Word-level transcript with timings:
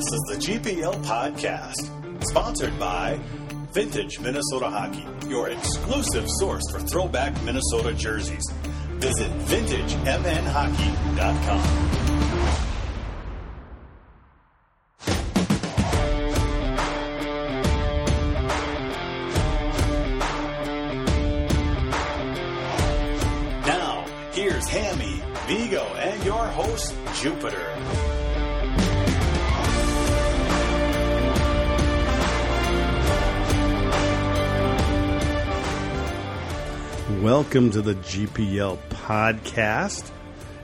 This 0.00 0.14
is 0.14 0.24
the 0.28 0.36
GPL 0.36 1.04
Podcast, 1.04 1.90
sponsored 2.30 2.78
by 2.78 3.20
Vintage 3.72 4.18
Minnesota 4.18 4.70
Hockey, 4.70 5.04
your 5.28 5.50
exclusive 5.50 6.24
source 6.38 6.62
for 6.70 6.80
throwback 6.80 7.34
Minnesota 7.42 7.92
jerseys. 7.92 8.50
Visit 8.96 9.30
vintagemnhockey.com. 9.30 11.99
Welcome 37.50 37.72
to 37.72 37.82
the 37.82 37.96
GPL 37.96 38.78
podcast, 38.90 40.12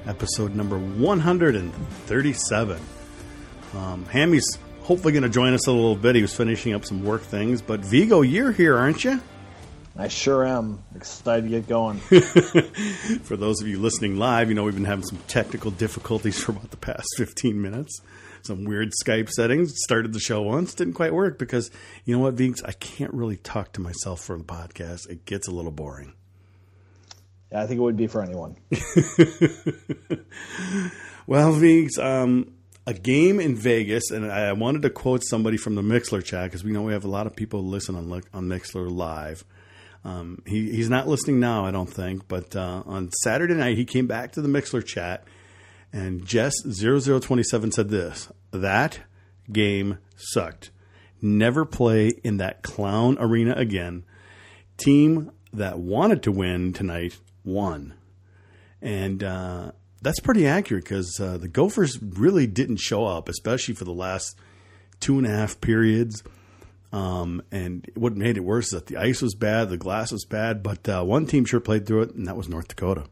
episode 0.07 0.55
number 0.55 0.79
137. 0.79 2.81
Um, 3.75 4.05
Hammy's 4.05 4.57
hopefully 4.83 5.13
going 5.13 5.25
to 5.25 5.29
join 5.29 5.53
us 5.53 5.67
a 5.67 5.73
little 5.73 5.97
bit. 5.97 6.15
He 6.15 6.23
was 6.23 6.33
finishing 6.33 6.75
up 6.75 6.85
some 6.85 7.03
work 7.03 7.23
things, 7.23 7.61
but 7.61 7.81
Vigo, 7.81 8.21
you're 8.21 8.53
here, 8.53 8.77
aren't 8.77 9.03
you? 9.03 9.21
I 9.97 10.07
sure 10.07 10.47
am 10.47 10.85
excited 10.95 11.43
to 11.43 11.49
get 11.49 11.67
going. 11.67 11.99
For 13.25 13.37
those 13.37 13.61
of 13.61 13.67
you 13.67 13.81
listening 13.81 14.17
live, 14.17 14.49
you 14.49 14.55
know 14.55 14.63
we've 14.63 14.73
been 14.73 14.85
having 14.85 15.07
some 15.07 15.19
technical 15.27 15.73
difficulties 15.73 16.41
for 16.45 16.53
about 16.53 16.71
the 16.71 16.77
past 16.77 17.09
15 17.17 17.61
minutes. 17.61 18.01
Some 18.43 18.65
weird 18.65 18.93
Skype 19.05 19.31
settings. 19.31 19.75
Started 19.87 20.13
the 20.13 20.21
show 20.21 20.41
once, 20.41 20.73
didn't 20.73 20.95
quite 20.95 21.13
work 21.13 21.37
because 21.37 21.69
you 22.05 22.15
know 22.15 22.23
what, 22.23 22.35
Vigs, 22.35 22.63
I 22.63 22.71
can't 22.71 23.13
really 23.13 23.39
talk 23.39 23.73
to 23.73 23.81
myself 23.81 24.21
for 24.21 24.39
the 24.39 24.45
podcast. 24.45 25.11
It 25.11 25.25
gets 25.25 25.49
a 25.49 25.51
little 25.51 25.73
boring. 25.73 26.13
Yeah, 27.53 27.63
I 27.63 27.67
think 27.67 27.79
it 27.79 27.83
would 27.83 27.97
be 27.97 28.07
for 28.07 28.23
anyone. 28.23 28.57
Well, 31.29 31.53
Vigs, 31.53 31.99
um, 31.99 32.53
a 32.87 32.95
game 32.95 33.41
in 33.41 33.57
Vegas, 33.57 34.13
and 34.13 34.31
I 34.31 34.53
wanted 34.53 34.83
to 34.83 34.91
quote 34.91 35.25
somebody 35.25 35.57
from 35.57 35.75
the 35.75 35.83
Mixer 35.83 36.23
chat 36.23 36.45
because 36.45 36.63
we 36.63 36.71
know 36.71 36.83
we 36.83 36.93
have 36.93 37.05
a 37.05 37.11
lot 37.11 37.27
of 37.27 37.35
people 37.35 37.65
listen 37.65 37.97
on 37.97 38.23
on 38.33 38.47
Mixer 38.47 38.89
live. 38.89 39.45
Um, 40.05 40.41
he, 40.47 40.71
he's 40.71 40.89
not 40.89 41.09
listening 41.09 41.41
now, 41.41 41.67
I 41.67 41.73
don't 41.73 41.93
think, 41.93 42.29
but 42.29 42.55
uh, 42.55 42.85
on 42.87 43.11
Saturday 43.25 43.55
night 43.55 43.77
he 43.77 43.85
came 43.85 44.07
back 44.07 44.31
to 44.33 44.41
the 44.41 44.47
Mixer 44.47 44.83
chat, 44.83 45.25
and 45.93 46.23
Jess0027 46.23 47.73
said 47.73 47.89
this: 47.89 48.31
"That 48.53 49.01
game 49.51 49.99
sucked. 50.15 50.71
Never 51.21 51.65
play 51.65 52.13
in 52.23 52.37
that 52.37 52.63
clown 52.63 53.17
arena 53.19 53.55
again. 53.57 54.05
Team 54.77 55.33
that 55.53 55.81
wanted 55.81 56.23
to 56.23 56.31
win 56.31 56.73
tonight 56.73 57.19
won." 57.47 57.95
And 58.83 59.25
uh, 59.25 59.73
that's 60.03 60.21
pretty 60.21 60.47
accurate 60.47 60.85
because 60.85 61.19
uh, 61.19 61.39
the 61.39 61.49
Gophers 61.49 61.99
really 62.03 62.47
didn't 62.47 62.77
show 62.77 63.07
up, 63.07 63.29
especially 63.29 63.75
for 63.75 63.85
the 63.85 63.93
last 63.93 64.37
two 65.01 65.19
and 65.19 65.27
a 65.27 65.31
half 65.31 65.61
periods. 65.61 66.23
Um, 66.93 67.43
and 67.51 67.91
what 67.95 68.17
made 68.17 68.37
it 68.37 68.45
worse 68.45 68.67
is 68.67 68.71
that 68.73 68.87
the 68.87 68.97
ice 68.97 69.21
was 69.21 69.35
bad, 69.35 69.69
the 69.69 69.77
glass 69.77 70.13
was 70.13 70.25
bad, 70.25 70.63
but 70.63 70.89
uh, 70.89 71.03
one 71.03 71.27
team 71.27 71.45
sure 71.45 71.61
played 71.61 71.87
through 71.87 72.03
it, 72.03 72.15
and 72.15 72.27
that 72.27 72.37
was 72.37 72.49
North 72.49 72.69
Dakota. 72.69 73.05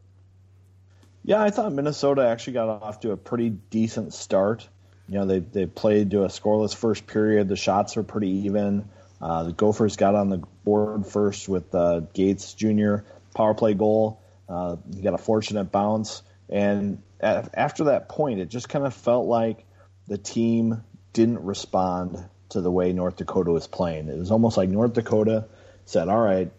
Yeah, 1.25 1.43
I 1.43 1.51
thought 1.51 1.73
Minnesota 1.73 2.27
actually 2.29 2.53
got 2.55 2.69
off 2.69 3.01
to 3.01 3.13
a 3.13 3.17
pretty 3.17 3.51
decent 3.51 4.13
start. 4.13 4.69
You 5.09 5.19
know, 5.19 5.27
they 5.27 5.39
they 5.41 5.67
played 5.67 6.11
to 6.13 6.25
a 6.25 6.29
scoreless 6.29 6.75
first 6.75 7.07
period. 7.07 7.49
The 7.49 7.57
shots 7.57 7.97
were 7.97 8.03
pretty 8.03 8.31
even. 8.47 8.89
Uh, 9.21 9.45
the 9.45 9.53
Gophers 9.53 9.97
got 9.97 10.15
on 10.15 10.29
the 10.29 10.43
board 10.65 11.07
first 11.07 11.49
with 11.49 11.75
uh, 11.75 12.01
Gates 12.13 12.55
Jr. 12.55 12.97
power 13.35 13.55
play 13.55 13.75
goal. 13.75 14.21
Uh, 14.49 14.77
he 14.95 15.03
got 15.03 15.15
a 15.15 15.19
fortunate 15.19 15.73
bounce, 15.73 16.23
and 16.49 17.03
a- 17.21 17.49
after 17.55 17.85
that 17.85 18.09
point, 18.09 18.41
it 18.41 18.49
just 18.49 18.69
kind 18.69 18.87
of 18.87 18.95
felt 18.95 19.27
like 19.27 19.65
the 20.07 20.19
team 20.19 20.83
didn't 21.13 21.43
respond 21.45 22.23
to 22.51 22.61
the 22.61 22.71
way 22.71 22.93
North 22.93 23.17
Dakota 23.17 23.51
was 23.51 23.67
playing. 23.67 24.09
It 24.09 24.19
was 24.19 24.31
almost 24.31 24.57
like 24.57 24.69
North 24.69 24.93
Dakota 24.93 25.47
said, 25.87 26.09
"All 26.09 26.21
right, 26.21 26.51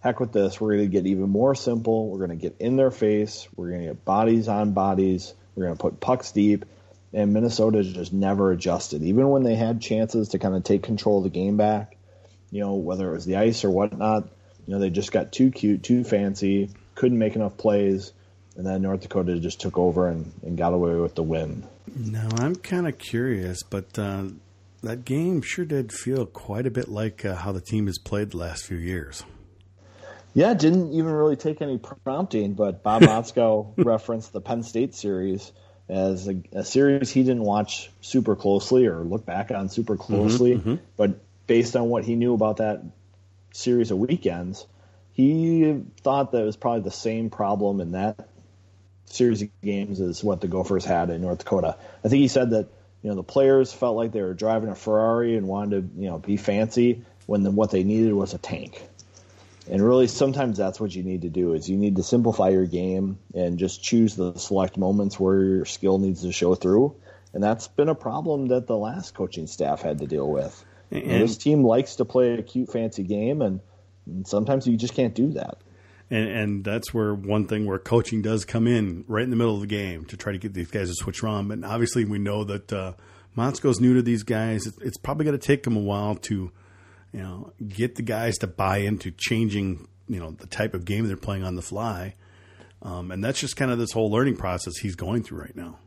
heck 0.00 0.20
with 0.20 0.32
this. 0.32 0.60
We're 0.60 0.76
going 0.76 0.90
to 0.90 0.92
get 0.92 1.06
even 1.06 1.28
more 1.28 1.54
simple. 1.54 2.08
We're 2.08 2.26
going 2.26 2.30
to 2.30 2.36
get 2.36 2.56
in 2.60 2.76
their 2.76 2.90
face. 2.90 3.48
We're 3.56 3.70
going 3.70 3.80
to 3.82 3.86
get 3.88 4.04
bodies 4.04 4.48
on 4.48 4.72
bodies. 4.72 5.34
We're 5.54 5.64
going 5.66 5.76
to 5.76 5.82
put 5.82 6.00
pucks 6.00 6.32
deep. 6.32 6.64
And 7.12 7.32
Minnesota 7.32 7.82
just 7.82 8.12
never 8.12 8.52
adjusted. 8.52 9.02
Even 9.02 9.28
when 9.30 9.42
they 9.42 9.54
had 9.54 9.80
chances 9.80 10.30
to 10.30 10.38
kind 10.38 10.54
of 10.54 10.62
take 10.62 10.82
control 10.82 11.18
of 11.18 11.24
the 11.24 11.30
game 11.30 11.56
back, 11.56 11.96
you 12.50 12.60
know, 12.60 12.74
whether 12.74 13.08
it 13.08 13.14
was 13.14 13.24
the 13.24 13.36
ice 13.36 13.64
or 13.64 13.70
whatnot, 13.70 14.28
you 14.66 14.74
know, 14.74 14.80
they 14.80 14.90
just 14.90 15.10
got 15.10 15.32
too 15.32 15.50
cute, 15.50 15.82
too 15.82 16.04
fancy, 16.04 16.70
couldn't 16.98 17.18
make 17.18 17.36
enough 17.36 17.56
plays. 17.56 18.12
And 18.56 18.66
then 18.66 18.82
North 18.82 19.02
Dakota 19.02 19.38
just 19.38 19.60
took 19.60 19.78
over 19.78 20.08
and, 20.08 20.32
and 20.42 20.58
got 20.58 20.74
away 20.74 20.96
with 20.96 21.14
the 21.14 21.22
win. 21.22 21.64
Now, 21.94 22.28
I'm 22.38 22.56
kind 22.56 22.88
of 22.88 22.98
curious, 22.98 23.62
but 23.62 23.96
uh, 23.96 24.24
that 24.82 25.04
game 25.04 25.40
sure 25.40 25.64
did 25.64 25.92
feel 25.92 26.26
quite 26.26 26.66
a 26.66 26.70
bit 26.70 26.88
like 26.88 27.24
uh, 27.24 27.36
how 27.36 27.52
the 27.52 27.60
team 27.60 27.86
has 27.86 27.98
played 27.98 28.32
the 28.32 28.38
last 28.38 28.66
few 28.66 28.76
years. 28.76 29.22
Yeah, 30.34 30.54
didn't 30.54 30.92
even 30.92 31.12
really 31.12 31.36
take 31.36 31.62
any 31.62 31.78
prompting, 31.78 32.54
but 32.54 32.82
Bob 32.82 33.02
Motzko 33.02 33.74
referenced 33.76 34.32
the 34.32 34.40
Penn 34.40 34.64
State 34.64 34.92
series 34.92 35.52
as 35.88 36.28
a, 36.28 36.42
a, 36.52 36.64
series 36.64 37.10
he 37.10 37.22
didn't 37.22 37.44
watch 37.44 37.90
super 38.00 38.34
closely 38.34 38.86
or 38.86 39.04
look 39.04 39.24
back 39.24 39.52
on 39.52 39.68
super 39.68 39.96
closely, 39.96 40.78
but 40.96 41.20
based 41.46 41.76
on 41.76 41.88
what 41.88 42.04
he 42.04 42.16
knew 42.16 42.34
about 42.34 42.58
that 42.58 42.82
series 43.52 43.90
of 43.90 43.98
weekends, 43.98 44.66
he 45.18 45.82
thought 46.02 46.30
that 46.30 46.42
it 46.42 46.44
was 46.44 46.56
probably 46.56 46.82
the 46.82 46.92
same 46.92 47.28
problem 47.28 47.80
in 47.80 47.90
that 47.90 48.28
series 49.06 49.42
of 49.42 49.48
games 49.62 50.00
as 50.00 50.22
what 50.22 50.40
the 50.40 50.46
Gophers 50.46 50.84
had 50.84 51.10
in 51.10 51.22
North 51.22 51.38
Dakota. 51.38 51.76
I 52.04 52.08
think 52.08 52.20
he 52.20 52.28
said 52.28 52.50
that 52.50 52.68
you 53.02 53.10
know 53.10 53.16
the 53.16 53.24
players 53.24 53.72
felt 53.72 53.96
like 53.96 54.12
they 54.12 54.22
were 54.22 54.32
driving 54.32 54.70
a 54.70 54.76
Ferrari 54.76 55.36
and 55.36 55.48
wanted 55.48 55.96
to 55.96 56.00
you 56.00 56.08
know 56.08 56.18
be 56.18 56.36
fancy 56.36 57.04
when 57.26 57.42
the, 57.42 57.50
what 57.50 57.72
they 57.72 57.82
needed 57.82 58.12
was 58.12 58.32
a 58.32 58.38
tank. 58.38 58.80
And 59.68 59.84
really, 59.84 60.06
sometimes 60.06 60.56
that's 60.56 60.78
what 60.78 60.94
you 60.94 61.02
need 61.02 61.22
to 61.22 61.30
do 61.30 61.52
is 61.54 61.68
you 61.68 61.76
need 61.76 61.96
to 61.96 62.04
simplify 62.04 62.50
your 62.50 62.66
game 62.66 63.18
and 63.34 63.58
just 63.58 63.82
choose 63.82 64.14
the 64.14 64.34
select 64.34 64.78
moments 64.78 65.18
where 65.18 65.42
your 65.42 65.64
skill 65.64 65.98
needs 65.98 66.22
to 66.22 66.30
show 66.30 66.54
through. 66.54 66.94
And 67.34 67.42
that's 67.42 67.66
been 67.66 67.88
a 67.88 67.94
problem 67.94 68.46
that 68.48 68.68
the 68.68 68.76
last 68.76 69.14
coaching 69.14 69.48
staff 69.48 69.82
had 69.82 69.98
to 69.98 70.06
deal 70.06 70.30
with. 70.30 70.64
You 70.90 71.02
know, 71.02 71.18
this 71.18 71.36
team 71.36 71.64
likes 71.64 71.96
to 71.96 72.04
play 72.04 72.34
a 72.34 72.42
cute, 72.42 72.70
fancy 72.70 73.02
game, 73.02 73.42
and, 73.42 73.60
and 74.08 74.26
sometimes 74.26 74.66
you 74.66 74.76
just 74.76 74.94
can't 74.94 75.14
do 75.14 75.32
that. 75.32 75.58
And, 76.10 76.28
and 76.28 76.64
that's 76.64 76.94
where 76.94 77.14
one 77.14 77.46
thing 77.46 77.66
where 77.66 77.78
coaching 77.78 78.22
does 78.22 78.44
come 78.44 78.66
in 78.66 79.04
right 79.08 79.24
in 79.24 79.30
the 79.30 79.36
middle 79.36 79.54
of 79.54 79.60
the 79.60 79.66
game 79.66 80.04
to 80.06 80.16
try 80.16 80.32
to 80.32 80.38
get 80.38 80.54
these 80.54 80.70
guys 80.70 80.88
to 80.88 80.94
switch 80.94 81.22
on. 81.22 81.48
But 81.48 81.64
obviously, 81.64 82.04
we 82.04 82.18
know 82.18 82.44
that 82.44 82.72
uh, 82.72 82.94
Motzko's 83.36 83.80
new 83.80 83.94
to 83.94 84.02
these 84.02 84.22
guys. 84.22 84.66
It's, 84.80 84.96
probably 84.96 85.26
going 85.26 85.38
to 85.38 85.46
take 85.46 85.66
him 85.66 85.76
a 85.76 85.80
while 85.80 86.14
to 86.14 86.50
you 87.12 87.20
know, 87.20 87.52
get 87.66 87.94
the 87.94 88.02
guys 88.02 88.38
to 88.38 88.46
buy 88.46 88.78
into 88.78 89.10
changing, 89.10 89.88
you 90.08 90.20
know, 90.20 90.30
the 90.32 90.46
type 90.46 90.74
of 90.74 90.84
game 90.84 91.06
they're 91.06 91.16
playing 91.16 91.44
on 91.44 91.56
the 91.56 91.62
fly. 91.62 92.14
Um, 92.82 93.10
and 93.10 93.24
that's 93.24 93.40
just 93.40 93.56
kind 93.56 93.70
of 93.70 93.78
this 93.78 93.92
whole 93.92 94.10
learning 94.10 94.36
process 94.36 94.76
he's 94.76 94.94
going 94.94 95.22
through 95.22 95.40
right 95.40 95.56
now. 95.56 95.78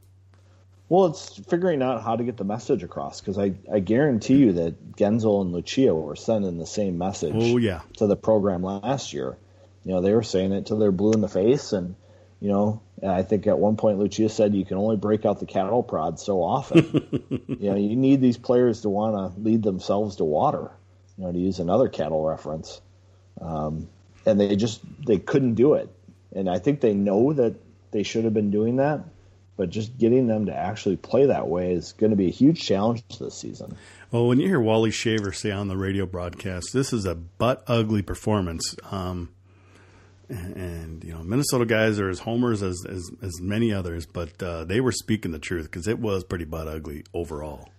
Well, 0.91 1.05
it's 1.05 1.37
figuring 1.47 1.81
out 1.81 2.03
how 2.03 2.17
to 2.17 2.23
get 2.25 2.35
the 2.35 2.43
message 2.43 2.83
across 2.83 3.21
because 3.21 3.37
I, 3.37 3.53
I 3.71 3.79
guarantee 3.79 4.35
you 4.35 4.51
that 4.51 4.97
Guentzel 4.97 5.41
and 5.41 5.53
Lucia 5.53 5.95
were 5.95 6.17
sending 6.17 6.57
the 6.57 6.65
same 6.65 6.97
message 6.97 7.31
oh, 7.33 7.55
yeah. 7.55 7.79
to 7.95 8.07
the 8.07 8.17
program 8.17 8.61
last 8.61 9.13
year. 9.13 9.37
You 9.85 9.93
know, 9.93 10.01
they 10.01 10.13
were 10.13 10.21
saying 10.21 10.51
it 10.51 10.65
till 10.65 10.79
they're 10.79 10.91
blue 10.91 11.13
in 11.13 11.21
the 11.21 11.29
face. 11.29 11.71
And, 11.71 11.95
you 12.41 12.49
know, 12.49 12.81
I 13.07 13.23
think 13.23 13.47
at 13.47 13.57
one 13.57 13.77
point 13.77 13.99
Lucia 13.99 14.27
said 14.27 14.53
you 14.53 14.65
can 14.65 14.75
only 14.75 14.97
break 14.97 15.25
out 15.25 15.39
the 15.39 15.45
cattle 15.45 15.81
prod 15.81 16.19
so 16.19 16.43
often. 16.43 17.07
you 17.47 17.69
know, 17.69 17.77
you 17.77 17.95
need 17.95 18.19
these 18.19 18.37
players 18.37 18.81
to 18.81 18.89
want 18.89 19.15
to 19.15 19.41
lead 19.41 19.63
themselves 19.63 20.17
to 20.17 20.25
water 20.25 20.71
you 21.17 21.23
know, 21.23 21.31
to 21.31 21.39
use 21.39 21.59
another 21.59 21.87
cattle 21.87 22.21
reference. 22.21 22.81
Um, 23.39 23.87
and 24.25 24.37
they 24.37 24.57
just 24.57 24.81
they 25.05 25.19
couldn't 25.19 25.53
do 25.53 25.75
it. 25.75 25.89
And 26.35 26.49
I 26.49 26.59
think 26.59 26.81
they 26.81 26.93
know 26.93 27.31
that 27.31 27.55
they 27.91 28.03
should 28.03 28.25
have 28.25 28.33
been 28.33 28.51
doing 28.51 28.75
that, 28.75 29.05
but 29.57 29.69
just 29.69 29.97
getting 29.97 30.27
them 30.27 30.45
to 30.47 30.55
actually 30.55 30.97
play 30.97 31.25
that 31.27 31.47
way 31.47 31.73
is 31.73 31.93
going 31.93 32.11
to 32.11 32.15
be 32.15 32.27
a 32.27 32.31
huge 32.31 32.61
challenge 32.61 33.03
this 33.19 33.37
season. 33.37 33.75
Well, 34.11 34.27
when 34.27 34.39
you 34.39 34.47
hear 34.47 34.59
Wally 34.59 34.91
Shaver 34.91 35.31
say 35.31 35.51
on 35.51 35.67
the 35.67 35.77
radio 35.77 36.05
broadcast, 36.05 36.73
this 36.73 36.91
is 36.91 37.05
a 37.05 37.15
butt 37.15 37.63
ugly 37.67 38.01
performance. 38.01 38.75
Um, 38.89 39.29
and, 40.29 41.03
you 41.03 41.13
know, 41.13 41.23
Minnesota 41.23 41.65
guys 41.65 41.99
are 41.99 42.09
as 42.09 42.19
homers 42.19 42.63
as 42.63 42.85
as, 42.87 43.11
as 43.21 43.41
many 43.41 43.73
others, 43.73 44.05
but 44.05 44.41
uh, 44.41 44.63
they 44.63 44.79
were 44.79 44.91
speaking 44.91 45.31
the 45.31 45.39
truth 45.39 45.65
because 45.65 45.87
it 45.87 45.99
was 45.99 46.23
pretty 46.23 46.45
butt 46.45 46.67
ugly 46.67 47.03
overall. 47.13 47.69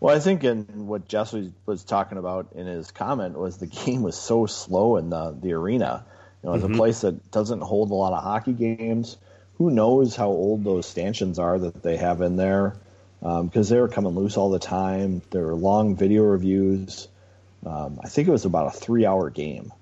Well, 0.00 0.14
I 0.14 0.20
think 0.20 0.44
in 0.44 0.86
what 0.86 1.08
Jess 1.08 1.32
was, 1.32 1.48
was, 1.66 1.82
talking 1.82 2.18
about 2.18 2.52
in 2.54 2.66
his 2.66 2.90
comment 2.92 3.36
was 3.36 3.58
the 3.58 3.66
game 3.66 4.02
was 4.02 4.16
so 4.16 4.46
slow 4.46 4.96
in 4.96 5.10
the, 5.10 5.36
the 5.40 5.52
arena. 5.52 6.04
You 6.42 6.50
know, 6.50 6.54
it's 6.54 6.64
mm-hmm. 6.64 6.74
a 6.74 6.76
place 6.76 7.00
that 7.00 7.30
doesn't 7.30 7.62
hold 7.62 7.90
a 7.90 7.94
lot 7.94 8.12
of 8.12 8.22
hockey 8.22 8.52
games. 8.52 9.16
Who 9.58 9.70
knows 9.70 10.16
how 10.16 10.28
old 10.28 10.64
those 10.64 10.86
stanchions 10.86 11.38
are 11.38 11.58
that 11.58 11.82
they 11.82 11.96
have 11.96 12.22
in 12.22 12.36
there? 12.36 12.76
because 13.20 13.70
um, 13.70 13.74
they 13.74 13.80
were 13.80 13.88
coming 13.88 14.14
loose 14.14 14.36
all 14.36 14.50
the 14.50 14.58
time. 14.58 15.22
There 15.30 15.42
were 15.42 15.54
long 15.54 15.96
video 15.96 16.22
reviews. 16.22 17.08
Um, 17.66 17.98
I 18.02 18.08
think 18.08 18.28
it 18.28 18.30
was 18.30 18.44
about 18.44 18.68
a 18.68 18.78
three-hour 18.78 19.30
game. 19.30 19.72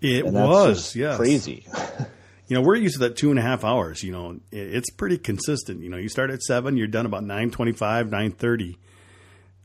It 0.00 0.24
was, 0.24 0.96
yes, 0.96 1.16
crazy. 1.16 1.66
you 2.48 2.56
know, 2.56 2.62
we're 2.62 2.76
used 2.76 2.94
to 2.94 3.00
that 3.00 3.16
two 3.16 3.30
and 3.30 3.38
a 3.38 3.42
half 3.42 3.64
hours. 3.64 4.02
You 4.02 4.12
know, 4.12 4.40
it's 4.50 4.90
pretty 4.90 5.18
consistent. 5.18 5.82
You 5.82 5.90
know, 5.90 5.96
you 5.96 6.08
start 6.08 6.30
at 6.30 6.42
seven, 6.42 6.76
you're 6.76 6.86
done 6.86 7.06
about 7.06 7.24
nine 7.24 7.50
twenty-five, 7.50 8.10
nine 8.10 8.32
thirty, 8.32 8.78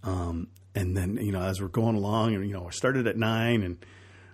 um, 0.03 0.47
and 0.75 0.95
then 0.95 1.17
you 1.17 1.31
know, 1.31 1.41
as 1.41 1.61
we're 1.61 1.67
going 1.67 1.95
along, 1.95 2.35
and 2.35 2.45
you 2.45 2.53
know, 2.53 2.63
we 2.63 2.71
started 2.71 3.07
at 3.07 3.17
nine, 3.17 3.63
and 3.63 3.85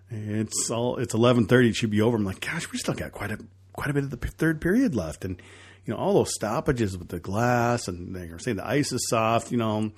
it's 0.10 0.72
all 0.72 0.98
it's 0.98 1.14
eleven 1.14 1.46
thirty. 1.46 1.70
It 1.70 1.76
should 1.76 1.92
be 1.92 2.02
over. 2.02 2.18
I'm 2.18 2.26
like, 2.26 2.40
gosh, 2.40 2.72
we 2.72 2.78
still 2.78 2.96
got 2.96 3.12
quite 3.12 3.32
a 3.32 3.40
quite 3.78 3.90
a 3.90 3.94
bit 3.94 4.04
of 4.04 4.10
the 4.10 4.18
third 4.18 4.60
period 4.60 4.94
left, 4.94 5.24
and 5.24 5.42
you 5.86 5.94
know, 5.94 6.00
all 6.00 6.16
those 6.16 6.34
stoppages 6.34 6.98
with 6.98 7.08
the 7.08 7.20
glass, 7.20 7.88
and 7.88 8.14
they're 8.14 8.40
saying 8.40 8.58
the 8.58 8.68
ice 8.68 8.92
is 8.92 9.08
soft. 9.08 9.52
You 9.54 9.58
know, 9.58 9.94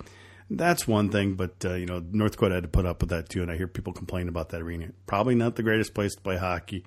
that's 0.48 0.86
one 0.86 1.10
thing, 1.10 1.34
but 1.34 1.64
uh, 1.64 1.74
you 1.74 1.86
know, 1.86 2.00
North 2.12 2.32
Dakota 2.32 2.54
had 2.54 2.62
to 2.62 2.68
put 2.68 2.86
up 2.86 3.00
with 3.00 3.10
that 3.10 3.28
too, 3.28 3.42
and 3.42 3.50
I 3.50 3.56
hear 3.56 3.66
people 3.66 3.92
complain 3.92 4.28
about 4.28 4.50
that 4.50 4.60
arena. 4.60 4.90
Probably 5.06 5.34
not 5.34 5.56
the 5.56 5.64
greatest 5.64 5.94
place 5.94 6.14
to 6.14 6.20
play 6.20 6.36
hockey, 6.36 6.84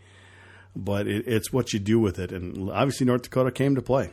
but 0.74 1.08
it, 1.08 1.28
it's 1.28 1.52
what 1.52 1.74
you 1.74 1.80
do 1.80 2.00
with 2.00 2.20
it, 2.20 2.32
and 2.32 2.70
obviously 2.72 3.06
North 3.06 3.24
Dakota 3.24 3.52
came 3.52 3.76
to 3.76 3.82
play. 3.82 4.10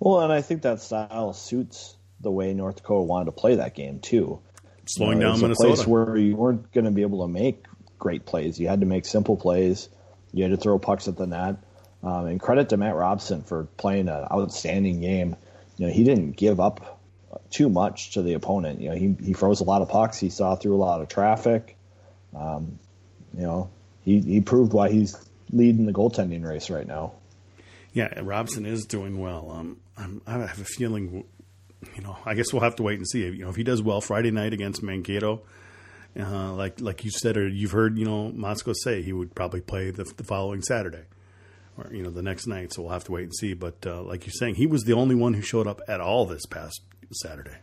Well, 0.00 0.20
and 0.20 0.32
I 0.32 0.42
think 0.42 0.62
that 0.62 0.80
style 0.80 1.32
suits 1.32 1.96
the 2.20 2.30
way 2.30 2.52
North 2.54 2.76
Dakota 2.76 3.02
wanted 3.02 3.26
to 3.26 3.32
play 3.32 3.56
that 3.56 3.74
game 3.74 4.00
too. 4.00 4.40
Slowing 4.86 5.18
you 5.18 5.24
know, 5.24 5.32
down 5.32 5.40
Minnesota, 5.40 5.72
a 5.72 5.74
place 5.74 5.86
where 5.86 6.16
you 6.16 6.36
weren't 6.36 6.72
going 6.72 6.84
to 6.84 6.90
be 6.90 7.02
able 7.02 7.26
to 7.26 7.32
make 7.32 7.64
great 7.98 8.24
plays. 8.24 8.58
You 8.58 8.68
had 8.68 8.80
to 8.80 8.86
make 8.86 9.04
simple 9.04 9.36
plays. 9.36 9.88
You 10.32 10.44
had 10.44 10.52
to 10.52 10.56
throw 10.56 10.78
pucks 10.78 11.08
at 11.08 11.16
the 11.16 11.26
net. 11.26 11.56
Um, 12.06 12.26
and 12.28 12.40
credit 12.40 12.68
to 12.68 12.76
Mat 12.76 12.94
Robson 12.94 13.42
for 13.42 13.64
playing 13.76 14.08
an 14.08 14.28
outstanding 14.30 15.00
game. 15.00 15.34
You 15.76 15.88
know, 15.88 15.92
he 15.92 16.04
didn't 16.04 16.36
give 16.36 16.60
up 16.60 17.00
too 17.50 17.68
much 17.68 18.12
to 18.12 18.22
the 18.22 18.34
opponent. 18.34 18.80
You 18.80 18.90
know, 18.90 18.94
he 18.94 19.16
he 19.24 19.32
froze 19.32 19.60
a 19.60 19.64
lot 19.64 19.82
of 19.82 19.88
pucks. 19.88 20.16
He 20.16 20.30
saw 20.30 20.54
through 20.54 20.76
a 20.76 20.78
lot 20.78 21.00
of 21.00 21.08
traffic. 21.08 21.76
Um, 22.32 22.78
you 23.36 23.42
know, 23.42 23.70
he 24.04 24.20
he 24.20 24.40
proved 24.40 24.72
why 24.72 24.88
he's 24.88 25.16
leading 25.50 25.84
the 25.84 25.92
goaltending 25.92 26.48
race 26.48 26.70
right 26.70 26.86
now. 26.86 27.14
Yeah, 27.92 28.20
Robson 28.22 28.66
is 28.66 28.86
doing 28.86 29.18
well. 29.18 29.50
Um, 29.50 29.78
I'm, 29.96 30.22
i 30.28 30.32
have 30.34 30.60
a 30.60 30.64
feeling, 30.64 31.24
you 31.96 32.02
know, 32.02 32.16
I 32.24 32.34
guess 32.34 32.52
we'll 32.52 32.62
have 32.62 32.76
to 32.76 32.84
wait 32.84 32.98
and 32.98 33.08
see. 33.08 33.24
You 33.24 33.44
know, 33.44 33.48
if 33.48 33.56
he 33.56 33.64
does 33.64 33.82
well 33.82 34.00
Friday 34.00 34.30
night 34.30 34.52
against 34.52 34.80
Mankato, 34.80 35.42
uh, 36.16 36.52
like 36.52 36.80
like 36.80 37.04
you 37.04 37.10
said 37.10 37.36
or 37.36 37.48
you've 37.48 37.72
heard, 37.72 37.98
you 37.98 38.04
know, 38.04 38.30
Motzko 38.30 38.74
say 38.76 39.02
he 39.02 39.12
would 39.12 39.34
probably 39.34 39.60
play 39.60 39.90
the, 39.90 40.04
the 40.16 40.22
following 40.22 40.62
Saturday 40.62 41.02
or 41.76 41.92
you 41.92 42.02
know 42.02 42.10
the 42.10 42.22
next 42.22 42.46
night. 42.46 42.72
So 42.72 42.82
we'll 42.82 42.92
have 42.92 43.04
to 43.04 43.12
wait 43.12 43.24
and 43.24 43.34
see. 43.34 43.54
But 43.54 43.86
uh, 43.86 44.02
like 44.02 44.26
you're 44.26 44.32
saying, 44.32 44.56
he 44.56 44.66
was 44.66 44.84
the 44.84 44.94
only 44.94 45.14
one 45.14 45.34
who 45.34 45.42
showed 45.42 45.66
up 45.66 45.80
at 45.88 46.00
all 46.00 46.26
this 46.26 46.46
past 46.46 46.80
Saturday. 47.12 47.56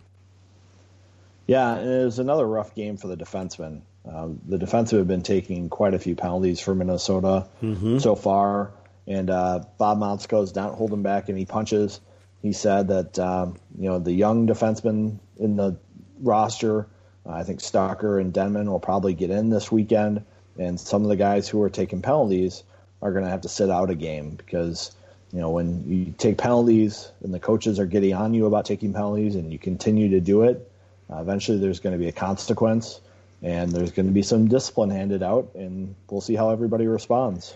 Yeah, 1.48 1.80
it 1.80 2.06
was 2.06 2.20
another 2.20 2.48
rough 2.48 2.74
game 2.74 2.98
for 2.98 3.08
the 3.08 3.18
defensemen. 3.18 3.82
Um, 4.10 4.40
the 4.48 4.58
defensive 4.58 5.00
have 5.00 5.08
been 5.08 5.24
taking 5.24 5.70
quite 5.70 5.94
a 5.94 6.00
few 6.00 6.16
penalties 6.16 6.60
for 6.60 6.76
Minnesota 6.76 7.48
mm-hmm. 7.62 8.00
so 8.00 8.16
far, 8.16 8.72
and 9.08 9.30
uh, 9.30 9.64
Bob 9.78 10.00
Motzko 10.00 10.44
is 10.44 10.56
not 10.56 10.76
holding 10.76 11.04
back 11.04 11.30
any 11.30 11.46
punches. 11.46 12.00
He 12.42 12.54
said 12.54 12.90
that 12.90 13.20
um, 13.20 13.58
you 13.78 13.90
know 13.90 14.00
the 14.00 14.12
young 14.12 14.48
defensemen 14.48 15.20
in 15.38 15.56
the 15.56 15.78
roster, 16.20 16.88
uh, 17.26 17.32
I 17.32 17.44
think 17.44 17.62
Stucker 17.62 18.20
and 18.20 18.34
Denman 18.34 18.70
will 18.70 18.80
probably 18.80 19.14
get 19.14 19.30
in 19.30 19.50
this 19.50 19.72
weekend, 19.72 20.24
and 20.58 20.80
some 20.80 21.04
of 21.04 21.10
the 21.10 21.16
guys 21.16 21.48
who 21.48 21.62
are 21.62 21.70
taking 21.70 22.02
penalties 22.02 22.64
are 23.04 23.12
going 23.12 23.26
to 23.26 23.30
have 23.30 23.42
to 23.42 23.50
sit 23.50 23.70
out 23.70 23.90
a 23.90 23.96
game 23.96 24.32
because 24.32 24.94
you 25.32 25.40
know 25.40 25.52
when 25.52 25.84
you 25.88 26.14
take 26.18 26.38
penalties 26.38 27.12
and 27.22 27.34
the 27.34 27.40
coaches 27.40 27.80
are 27.80 27.86
getting 27.86 28.14
on 28.14 28.34
you 28.34 28.46
about 28.46 28.66
taking 28.66 28.94
penalties 28.94 29.36
and 29.36 29.52
you 29.52 29.60
continue 29.60 30.10
to 30.10 30.22
do 30.22 30.44
it, 30.44 30.72
uh, 31.12 31.18
eventually 31.18 31.60
there's 31.60 31.82
going 31.82 31.94
to 31.94 32.00
be 32.00 32.08
a 32.08 32.14
consequence 32.14 33.02
and 33.42 33.72
there's 33.72 33.92
going 33.92 34.06
to 34.06 34.14
be 34.14 34.22
some 34.22 34.48
discipline 34.48 34.90
handed 34.90 35.22
out 35.22 35.52
and 35.54 35.94
we'll 36.10 36.22
see 36.22 36.36
how 36.36 36.50
everybody 36.50 36.88
responds. 36.88 37.56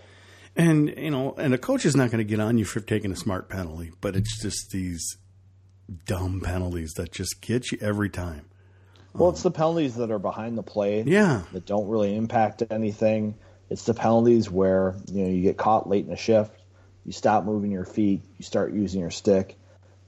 And 0.54 0.94
you 0.98 1.10
know, 1.10 1.34
and 1.38 1.54
a 1.54 1.58
coach 1.58 1.86
is 1.86 1.96
not 1.96 2.10
going 2.10 2.18
to 2.18 2.28
get 2.28 2.40
on 2.40 2.58
you 2.58 2.66
for 2.66 2.80
taking 2.80 3.10
a 3.10 3.16
smart 3.16 3.48
penalty, 3.48 3.90
but 4.02 4.14
it's 4.14 4.42
just 4.42 4.70
these 4.70 5.16
dumb 6.04 6.42
penalties 6.42 6.92
that 6.96 7.10
just 7.10 7.40
get 7.40 7.72
you 7.72 7.78
every 7.80 8.10
time. 8.10 8.44
Well, 9.14 9.30
it's 9.30 9.42
the 9.42 9.50
penalties 9.50 9.96
that 9.96 10.10
are 10.10 10.18
behind 10.18 10.58
the 10.58 10.62
play, 10.62 11.02
yeah, 11.06 11.44
that 11.52 11.64
don't 11.64 11.88
really 11.88 12.14
impact 12.14 12.62
anything. 12.70 13.34
It's 13.70 13.84
the 13.84 13.94
penalties 13.94 14.50
where 14.50 14.94
you 15.12 15.24
know 15.24 15.30
you 15.30 15.42
get 15.42 15.56
caught 15.56 15.88
late 15.88 16.06
in 16.06 16.12
a 16.12 16.16
shift, 16.16 16.52
you 17.04 17.12
stop 17.12 17.44
moving 17.44 17.70
your 17.70 17.84
feet, 17.84 18.22
you 18.38 18.44
start 18.44 18.72
using 18.72 19.00
your 19.00 19.10
stick. 19.10 19.56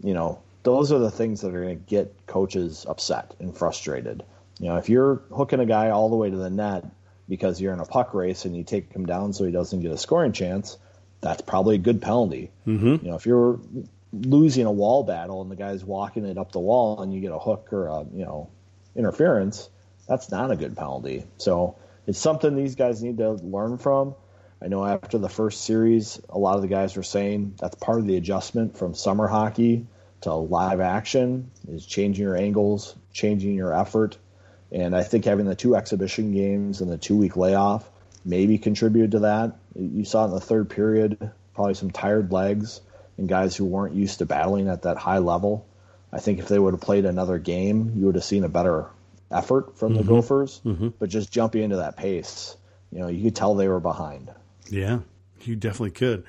You 0.03 0.15
know, 0.15 0.41
those 0.63 0.93
are 0.93 0.99
the 0.99 1.11
things 1.11 1.41
that 1.43 1.55
are 1.55 1.63
going 1.63 1.79
to 1.79 1.85
get 1.85 2.27
coaches 2.27 2.87
upset 2.89 3.35
and 3.39 3.57
frustrated. 3.57 4.23
You 4.59 4.69
know, 4.69 4.77
if 4.77 4.89
you're 4.89 5.23
hooking 5.35 5.61
a 5.61 5.67
guy 5.67 5.91
all 5.91 6.11
the 6.11 6.17
way 6.17 6.31
to 6.31 6.37
the 6.37 6.51
net 6.51 6.85
because 7.29 7.61
you're 7.61 7.73
in 7.73 7.81
a 7.81 7.87
puck 7.87 8.13
race 8.15 8.45
and 8.45 8.57
you 8.57 8.65
take 8.65 8.93
him 8.93 9.07
down 9.07 9.33
so 9.33 9.45
he 9.45 9.53
doesn't 9.53 9.81
get 9.81 9.91
a 9.91 9.99
scoring 9.99 10.33
chance, 10.33 10.77
that's 11.21 11.43
probably 11.43 11.77
a 11.77 11.79
good 11.79 12.03
penalty. 12.03 12.51
Mm-hmm. 12.67 13.05
You 13.05 13.11
know, 13.11 13.17
if 13.17 13.27
you're 13.27 13.61
losing 14.13 14.67
a 14.67 14.73
wall 14.73 15.05
battle 15.05 15.41
and 15.41 15.51
the 15.51 15.57
guy's 15.57 15.85
walking 15.85 16.25
it 16.25 16.37
up 16.37 16.53
the 16.53 16.61
wall 16.61 17.01
and 17.01 17.15
you 17.15 17.21
get 17.21 17.33
a 17.33 17.39
hook 17.39 17.73
or 17.73 17.87
a 17.87 18.05
you 18.13 18.25
know 18.25 18.51
interference, 18.97 19.69
that's 20.09 20.31
not 20.31 20.51
a 20.51 20.57
good 20.57 20.77
penalty. 20.77 21.25
So 21.39 21.77
it's 22.07 22.19
something 22.19 22.55
these 22.55 22.75
guys 22.75 23.03
need 23.03 23.19
to 23.19 23.33
learn 23.33 23.79
from. 23.79 24.15
I 24.63 24.69
know 24.69 24.85
after 24.85 25.19
the 25.19 25.29
first 25.29 25.63
series, 25.63 26.21
a 26.29 26.39
lot 26.39 26.57
of 26.57 26.63
the 26.63 26.69
guys 26.69 26.97
were 26.97 27.03
saying 27.03 27.55
that's 27.59 27.77
part 27.77 27.99
of 27.99 28.07
the 28.07 28.17
adjustment 28.17 28.77
from 28.77 28.95
summer 28.95 29.27
hockey 29.27 29.87
to 30.23 30.35
live 30.35 30.81
action 30.81 31.51
is 31.69 31.87
changing 31.87 32.23
your 32.23 32.37
angles, 32.37 32.95
changing 33.13 33.55
your 33.55 33.73
effort. 33.73 34.19
And 34.71 34.95
I 34.95 35.03
think 35.03 35.25
having 35.25 35.47
the 35.47 35.55
two 35.55 35.75
exhibition 35.75 36.33
games 36.33 36.81
and 36.81 36.91
the 36.91 36.99
two 36.99 37.17
week 37.17 37.37
layoff 37.37 37.89
maybe 38.25 38.59
contributed 38.59 39.13
to 39.13 39.21
that. 39.21 39.57
You 39.75 40.05
saw 40.05 40.27
in 40.27 40.31
the 40.31 40.41
third 40.41 40.69
period 40.69 41.31
probably 41.55 41.75
some 41.75 41.91
tired 41.91 42.33
legs 42.33 42.81
and 43.17 43.29
guys 43.29 43.57
who 43.57 43.65
weren't 43.65 43.95
used 43.95 44.19
to 44.19 44.27
battling 44.27 44.69
at 44.69 44.83
that 44.83 44.99
high 44.99 45.19
level. 45.19 45.67
I 46.13 46.19
think 46.19 46.39
if 46.39 46.49
they 46.49 46.59
would 46.59 46.75
have 46.75 46.81
played 46.81 47.05
another 47.05 47.39
game, 47.39 47.95
you 47.97 48.07
would 48.07 48.15
have 48.15 48.25
seen 48.25 48.45
a 48.45 48.49
better 48.49 48.87
effort 49.31 49.79
from 49.79 49.95
the 49.95 50.01
mm-hmm. 50.01 50.09
Gophers, 50.09 50.61
mm-hmm. 50.65 50.89
but 50.99 51.09
just 51.09 51.33
jumping 51.33 51.63
into 51.63 51.77
that 51.77 51.97
pace, 51.97 52.57
you 52.91 52.99
know, 52.99 53.09
you 53.09 53.25
could 53.25 53.37
tell 53.37 53.55
they 53.55 53.69
were 53.69 53.81
behind. 53.81 54.31
Yeah, 54.69 55.01
you 55.43 55.57
definitely 55.57 55.93
could. 55.93 56.25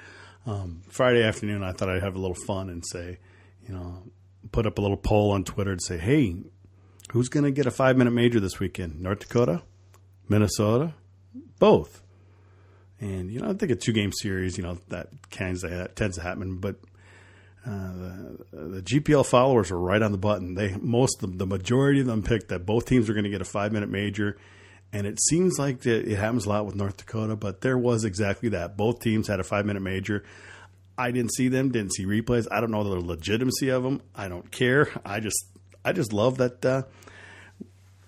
Um, 0.46 0.82
Friday 0.90 1.24
afternoon, 1.24 1.64
I 1.64 1.72
thought 1.72 1.90
I'd 1.90 2.04
have 2.04 2.16
a 2.16 2.20
little 2.20 2.36
fun 2.36 2.70
and 2.70 2.84
say, 2.86 3.20
you 3.68 3.74
know, 3.74 4.04
put 4.52 4.66
up 4.66 4.78
a 4.78 4.82
little 4.82 4.98
poll 4.98 5.32
on 5.32 5.44
Twitter 5.44 5.72
and 5.72 5.82
say, 5.82 5.98
hey, 5.98 6.36
who's 7.12 7.30
going 7.30 7.44
to 7.44 7.52
get 7.52 7.66
a 7.66 7.72
five 7.72 7.98
minute 7.98 8.12
major 8.12 8.40
this 8.40 8.60
weekend? 8.60 9.02
North 9.02 9.20
Dakota, 9.20 9.62
Minnesota, 10.28 10.94
both. 11.60 12.02
And 13.00 13.32
you 13.32 13.40
know, 13.40 13.50
I 13.50 13.54
think 13.54 13.72
a 13.72 13.76
two 13.76 13.94
game 13.94 14.12
series, 14.12 14.58
you 14.58 14.64
know, 14.64 14.78
that 14.90 15.10
kinds 15.32 15.64
of 15.64 15.96
tends 15.96 16.18
to 16.18 16.24
happen, 16.24 16.58
but 16.58 16.76
uh, 17.66 17.92
the, 17.94 18.46
the, 18.52 18.82
GPL 18.82 19.26
followers 19.26 19.70
are 19.70 19.80
right 19.80 20.02
on 20.02 20.12
the 20.12 20.18
button. 20.18 20.56
They 20.56 20.76
most 20.80 21.20
the, 21.20 21.28
the 21.28 21.46
majority 21.46 22.00
of 22.00 22.08
them 22.08 22.24
picked 22.24 22.50
that 22.50 22.66
both 22.66 22.86
teams 22.86 23.10
are 23.10 23.14
going 23.14 23.26
to 23.26 23.30
get 23.30 23.42
a 23.42 23.46
five 23.46 23.72
minute 23.72 23.90
major, 23.90 24.38
and 24.92 25.06
it 25.06 25.22
seems 25.22 25.60
like 25.60 25.86
it 25.86 26.18
happens 26.18 26.46
a 26.46 26.50
lot 26.50 26.66
with 26.66 26.76
North 26.76 26.98
Dakota. 26.98 27.36
But 27.36 27.62
there 27.62 27.78
was 27.78 28.04
exactly 28.04 28.50
that. 28.50 28.78
Both 28.78 29.02
teams 29.02 29.28
had 29.28 29.40
a 29.40 29.44
five 29.44 29.66
minute 29.66 29.82
major. 29.82 30.24
I 30.98 31.12
didn't 31.12 31.34
see 31.34 31.50
them, 31.50 31.72
didn't 31.72 31.94
see 31.94 32.06
replays. 32.06 32.48
I 32.52 32.62
don't 32.62 32.72
know 32.72 32.84
the 32.84 33.00
legitimacy 33.00 33.70
of 33.70 33.84
them. 33.84 34.02
I 34.16 34.28
don't 34.28 34.52
care. 34.52 34.90
I 35.06 35.20
just 35.20 35.46
I 35.86 35.94
just 35.94 36.14
love 36.14 36.38
that 36.38 36.66
uh, 36.66 36.84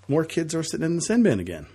more 0.07 0.25
kids 0.25 0.55
are 0.55 0.63
sitting 0.63 0.85
in 0.85 0.95
the 0.95 1.01
sin 1.01 1.21
bin 1.21 1.39
again. 1.39 1.67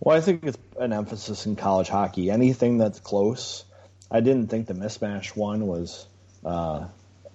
Well, 0.00 0.16
I 0.16 0.20
think 0.20 0.44
it's 0.44 0.58
an 0.78 0.92
emphasis 0.92 1.46
in 1.46 1.56
college 1.56 1.88
hockey. 1.88 2.30
Anything 2.30 2.78
that's 2.78 3.00
close. 3.00 3.64
I 4.10 4.20
didn't 4.20 4.48
think 4.48 4.66
the 4.66 4.74
mismatch 4.74 5.36
one 5.36 5.66
was 5.66 6.06
uh, 6.44 6.86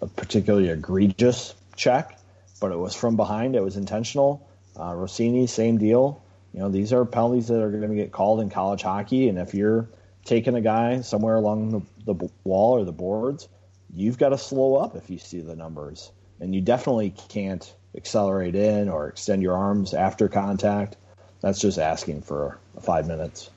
a 0.02 0.08
particularly 0.08 0.70
egregious 0.70 1.54
check, 1.76 2.18
but 2.60 2.72
it 2.72 2.78
was 2.78 2.96
from 2.96 3.16
behind. 3.16 3.56
It 3.56 3.64
was 3.64 3.78
intentional. 3.78 4.48
Uh, 4.80 4.94
Rossini, 4.94 5.48
same 5.48 5.78
deal. 5.78 6.24
You 6.54 6.60
know, 6.60 6.70
these 6.70 6.94
are 6.94 7.06
penalties 7.06 7.48
that 7.48 7.62
are 7.62 7.72
going 7.72 7.90
to 7.90 7.96
get 7.96 8.12
called 8.12 8.40
in 8.40 8.50
college 8.50 8.82
hockey, 8.82 9.28
and 9.28 9.38
if 9.38 9.54
you're 9.54 9.88
taking 10.26 10.56
a 10.56 10.62
guy 10.62 11.02
somewhere 11.02 11.36
along 11.36 11.72
the, 12.06 12.14
the 12.14 12.30
wall 12.44 12.78
or 12.78 12.86
the 12.86 12.92
boards, 12.92 13.48
you've 13.94 14.18
got 14.18 14.30
to 14.30 14.38
slow 14.38 14.76
up 14.76 14.96
if 14.96 15.10
you 15.10 15.18
see 15.18 15.42
the 15.42 15.56
numbers, 15.56 16.12
and 16.40 16.54
you 16.54 16.62
definitely 16.62 17.14
can't 17.30 17.74
accelerate 17.96 18.56
in 18.56 18.90
or 18.90 19.08
extend 19.08 19.42
your 19.42 19.56
arms 19.56 19.94
after 19.94 20.28
contact. 20.28 20.96
That's 21.42 21.60
just 21.60 21.78
asking 21.78 22.22
for 22.22 22.58
five 22.82 23.08
minutes. 23.08 23.50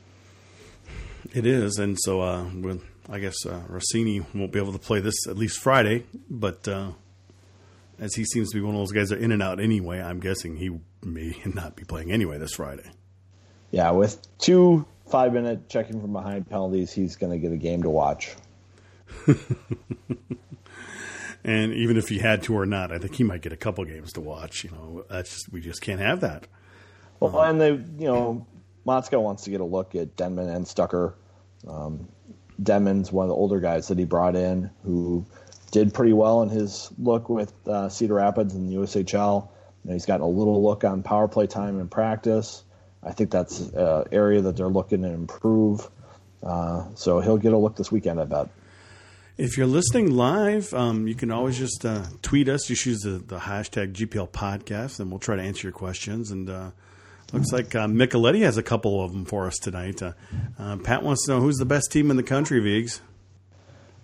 It 1.33 1.47
is, 1.47 1.79
and 1.79 1.99
so 2.01 2.21
uh, 2.21 2.45
with 2.55 2.83
I 3.09 3.19
guess 3.21 3.47
uh, 3.47 3.63
Rossini 3.69 4.25
won't 4.35 4.53
be 4.53 4.59
able 4.59 4.73
to 4.73 4.79
play 4.79 5.01
this 5.01 5.27
at 5.29 5.37
least 5.37 5.59
Friday, 5.61 6.05
but 6.29 6.67
uh, 6.67 6.93
as 7.99 8.15
he 8.15 8.25
seems 8.25 8.51
to 8.51 8.57
be 8.57 8.63
one 8.63 8.75
of 8.75 8.81
those 8.81 8.93
guys 8.93 9.11
that 9.11 9.19
are 9.19 9.23
in 9.23 9.33
and 9.33 9.43
out 9.43 9.61
anyway, 9.61 10.01
I'm 10.01 10.21
guessing 10.21 10.57
he 10.57 10.79
may 11.03 11.41
not 11.55 11.77
be 11.77 11.85
playing 11.85 12.11
anyway 12.11 12.39
this 12.39 12.55
Friday. 12.55 12.91
Yeah, 13.71 13.91
with 13.93 14.27
two 14.39 14.87
five 15.09 15.33
minute 15.33 15.69
checking 15.69 16.01
from 16.01 16.13
behind 16.13 16.49
penalties, 16.49 16.93
he's 16.93 17.17
going 17.17 17.33
to 17.33 17.39
get 17.39 17.53
a 17.53 17.57
game 17.57 17.83
to 17.83 17.91
watch. 17.91 18.35
And 21.47 21.73
even 21.75 21.97
if 21.97 22.09
he 22.09 22.19
had 22.19 22.43
to 22.45 22.55
or 22.55 22.67
not, 22.67 22.91
I 22.91 22.99
think 22.99 23.15
he 23.15 23.23
might 23.23 23.41
get 23.41 23.53
a 23.53 23.57
couple 23.57 23.85
games 23.85 24.13
to 24.15 24.21
watch. 24.21 24.65
You 24.65 24.71
know, 24.73 25.05
that's 25.09 25.31
just, 25.31 25.53
we 25.53 25.61
just 25.61 25.81
can't 25.81 26.01
have 26.01 26.21
that. 26.23 26.49
Well, 27.21 27.41
and 27.41 27.61
they, 27.61 27.71
you 27.71 28.09
know, 28.13 28.47
Motzko 28.85 29.23
wants 29.23 29.45
to 29.45 29.51
get 29.51 29.61
a 29.61 29.65
look 29.65 29.95
at 29.95 30.17
Denman 30.17 30.49
and 30.49 30.67
Stucker. 30.67 31.15
Um, 31.67 32.09
Denman's 32.63 33.13
one 33.13 33.25
of 33.25 33.29
the 33.29 33.35
older 33.35 33.61
guys 33.61 33.89
that 33.89 33.99
he 33.99 34.05
brought 34.05 34.37
in 34.37 34.71
who 34.85 35.27
did 35.71 35.93
pretty 35.93 36.13
well 36.13 36.43
in 36.43 36.49
his 36.49 36.91
look 36.99 37.29
with 37.29 37.53
uh, 37.67 37.89
Cedar 37.89 38.15
Rapids 38.15 38.55
in 38.55 38.69
the 38.69 38.77
USHL. 38.77 39.49
You 39.85 39.89
know, 39.91 39.93
he's 39.93 40.07
gotten 40.07 40.23
a 40.23 40.29
little 40.29 40.63
look 40.63 40.85
on 40.85 41.03
power 41.03 41.29
play 41.29 41.47
time 41.47 41.81
in 41.81 41.89
practice. 41.89 42.65
I 43.03 43.13
think 43.13 43.31
that's 43.31 43.61
an 43.61 44.05
area 44.11 44.41
that 44.43 44.57
they're 44.57 44.69
looking 44.69 45.03
to 45.03 45.09
improve. 45.09 45.89
Uh, 46.43 46.87
so 46.95 47.21
he'll 47.21 47.39
get 47.39 47.53
a 47.53 47.59
look 47.59 47.77
this 47.77 47.91
weekend, 47.93 48.21
I 48.21 48.25
bet. 48.25 48.49
If 49.37 49.59
you're 49.59 49.67
listening 49.67 50.13
live, 50.13 50.73
um, 50.73 51.07
you 51.07 51.15
can 51.15 51.31
always 51.31 51.59
just 51.59 51.85
uh, 51.85 52.05
tweet 52.23 52.49
us. 52.49 52.65
Just 52.67 52.87
use 52.87 53.01
the, 53.01 53.19
the 53.19 53.39
hashtag 53.39 53.93
GPL 53.93 54.31
podcast, 54.31 54.99
and 54.99 55.11
we'll 55.11 55.19
try 55.19 55.37
to 55.37 55.43
answer 55.43 55.67
your 55.69 55.73
questions. 55.73 56.31
And 56.31 56.49
uh, 56.49 56.71
looks 57.33 57.53
like 57.53 57.75
uh, 57.75 57.87
Micheletti 57.87 58.43
has 58.43 58.57
a 58.57 58.63
couple 58.63 59.03
of 59.03 59.13
them 59.13 59.25
for 59.25 59.47
us 59.47 59.57
tonight. 59.59 60.03
Uh, 60.03 60.13
uh, 60.59 60.77
Pat 60.77 61.03
wants 61.03 61.27
to 61.27 61.33
know 61.33 61.41
who's 61.41 61.57
the 61.57 61.65
best 61.65 61.91
team 61.91 62.11
in 62.11 62.17
the 62.17 62.23
country, 62.23 62.61
Vigs. 62.61 63.01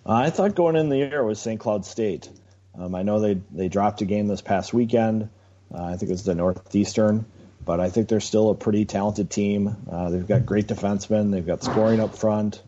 I 0.05 0.29
thought 0.29 0.55
going 0.55 0.75
in 0.75 0.89
the 0.89 0.97
year 0.97 1.23
was 1.23 1.39
St. 1.39 1.59
Cloud 1.59 1.85
State. 1.85 2.29
Um, 2.77 2.95
I 2.95 3.03
know 3.03 3.19
they 3.19 3.35
they 3.51 3.69
dropped 3.69 4.01
a 4.01 4.05
game 4.05 4.27
this 4.27 4.41
past 4.41 4.73
weekend. 4.73 5.29
Uh, 5.73 5.83
I 5.83 5.91
think 5.91 6.03
it 6.03 6.09
was 6.09 6.23
the 6.23 6.35
Northeastern, 6.35 7.25
but 7.63 7.79
I 7.79 7.89
think 7.89 8.09
they're 8.09 8.19
still 8.19 8.49
a 8.49 8.55
pretty 8.55 8.85
talented 8.85 9.29
team. 9.29 9.75
Uh, 9.89 10.09
they've 10.09 10.27
got 10.27 10.45
great 10.45 10.67
defensemen. 10.67 11.31
They've 11.31 11.45
got 11.45 11.63
scoring 11.63 11.99
up 11.99 12.15
front. 12.17 12.61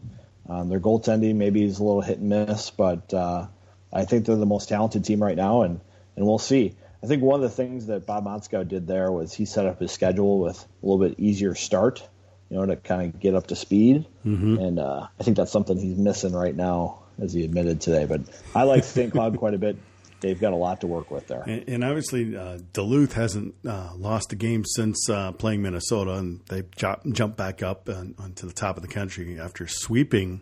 Um, 0.47 0.69
their 0.69 0.79
goaltending 0.79 1.35
maybe 1.35 1.63
is 1.63 1.79
a 1.79 1.83
little 1.83 2.01
hit 2.01 2.19
and 2.19 2.29
miss, 2.29 2.69
but 2.69 3.13
uh, 3.13 3.47
I 3.91 4.05
think 4.05 4.25
they're 4.25 4.35
the 4.35 4.45
most 4.45 4.69
talented 4.69 5.03
team 5.05 5.21
right 5.21 5.35
now, 5.35 5.63
and, 5.63 5.79
and 6.15 6.25
we'll 6.25 6.38
see. 6.39 6.75
I 7.05 7.07
think 7.07 7.21
one 7.21 7.43
of 7.43 7.50
the 7.50 7.55
things 7.55 7.85
that 7.85 8.07
Bob 8.07 8.25
Motzko 8.25 8.67
did 8.67 8.88
there 8.88 9.12
was 9.12 9.31
he 9.31 9.45
set 9.45 9.67
up 9.67 9.79
his 9.79 9.91
schedule 9.91 10.39
with 10.39 10.59
a 10.59 10.85
little 10.85 11.07
bit 11.07 11.19
easier 11.19 11.53
start, 11.53 12.07
you 12.50 12.57
know, 12.57 12.65
to 12.65 12.75
kind 12.75 13.13
of 13.13 13.19
get 13.19 13.35
up 13.35 13.47
to 13.47 13.55
speed, 13.55 14.07
mm-hmm. 14.25 14.57
and 14.57 14.79
uh, 14.79 15.07
I 15.19 15.24
think 15.24 15.38
that's 15.38 15.51
something 15.51 15.77
he's 15.77 15.97
missing 15.97 16.33
right 16.33 16.55
now, 16.55 17.03
as 17.21 17.31
he 17.31 17.43
admitted 17.43 17.79
today. 17.79 18.05
But 18.05 18.21
I 18.55 18.63
like 18.63 18.83
St. 18.83 19.12
Cloud 19.12 19.38
quite 19.38 19.53
a 19.53 19.59
bit 19.59 19.77
they've 20.21 20.39
got 20.39 20.53
a 20.53 20.55
lot 20.55 20.81
to 20.81 20.88
work 20.88 21.12
with 21.12 21.27
there. 21.27 21.43
And, 21.45 21.63
and 21.67 21.83
obviously, 21.83 22.35
uh, 22.35 22.57
Duluth 22.74 23.13
hasn't 23.13 23.53
uh, 23.67 23.91
lost 23.95 24.33
a 24.33 24.35
game 24.35 24.63
since 24.65 25.07
uh, 25.07 25.31
playing 25.33 25.62
Minnesota, 25.62 26.13
and 26.13 26.41
they 26.50 26.63
jumped 26.75 27.38
back 27.38 27.62
up 27.62 27.88
and, 27.88 28.15
onto 28.17 28.47
the 28.47 28.53
top 28.53 28.77
of 28.77 28.81
the 28.81 28.88
country 28.88 29.39
after 29.39 29.67
sweeping 29.67 30.41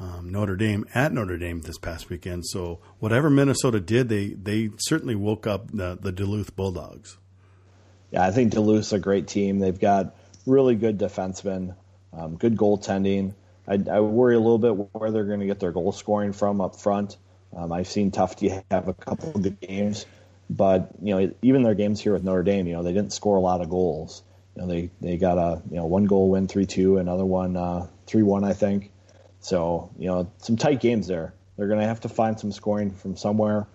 um, 0.00 0.32
Notre 0.32 0.56
Dame 0.56 0.86
at 0.94 1.12
Notre 1.12 1.36
Dame 1.36 1.60
this 1.60 1.78
past 1.78 2.08
weekend. 2.08 2.46
So 2.46 2.80
whatever 2.98 3.28
Minnesota 3.28 3.80
did, 3.80 4.08
they 4.08 4.28
they 4.28 4.70
certainly 4.78 5.14
woke 5.14 5.46
up 5.46 5.70
the, 5.70 5.98
the 6.00 6.10
Duluth 6.10 6.56
Bulldogs. 6.56 7.18
Yeah, 8.10 8.24
I 8.24 8.30
think 8.30 8.52
Duluth's 8.52 8.92
a 8.92 8.98
great 8.98 9.28
team. 9.28 9.58
They've 9.58 9.78
got 9.78 10.16
really 10.46 10.74
good 10.74 10.98
defensemen, 10.98 11.76
um, 12.12 12.36
good 12.36 12.56
goaltending. 12.56 13.34
I, 13.68 13.78
I 13.90 14.00
worry 14.00 14.34
a 14.34 14.40
little 14.40 14.58
bit 14.58 14.70
where 14.94 15.10
they're 15.10 15.24
going 15.24 15.40
to 15.40 15.46
get 15.46 15.60
their 15.60 15.70
goal 15.70 15.92
scoring 15.92 16.32
from 16.32 16.60
up 16.60 16.76
front. 16.76 17.18
Um, 17.54 17.70
I've 17.70 17.86
seen 17.86 18.10
Tufte 18.10 18.64
have 18.70 18.88
a 18.88 18.94
couple 18.94 19.30
of 19.34 19.42
good 19.42 19.60
games, 19.60 20.06
but 20.48 20.92
you 21.02 21.14
know 21.14 21.34
even 21.42 21.62
their 21.62 21.74
games 21.74 22.00
here 22.00 22.14
with 22.14 22.24
Notre 22.24 22.42
Dame, 22.42 22.66
you 22.66 22.72
know 22.72 22.82
they 22.82 22.94
didn't 22.94 23.12
score 23.12 23.36
a 23.36 23.40
lot 23.40 23.60
of 23.60 23.68
goals. 23.68 24.22
You 24.56 24.62
know 24.62 24.68
they 24.68 24.90
they 25.00 25.18
got 25.18 25.36
a 25.36 25.62
you 25.70 25.76
know 25.76 25.84
one 25.84 26.06
goal 26.06 26.30
win 26.30 26.48
three 26.48 26.66
two, 26.66 26.96
another 26.96 27.26
one 27.26 27.56
uh, 27.56 27.86
one 28.14 28.44
I 28.44 28.54
think. 28.54 28.90
So 29.40 29.90
you 29.98 30.06
know 30.06 30.30
some 30.38 30.56
tight 30.56 30.80
games 30.80 31.06
there. 31.06 31.34
They're 31.56 31.68
going 31.68 31.80
to 31.80 31.86
have 31.86 32.00
to 32.00 32.08
find 32.08 32.38
some 32.38 32.52
scoring 32.52 32.90
from 32.90 33.16
somewhere. 33.16 33.66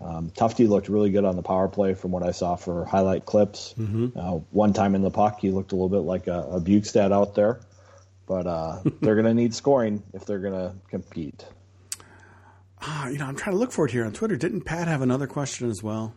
Um, 0.00 0.30
Tufte 0.30 0.68
looked 0.68 0.88
really 0.88 1.10
good 1.10 1.24
on 1.24 1.36
the 1.36 1.42
power 1.42 1.68
play 1.68 1.94
from 1.94 2.10
what 2.10 2.22
I 2.22 2.30
saw 2.30 2.56
for 2.56 2.84
highlight 2.84 3.26
clips. 3.26 3.74
Mm-hmm. 3.78 4.18
Uh, 4.18 4.40
one 4.50 4.72
time 4.72 4.94
in 4.94 5.02
the 5.02 5.10
puck, 5.10 5.40
he 5.40 5.50
looked 5.50 5.72
a 5.72 5.74
little 5.74 5.88
bit 5.88 6.06
like 6.06 6.26
a, 6.26 6.40
a 6.42 6.60
Bjugstad 6.60 7.12
out 7.12 7.34
there. 7.34 7.60
But 8.26 8.46
uh, 8.46 8.80
they're 9.00 9.14
going 9.14 9.26
to 9.26 9.34
need 9.34 9.54
scoring 9.54 10.02
if 10.12 10.24
they're 10.24 10.40
going 10.40 10.54
to 10.54 10.74
compete 10.88 11.44
ah, 12.84 13.08
you 13.08 13.18
know, 13.18 13.26
I'm 13.26 13.36
trying 13.36 13.54
to 13.54 13.58
look 13.58 13.72
for 13.72 13.86
it 13.86 13.92
here 13.92 14.04
on 14.04 14.12
Twitter. 14.12 14.36
Didn't 14.36 14.62
Pat 14.62 14.88
have 14.88 15.02
another 15.02 15.26
question 15.26 15.70
as 15.70 15.82
well? 15.82 16.14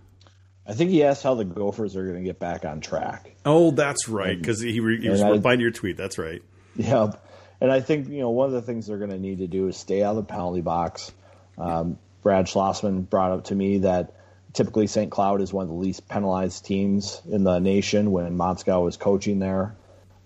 I 0.65 0.73
think 0.73 0.91
he 0.91 1.03
asked 1.03 1.23
how 1.23 1.33
the 1.35 1.45
Gophers 1.45 1.95
are 1.95 2.03
going 2.03 2.17
to 2.17 2.23
get 2.23 2.39
back 2.39 2.65
on 2.65 2.81
track. 2.81 3.35
Oh, 3.45 3.71
that's 3.71 4.09
right, 4.09 4.37
because 4.37 4.61
he, 4.61 4.79
re- 4.81 5.01
he 5.01 5.09
was 5.09 5.23
replying 5.23 5.59
to 5.59 5.63
your 5.63 5.71
tweet. 5.71 5.95
That's 5.95 6.17
right. 6.17 6.41
Yeah, 6.75 7.13
and 7.59 7.71
I 7.71 7.81
think 7.81 8.09
you 8.09 8.19
know 8.19 8.29
one 8.29 8.47
of 8.47 8.53
the 8.53 8.61
things 8.61 8.87
they're 8.87 8.97
going 8.97 9.11
to 9.11 9.19
need 9.19 9.39
to 9.39 9.47
do 9.47 9.67
is 9.67 9.77
stay 9.77 10.03
out 10.03 10.11
of 10.11 10.27
the 10.27 10.31
penalty 10.33 10.61
box. 10.61 11.11
Um, 11.57 11.97
Brad 12.23 12.45
Schlossman 12.45 13.09
brought 13.09 13.31
up 13.31 13.45
to 13.45 13.55
me 13.55 13.79
that 13.79 14.13
typically 14.53 14.87
St. 14.87 15.11
Cloud 15.11 15.41
is 15.41 15.53
one 15.53 15.63
of 15.63 15.69
the 15.69 15.75
least 15.75 16.07
penalized 16.07 16.65
teams 16.65 17.21
in 17.29 17.43
the 17.43 17.59
nation 17.59 18.11
when 18.11 18.37
Motzko 18.37 18.83
was 18.83 18.97
coaching 18.97 19.39
there. 19.39 19.75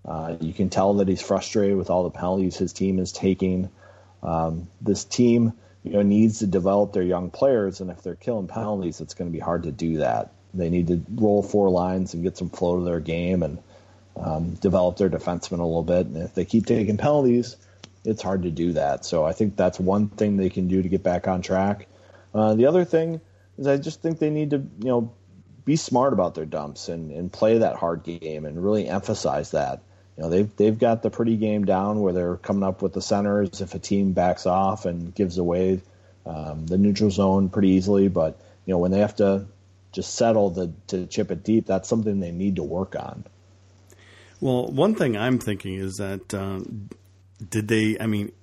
Uh, 0.04 0.36
you 0.40 0.54
can 0.54 0.70
tell 0.70 0.96
that 0.96 1.08
he's 1.08 1.22
frustrated 1.22 1.78
with 1.78 1.90
all 1.90 2.04
the 2.04 2.10
penalties 2.10 2.58
his 2.58 2.74
team 2.74 2.98
is 2.98 3.12
taking. 3.12 3.70
Um, 4.24 4.68
this 4.82 5.04
team 5.04 5.54
you 5.84 5.94
know 5.94 6.02
needs 6.02 6.40
to 6.40 6.48
develop 6.48 6.94
their 6.94 7.04
young 7.04 7.32
players, 7.32 7.82
and 7.82 7.90
if 7.90 8.02
they're 8.02 8.16
killing 8.16 8.48
penalties, 8.48 9.02
it's 9.02 9.14
going 9.14 9.30
to 9.30 9.34
be 9.34 9.40
hard 9.40 9.64
to 9.64 9.72
do 9.72 9.98
that. 9.98 10.32
They 10.54 10.70
need 10.70 10.88
to 10.88 11.02
roll 11.16 11.44
four 11.44 11.70
lines 11.70 12.14
and 12.14 12.24
get 12.24 12.38
some 12.38 12.50
flow 12.50 12.80
to 12.80 12.84
their 12.84 13.00
game 13.00 13.42
and 13.42 13.60
um, 14.16 14.54
develop 14.56 14.98
their 14.98 15.10
defensemen 15.10 15.60
a 15.60 15.66
little 15.66 15.84
bit. 15.84 16.08
And 16.08 16.18
if 16.18 16.34
they 16.34 16.46
keep 16.46 16.66
taking 16.66 16.98
penalties, 16.98 17.56
it's 18.04 18.22
hard 18.22 18.44
to 18.44 18.52
do 18.52 18.74
that. 18.74 19.06
So 19.06 19.26
I 19.26 19.34
think 19.34 19.56
that's 19.56 19.80
one 19.80 20.10
thing 20.10 20.38
they 20.38 20.50
can 20.50 20.68
do 20.68 20.82
to 20.82 20.90
get 20.90 21.04
back 21.04 21.28
on 21.28 21.42
track. 21.42 21.88
Uh, 22.34 22.54
the 22.56 22.66
other 22.66 22.86
thing 22.86 23.22
is 23.58 23.68
I 23.68 23.78
just 23.78 24.02
think 24.02 24.20
they 24.20 24.30
need 24.30 24.52
to 24.52 24.58
you 24.58 24.86
know 24.86 25.14
be 25.66 25.76
smart 25.76 26.14
about 26.14 26.34
their 26.34 26.46
dumps 26.46 26.90
and, 26.90 27.12
and 27.12 27.32
play 27.32 27.60
that 27.60 27.76
hard 27.76 28.04
game 28.04 28.46
and 28.46 28.64
really 28.64 28.88
emphasize 28.88 29.52
that 29.52 29.82
you 30.18 30.24
know 30.24 30.30
they've 30.30 30.56
they've 30.56 30.80
got 30.80 31.04
the 31.04 31.10
pretty 31.10 31.38
game 31.38 31.66
down 31.66 32.02
where 32.02 32.14
they're 32.14 32.38
coming 32.38 32.64
up 32.64 32.82
with 32.82 32.94
the 32.94 33.02
centers 33.02 33.62
if 33.62 33.76
a 33.76 33.80
team 33.80 34.14
backs 34.14 34.46
off 34.46 34.86
and 34.86 35.14
gives 35.14 35.38
away 35.38 35.82
um, 36.26 36.66
the 36.66 36.78
neutral 36.78 37.12
zone 37.12 37.50
pretty 37.50 37.70
easily. 37.70 38.08
But 38.08 38.40
you 38.66 38.74
know 38.74 38.80
when 38.80 38.92
they 38.92 39.00
have 39.00 39.16
to 39.18 39.46
just 39.92 40.16
settle 40.16 40.50
the, 40.52 40.72
to 40.88 41.06
chip 41.06 41.32
it 41.32 41.44
deep, 41.44 41.66
that's 41.66 41.90
something 41.90 42.20
they 42.20 42.32
need 42.32 42.56
to 42.56 42.64
work 42.64 42.96
on. 42.96 43.26
Well, 44.42 44.68
one 44.68 44.96
thing 44.96 45.16
I'm 45.16 45.40
thinking 45.40 45.76
is 45.76 45.94
that 45.96 46.34
um, 46.34 46.90
did 47.50 47.70
they? 47.70 47.98
I 48.00 48.08
mean, 48.08 48.34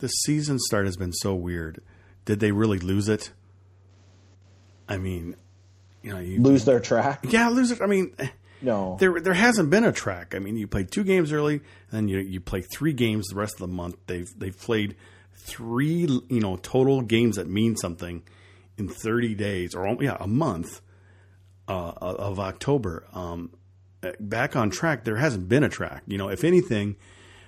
the 0.00 0.08
season 0.08 0.58
start 0.58 0.84
has 0.84 0.96
been 0.96 1.12
so 1.12 1.34
weird. 1.34 1.80
Did 2.26 2.40
they 2.40 2.52
really 2.52 2.78
lose 2.78 3.08
it? 3.08 3.32
I 4.88 4.98
mean, 4.98 5.36
you 6.02 6.12
know, 6.12 6.18
you, 6.18 6.42
lose 6.42 6.64
their 6.64 6.80
track. 6.80 7.24
Yeah, 7.28 7.48
lose 7.48 7.70
it. 7.70 7.80
I 7.80 7.86
mean 7.86 8.14
no, 8.62 8.96
there 9.00 9.20
there 9.20 9.34
hasn't 9.34 9.70
been 9.70 9.84
a 9.84 9.92
track. 9.92 10.34
I 10.34 10.38
mean, 10.38 10.56
you 10.56 10.66
play 10.66 10.84
two 10.84 11.04
games 11.04 11.32
early, 11.32 11.54
and 11.54 11.62
then 11.90 12.08
you 12.08 12.18
you 12.18 12.40
play 12.40 12.62
three 12.62 12.92
games 12.92 13.26
the 13.28 13.34
rest 13.36 13.54
of 13.54 13.60
the 13.60 13.74
month. 13.74 13.96
They've 14.06 14.28
they've 14.38 14.58
played 14.58 14.96
three 15.34 16.06
you 16.28 16.40
know 16.40 16.56
total 16.56 17.02
games 17.02 17.36
that 17.36 17.48
mean 17.48 17.76
something 17.76 18.22
in 18.78 18.88
thirty 18.88 19.34
days 19.34 19.74
or 19.74 19.96
yeah 20.00 20.16
a 20.20 20.28
month 20.28 20.80
uh, 21.68 21.92
of 22.00 22.38
October. 22.38 23.06
Um, 23.12 23.50
back 24.20 24.56
on 24.56 24.70
track, 24.70 25.04
there 25.04 25.16
hasn't 25.16 25.48
been 25.48 25.64
a 25.64 25.68
track. 25.68 26.02
You 26.06 26.18
know, 26.18 26.28
if 26.28 26.44
anything, 26.44 26.96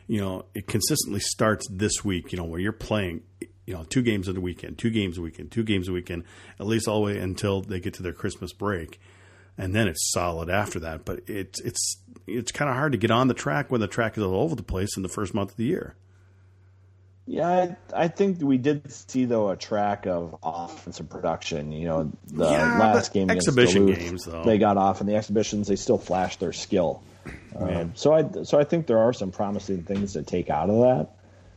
you 0.06 0.20
know 0.20 0.44
it 0.54 0.66
consistently 0.66 1.20
starts 1.20 1.66
this 1.70 2.04
week. 2.04 2.32
You 2.32 2.38
know 2.38 2.44
where 2.44 2.60
you're 2.60 2.72
playing 2.72 3.22
you 3.66 3.74
know 3.74 3.84
two 3.84 4.02
games 4.02 4.28
of 4.28 4.34
the 4.34 4.40
weekend, 4.40 4.78
two 4.78 4.90
games 4.90 5.18
a 5.18 5.22
weekend, 5.22 5.50
two 5.50 5.64
games 5.64 5.88
a 5.88 5.92
weekend, 5.92 6.24
at 6.60 6.66
least 6.66 6.88
all 6.88 7.00
the 7.00 7.06
way 7.06 7.18
until 7.18 7.62
they 7.62 7.80
get 7.80 7.94
to 7.94 8.02
their 8.02 8.12
Christmas 8.12 8.52
break 8.52 9.00
and 9.56 9.74
then 9.74 9.88
it's 9.88 10.10
solid 10.12 10.50
after 10.50 10.80
that. 10.80 11.04
But 11.04 11.20
it's 11.26 11.60
it's 11.60 11.98
it's 12.26 12.52
kind 12.52 12.68
of 12.68 12.76
hard 12.76 12.92
to 12.92 12.98
get 12.98 13.10
on 13.10 13.28
the 13.28 13.34
track 13.34 13.70
when 13.70 13.80
the 13.80 13.88
track 13.88 14.16
is 14.16 14.24
all 14.24 14.42
over 14.42 14.54
the 14.54 14.62
place 14.62 14.96
in 14.96 15.02
the 15.02 15.08
first 15.08 15.34
month 15.34 15.52
of 15.52 15.56
the 15.56 15.64
year. 15.64 15.96
Yeah, 17.26 17.48
I, 17.48 17.76
I 18.04 18.08
think 18.08 18.42
we 18.42 18.58
did 18.58 18.90
see 18.92 19.24
though 19.24 19.48
a 19.48 19.56
track 19.56 20.06
of 20.06 20.36
offensive 20.42 21.08
production. 21.08 21.72
You 21.72 21.86
know, 21.86 22.12
the 22.26 22.50
yeah, 22.50 22.78
last 22.78 23.14
game 23.14 23.30
exhibition 23.30 23.86
Duluth, 23.86 23.98
games 23.98 24.24
though 24.24 24.44
they 24.44 24.58
got 24.58 24.76
off 24.76 25.00
in 25.00 25.06
the 25.06 25.16
exhibitions. 25.16 25.68
They 25.68 25.76
still 25.76 25.98
flashed 25.98 26.40
their 26.40 26.52
skill. 26.52 27.02
Um, 27.56 27.92
so 27.94 28.12
I 28.12 28.42
so 28.42 28.58
I 28.58 28.64
think 28.64 28.86
there 28.86 28.98
are 28.98 29.14
some 29.14 29.30
promising 29.30 29.84
things 29.84 30.12
to 30.12 30.22
take 30.22 30.50
out 30.50 30.68
of 30.68 30.80
that. 30.80 31.08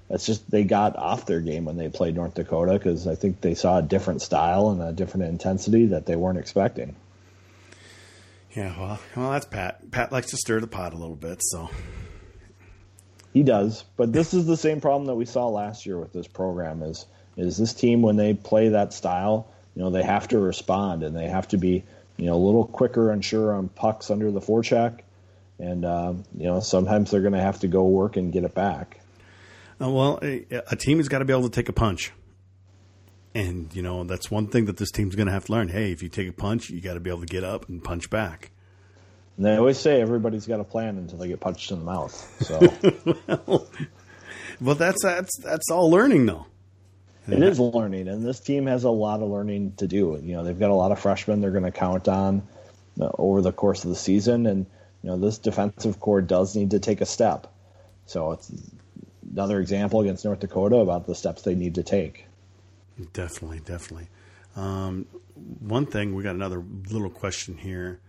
That's 0.10 0.26
just 0.26 0.50
they 0.50 0.64
got 0.64 0.96
off 0.96 1.26
their 1.26 1.42
game 1.42 1.66
when 1.66 1.76
they 1.76 1.90
played 1.90 2.16
North 2.16 2.36
Dakota 2.36 2.74
because 2.74 3.06
I 3.06 3.16
think 3.16 3.42
they 3.42 3.56
saw 3.56 3.80
a 3.80 3.82
different 3.82 4.22
style 4.22 4.70
and 4.70 4.82
a 4.82 4.94
different 4.94 5.26
intensity 5.26 5.88
that 5.88 6.06
they 6.06 6.16
weren't 6.16 6.40
expecting. 6.40 6.96
Yeah, 8.56 8.80
well, 8.80 9.00
well, 9.16 9.32
that's 9.32 9.46
Pat. 9.46 9.92
Pat 9.92 10.14
likes 10.14 10.32
to 10.32 10.38
stir 10.38 10.62
the 10.62 10.68
pot 10.68 10.94
a 10.94 10.98
little 10.98 11.16
bit, 11.16 11.42
so 11.44 11.70
he 13.38 13.44
does. 13.44 13.84
But 13.96 14.12
this 14.12 14.34
is 14.34 14.48
the 14.48 14.58
same 14.58 14.82
problem 14.82 15.06
that 15.06 15.16
we 15.16 15.26
saw 15.26 15.48
last 15.48 15.86
year 15.86 16.00
with 16.00 16.12
this 16.12 16.28
program. 16.28 16.82
Is 16.82 17.06
is 17.36 17.58
this 17.58 17.74
team 17.74 18.02
when 18.02 18.16
they 18.16 18.34
play 18.34 18.70
that 18.70 18.94
style, 18.94 19.48
you 19.76 19.84
know, 19.84 19.92
they 19.92 20.02
have 20.02 20.28
to 20.30 20.40
respond 20.40 21.04
and 21.04 21.16
they 21.16 21.28
have 21.28 21.48
to 21.50 21.58
be, 21.58 21.84
you 22.18 22.26
know, 22.26 22.34
a 22.34 22.44
little 22.44 22.66
quicker 22.66 23.12
and 23.12 23.24
sure 23.24 23.54
on 23.54 23.70
pucks 23.70 24.10
under 24.10 24.32
the 24.32 24.42
forecheck, 24.42 25.02
and 25.60 25.86
uh, 25.86 26.14
you 26.36 26.46
know, 26.46 26.60
sometimes 26.62 27.12
they're 27.12 27.22
going 27.22 27.34
to 27.34 27.40
have 27.42 27.60
to 27.60 27.68
go 27.68 27.84
work 27.84 28.18
and 28.18 28.34
get 28.34 28.44
it 28.44 28.56
back. 28.56 29.00
Uh, 29.80 29.92
well, 29.92 30.20
a, 30.24 30.44
a 30.72 30.76
team 30.76 30.98
has 30.98 31.08
got 31.08 31.20
to 31.20 31.26
be 31.26 31.34
able 31.34 31.48
to 31.48 31.56
take 31.56 31.70
a 31.70 31.74
punch, 31.74 32.12
And 33.36 33.74
you 33.76 33.84
know 33.84 34.04
that's 34.04 34.32
one 34.32 34.48
thing 34.48 34.66
that 34.66 34.78
this 34.78 34.90
team's 34.90 35.14
going 35.14 35.28
to 35.28 35.34
have 35.34 35.46
to 35.46 35.52
learn. 35.52 35.70
Hey, 35.70 35.92
if 35.92 36.02
you 36.02 36.10
take 36.10 36.28
a 36.28 36.34
punch, 36.34 36.72
you 36.72 36.82
got 36.82 36.96
to 36.96 37.00
be 37.00 37.12
able 37.12 37.20
to 37.20 37.28
get 37.28 37.44
up 37.44 37.70
and 37.70 37.84
punch 37.84 38.10
back. 38.10 38.50
And 39.38 39.46
they 39.46 39.56
always 39.56 39.78
say 39.78 40.02
everybody's 40.02 40.48
got 40.48 40.60
a 40.60 40.64
plan 40.64 40.98
until 40.98 41.20
they 41.20 41.28
get 41.28 41.40
punched 41.40 41.72
in 41.72 41.80
the 41.80 41.86
mouth. 41.86 42.12
So 42.42 42.60
well, 43.46 43.68
well, 44.60 44.76
that's 44.76 45.04
that's 45.04 45.38
that's 45.44 45.70
all 45.72 45.90
learning 45.90 46.26
though. 46.26 46.48
It 47.30 47.44
is 47.44 47.60
learning, 47.60 48.08
and 48.08 48.26
this 48.26 48.40
team 48.40 48.68
has 48.68 48.86
a 48.86 48.90
lot 48.90 49.22
of 49.22 49.30
learning 49.30 49.74
to 49.78 49.88
do. 49.88 50.18
You 50.24 50.38
know, 50.38 50.44
they've 50.46 50.58
got 50.58 50.72
a 50.72 50.74
lot 50.74 50.94
of 50.94 51.00
freshmen 51.00 51.42
they're 51.42 51.52
going 51.52 51.66
to 51.66 51.72
count 51.72 52.08
on 52.08 52.48
uh, 53.02 53.10
over 53.18 53.42
the 53.42 53.52
course 53.52 53.84
of 53.84 53.90
the 53.90 53.98
season, 53.98 54.46
and 54.46 54.66
you 55.04 55.10
know 55.10 55.18
this 55.18 55.38
defensive 55.38 56.00
core 56.00 56.22
does 56.22 56.56
need 56.56 56.72
to 56.72 56.80
take 56.80 57.02
a 57.02 57.06
step. 57.06 57.48
So 58.06 58.32
it's 58.32 58.50
another 59.30 59.60
example 59.60 60.00
against 60.00 60.24
North 60.24 60.40
Dakota 60.40 60.78
about 60.78 61.06
the 61.06 61.16
steps 61.16 61.42
they 61.42 61.56
need 61.56 61.76
to 61.76 61.84
take. 61.84 62.26
Definitely, 63.12 63.60
definitely. 63.60 64.08
Um, 64.56 65.06
one 65.60 65.86
thing 65.86 66.16
we 66.16 66.24
got 66.24 66.36
another 66.36 66.64
little 66.90 67.10
question 67.10 67.58
here. 67.58 68.00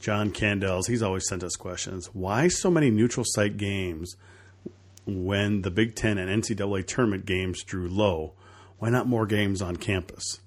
John 0.00 0.30
Candles, 0.30 0.86
he's 0.86 1.02
always 1.02 1.28
sent 1.28 1.42
us 1.42 1.56
questions. 1.56 2.06
Why 2.12 2.48
so 2.48 2.70
many 2.70 2.90
neutral 2.90 3.24
site 3.26 3.56
games 3.56 4.16
when 5.06 5.62
the 5.62 5.70
Big 5.70 5.94
Ten 5.94 6.18
and 6.18 6.42
NCAA 6.42 6.86
tournament 6.86 7.26
games 7.26 7.62
drew 7.62 7.88
low? 7.88 8.34
Why 8.78 8.90
not 8.90 9.08
more 9.08 9.26
games 9.26 9.60
on 9.60 9.76
campus? 9.76 10.40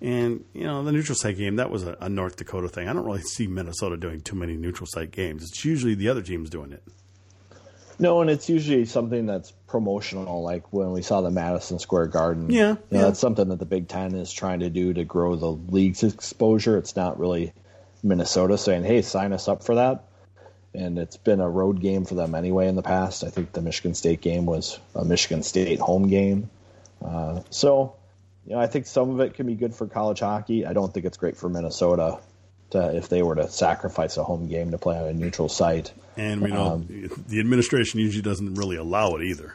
And 0.00 0.44
you 0.52 0.64
know, 0.64 0.84
the 0.84 0.92
neutral 0.92 1.16
site 1.16 1.38
game 1.38 1.56
that 1.56 1.70
was 1.70 1.84
a, 1.84 1.96
a, 2.00 2.08
North 2.10 2.36
Dakota 2.36 2.68
thing. 2.68 2.88
I 2.88 2.92
don't 2.92 3.06
really 3.06 3.22
see 3.22 3.46
Minnesota 3.46 3.96
doing 3.96 4.20
too 4.20 4.36
many 4.36 4.54
neutral 4.54 4.86
site 4.86 5.12
games. 5.12 5.42
It's 5.42 5.64
usually 5.64 5.94
the 5.94 6.08
other 6.08 6.20
teams 6.20 6.50
doing 6.50 6.72
it. 6.72 6.82
No, 7.98 8.20
and 8.20 8.28
it's 8.28 8.48
usually 8.48 8.84
something 8.86 9.24
that's 9.24 9.52
promotional, 9.68 10.42
like 10.42 10.72
when 10.72 10.90
we 10.90 11.00
saw 11.00 11.20
the 11.20 11.30
Madison 11.30 11.78
Square 11.78 12.08
Garden. 12.08 12.50
Yeah, 12.50 12.60
you 12.60 12.74
know, 12.74 12.78
yeah. 12.90 13.02
that's 13.02 13.20
something 13.20 13.48
that 13.48 13.60
the 13.60 13.64
Big 13.64 13.88
Ten 13.88 14.14
is 14.14 14.32
trying 14.32 14.60
to 14.60 14.68
do 14.68 14.92
to 14.92 15.04
grow 15.04 15.36
the 15.36 15.52
league's 15.52 16.02
exposure. 16.02 16.76
It's 16.76 16.96
not 16.96 17.18
really 17.18 17.54
Minnesota 18.04 18.58
saying, 18.58 18.84
"Hey, 18.84 19.02
sign 19.02 19.32
us 19.32 19.48
up 19.48 19.64
for 19.64 19.76
that." 19.76 20.04
And 20.74 20.98
it's 20.98 21.16
been 21.16 21.40
a 21.40 21.48
road 21.48 21.80
game 21.80 22.04
for 22.04 22.14
them 22.14 22.34
anyway 22.34 22.68
in 22.68 22.74
the 22.74 22.82
past. 22.82 23.24
I 23.24 23.30
think 23.30 23.52
the 23.52 23.62
Michigan 23.62 23.94
State 23.94 24.20
game 24.20 24.44
was 24.44 24.78
a 24.94 25.04
Michigan 25.04 25.42
State 25.42 25.78
home 25.78 26.08
game. 26.08 26.50
Uh, 27.04 27.42
so, 27.50 27.94
you 28.44 28.54
know, 28.54 28.60
I 28.60 28.66
think 28.66 28.86
some 28.86 29.10
of 29.10 29.20
it 29.20 29.34
can 29.34 29.46
be 29.46 29.54
good 29.54 29.74
for 29.74 29.86
college 29.86 30.20
hockey. 30.20 30.66
I 30.66 30.72
don't 30.72 30.92
think 30.92 31.06
it's 31.06 31.16
great 31.16 31.36
for 31.36 31.48
Minnesota 31.48 32.18
to, 32.70 32.96
if 32.96 33.08
they 33.08 33.22
were 33.22 33.36
to 33.36 33.48
sacrifice 33.48 34.16
a 34.16 34.24
home 34.24 34.48
game 34.48 34.72
to 34.72 34.78
play 34.78 34.98
on 34.98 35.06
a 35.06 35.12
neutral 35.12 35.48
site. 35.48 35.92
And 36.16 36.40
we 36.40 36.50
know 36.50 36.72
um, 36.72 37.08
the 37.28 37.40
administration 37.40 38.00
usually 38.00 38.22
doesn't 38.22 38.54
really 38.54 38.76
allow 38.76 39.14
it 39.14 39.22
either. 39.22 39.54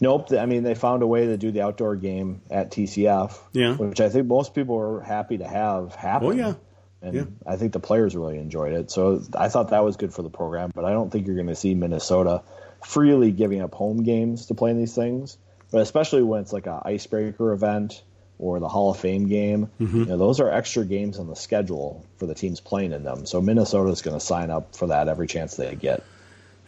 Nope. 0.00 0.32
I 0.32 0.46
mean, 0.46 0.62
they 0.62 0.74
found 0.74 1.02
a 1.02 1.06
way 1.06 1.26
to 1.26 1.36
do 1.36 1.50
the 1.50 1.62
outdoor 1.62 1.96
game 1.96 2.40
at 2.50 2.70
TCF, 2.70 3.36
yeah. 3.52 3.74
which 3.74 4.00
I 4.00 4.08
think 4.08 4.26
most 4.26 4.54
people 4.54 4.76
were 4.76 5.00
happy 5.02 5.38
to 5.38 5.46
have 5.46 5.94
happen. 5.94 6.28
Oh, 6.28 6.30
yeah. 6.30 6.54
And 7.00 7.14
yeah. 7.14 7.24
I 7.46 7.56
think 7.56 7.72
the 7.72 7.80
players 7.80 8.16
really 8.16 8.38
enjoyed 8.38 8.72
it. 8.72 8.90
So 8.90 9.22
I 9.36 9.48
thought 9.48 9.70
that 9.70 9.84
was 9.84 9.96
good 9.96 10.12
for 10.12 10.22
the 10.22 10.30
program, 10.30 10.72
but 10.74 10.84
I 10.84 10.90
don't 10.90 11.10
think 11.10 11.26
you're 11.26 11.36
going 11.36 11.46
to 11.46 11.54
see 11.54 11.74
Minnesota 11.74 12.42
freely 12.84 13.30
giving 13.30 13.60
up 13.60 13.74
home 13.74 14.02
games 14.02 14.46
to 14.46 14.54
play 14.54 14.70
in 14.70 14.78
these 14.78 14.94
things 14.94 15.38
but 15.70 15.82
especially 15.82 16.22
when 16.22 16.40
it's 16.40 16.52
like 16.52 16.66
an 16.66 16.80
icebreaker 16.84 17.52
event 17.52 18.02
or 18.38 18.60
the 18.60 18.68
Hall 18.68 18.90
of 18.90 18.98
Fame 18.98 19.28
game, 19.28 19.68
mm-hmm. 19.80 20.00
you 20.00 20.06
know, 20.06 20.16
those 20.16 20.40
are 20.40 20.50
extra 20.50 20.84
games 20.84 21.18
on 21.18 21.26
the 21.26 21.34
schedule 21.34 22.06
for 22.18 22.26
the 22.26 22.34
teams 22.34 22.60
playing 22.60 22.92
in 22.92 23.02
them. 23.02 23.26
So 23.26 23.40
Minnesota's 23.40 24.02
going 24.02 24.18
to 24.18 24.24
sign 24.24 24.50
up 24.50 24.76
for 24.76 24.88
that 24.88 25.08
every 25.08 25.26
chance 25.26 25.56
they 25.56 25.74
get. 25.74 26.04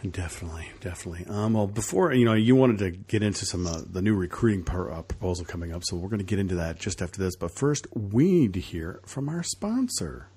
Definitely, 0.08 0.70
definitely. 0.80 1.26
Um, 1.28 1.52
well, 1.52 1.66
before 1.66 2.12
you 2.14 2.24
know, 2.24 2.32
you 2.32 2.56
wanted 2.56 2.78
to 2.78 2.90
get 2.90 3.22
into 3.22 3.44
some 3.44 3.66
uh, 3.66 3.82
the 3.84 4.00
new 4.00 4.14
recruiting 4.14 4.64
par, 4.64 4.90
uh, 4.90 5.02
proposal 5.02 5.44
coming 5.44 5.72
up, 5.72 5.82
so 5.84 5.96
we're 5.96 6.08
going 6.08 6.20
to 6.20 6.24
get 6.24 6.38
into 6.38 6.54
that 6.54 6.78
just 6.78 7.02
after 7.02 7.20
this. 7.20 7.36
But 7.36 7.50
first, 7.50 7.86
we 7.94 8.32
need 8.32 8.54
to 8.54 8.60
hear 8.60 9.00
from 9.04 9.28
our 9.28 9.42
sponsor. 9.42 10.28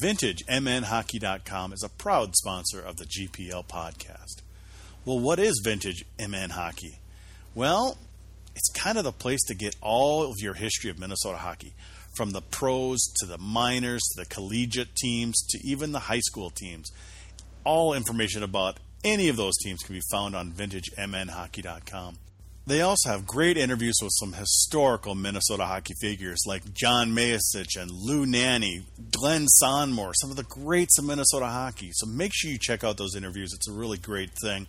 VintageMNHockey.com 0.00 1.72
is 1.72 1.82
a 1.82 1.88
proud 1.88 2.36
sponsor 2.36 2.80
of 2.80 2.98
the 2.98 3.04
GPL 3.04 3.66
podcast. 3.66 4.42
Well, 5.04 5.18
what 5.18 5.40
is 5.40 5.60
Vintage 5.64 6.04
MN 6.20 6.50
Hockey? 6.50 7.00
Well, 7.56 7.98
it's 8.54 8.70
kind 8.70 8.98
of 8.98 9.04
the 9.04 9.12
place 9.12 9.42
to 9.48 9.54
get 9.54 9.74
all 9.80 10.30
of 10.30 10.36
your 10.38 10.54
history 10.54 10.90
of 10.90 11.00
Minnesota 11.00 11.38
hockey, 11.38 11.74
from 12.16 12.30
the 12.30 12.42
pros 12.42 13.00
to 13.16 13.26
the 13.26 13.38
minors 13.38 14.02
to 14.02 14.22
the 14.22 14.28
collegiate 14.28 14.94
teams 14.94 15.44
to 15.48 15.58
even 15.64 15.90
the 15.90 15.98
high 15.98 16.20
school 16.20 16.50
teams. 16.50 16.92
All 17.68 17.92
information 17.92 18.42
about 18.42 18.80
any 19.04 19.28
of 19.28 19.36
those 19.36 19.58
teams 19.58 19.82
can 19.82 19.94
be 19.94 20.00
found 20.10 20.34
on 20.34 20.52
vintagemnhockey.com. 20.52 22.16
They 22.66 22.80
also 22.80 23.10
have 23.10 23.26
great 23.26 23.58
interviews 23.58 23.98
with 24.00 24.12
some 24.18 24.32
historical 24.32 25.14
Minnesota 25.14 25.66
hockey 25.66 25.92
figures 26.00 26.38
like 26.46 26.72
John 26.72 27.10
Mayasich 27.10 27.76
and 27.78 27.90
Lou 27.90 28.24
Nanne, 28.24 28.86
Glenn 29.10 29.46
Sonmor, 29.62 30.14
some 30.14 30.30
of 30.30 30.36
the 30.36 30.44
greats 30.44 30.98
of 30.98 31.04
Minnesota 31.04 31.48
hockey. 31.48 31.90
So 31.92 32.06
make 32.06 32.32
sure 32.34 32.50
you 32.50 32.56
check 32.58 32.84
out 32.84 32.96
those 32.96 33.14
interviews. 33.14 33.52
It's 33.52 33.68
a 33.68 33.72
really 33.74 33.98
great 33.98 34.30
thing. 34.42 34.66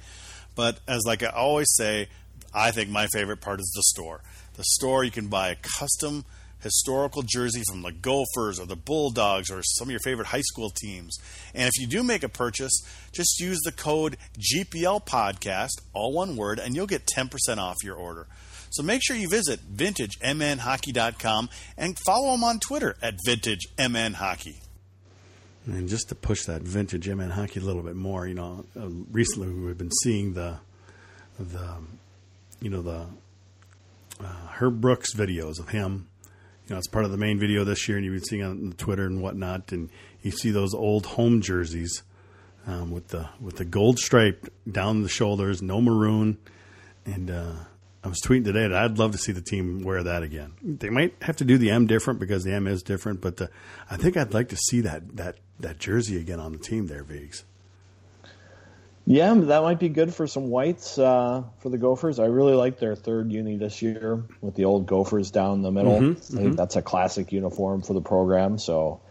But 0.53 0.81
as 0.85 1.03
like 1.05 1.23
I 1.23 1.27
always 1.27 1.73
say, 1.77 2.09
I 2.53 2.71
think 2.71 2.89
my 2.89 3.07
favorite 3.07 3.39
part 3.39 3.61
is 3.61 3.71
the 3.73 3.83
store. 3.83 4.19
The 4.57 4.65
store, 4.65 5.05
you 5.05 5.11
can 5.11 5.29
buy 5.29 5.51
a 5.51 5.55
custom 5.55 6.25
historical 6.61 7.23
jersey 7.23 7.61
from 7.69 7.81
the 7.81 7.91
Gophers 7.91 8.59
or 8.59 8.65
the 8.65 8.75
Bulldogs 8.75 9.49
or 9.49 9.61
some 9.63 9.87
of 9.87 9.91
your 9.91 9.99
favorite 9.99 10.27
high 10.27 10.41
school 10.41 10.69
teams. 10.69 11.17
And 11.53 11.67
if 11.67 11.79
you 11.79 11.87
do 11.87 12.03
make 12.03 12.23
a 12.23 12.29
purchase, 12.29 12.81
just 13.11 13.39
use 13.39 13.59
the 13.63 13.71
code 13.71 14.17
GPL 14.37 15.05
Podcast, 15.05 15.81
all 15.93 16.13
one 16.13 16.35
word, 16.35 16.59
and 16.59 16.75
you'll 16.75 16.87
get 16.87 17.07
10% 17.07 17.57
off 17.57 17.77
your 17.83 17.95
order. 17.95 18.27
So 18.71 18.83
make 18.83 19.01
sure 19.03 19.15
you 19.15 19.27
visit 19.29 19.61
vintagemnhockey.com 19.75 21.49
and 21.77 21.97
follow 22.05 22.31
them 22.31 22.43
on 22.43 22.59
Twitter 22.59 22.95
at 23.01 23.15
vintagemnhockey. 23.27 24.61
And 25.65 25.87
just 25.89 26.09
to 26.09 26.15
push 26.15 26.45
that 26.45 26.61
vintage 26.61 27.07
MN 27.07 27.31
hockey 27.31 27.59
a 27.59 27.63
little 27.63 27.83
bit 27.83 27.95
more, 27.95 28.27
you 28.27 28.33
know, 28.33 28.65
uh, 28.79 28.89
recently 29.11 29.49
we've 29.49 29.77
been 29.77 29.91
seeing 30.03 30.33
the 30.33 30.57
the 31.37 31.77
you 32.59 32.69
know 32.69 32.81
the 32.81 33.05
uh, 34.19 34.47
Herb 34.53 34.81
Brooks 34.81 35.13
videos 35.13 35.59
of 35.59 35.69
him. 35.69 36.08
You 36.69 36.75
know, 36.75 36.77
it's 36.77 36.87
part 36.87 37.05
of 37.05 37.09
the 37.09 37.17
main 37.17 37.39
video 37.39 37.63
this 37.63 37.87
year, 37.87 37.97
and 37.97 38.05
you've 38.05 38.13
been 38.13 38.23
seeing 38.23 38.43
on 38.43 38.73
Twitter 38.77 39.07
and 39.07 39.23
whatnot, 39.23 39.71
and 39.71 39.89
you 40.21 40.29
see 40.29 40.51
those 40.51 40.75
old 40.75 41.07
home 41.07 41.41
jerseys 41.41 42.03
um, 42.67 42.91
with 42.91 43.07
the 43.07 43.27
with 43.39 43.57
the 43.57 43.65
gold 43.65 43.97
stripe 43.97 44.53
down 44.71 45.01
the 45.01 45.09
shoulders, 45.09 45.63
no 45.63 45.81
maroon, 45.81 46.37
and 47.05 47.31
uh, 47.31 47.53
I 48.03 48.07
was 48.07 48.19
tweeting 48.23 48.45
today 48.45 48.67
that 48.67 48.73
I'd 48.73 48.99
love 48.99 49.13
to 49.13 49.17
see 49.17 49.31
the 49.31 49.41
team 49.41 49.83
wear 49.83 50.03
that 50.03 50.21
again. 50.21 50.53
They 50.61 50.91
might 50.91 51.15
have 51.23 51.37
to 51.37 51.43
do 51.43 51.57
the 51.57 51.71
M 51.71 51.87
different 51.87 52.19
because 52.19 52.43
the 52.43 52.53
M 52.53 52.67
is 52.67 52.83
different, 52.83 53.19
but 53.19 53.41
uh, 53.41 53.47
I 53.89 53.97
think 53.97 54.15
I'd 54.15 54.35
like 54.35 54.49
to 54.49 54.57
see 54.57 54.81
that 54.81 55.17
that 55.17 55.37
that 55.59 55.79
jersey 55.79 56.17
again 56.17 56.39
on 56.39 56.51
the 56.51 56.59
team 56.59 56.85
there, 56.85 57.03
Viggs. 57.03 57.45
Yeah, 59.09 59.33
that 59.33 59.63
might 59.63 59.79
be 59.79 59.89
good 59.89 60.13
for 60.13 60.27
some 60.27 60.51
whites 60.51 60.99
uh, 60.99 61.41
for 61.61 61.69
the 61.69 61.79
Gophers. 61.79 62.19
I 62.19 62.27
really 62.27 62.53
like 62.53 62.77
their 62.77 62.95
third 62.95 63.31
uni 63.31 63.57
this 63.57 63.81
year 63.81 64.23
with 64.39 64.53
the 64.53 64.65
old 64.65 64.85
Gophers 64.85 65.31
down 65.31 65.63
the 65.63 65.71
middle. 65.71 65.99
Mm-hmm, 65.99 66.11
I 66.11 66.13
think 66.13 66.39
mm-hmm. 66.49 66.55
that's 66.55 66.75
a 66.75 66.83
classic 66.83 67.31
uniform 67.31 67.81
for 67.81 67.93
the 67.93 68.01
program. 68.01 68.59
So 68.59 69.01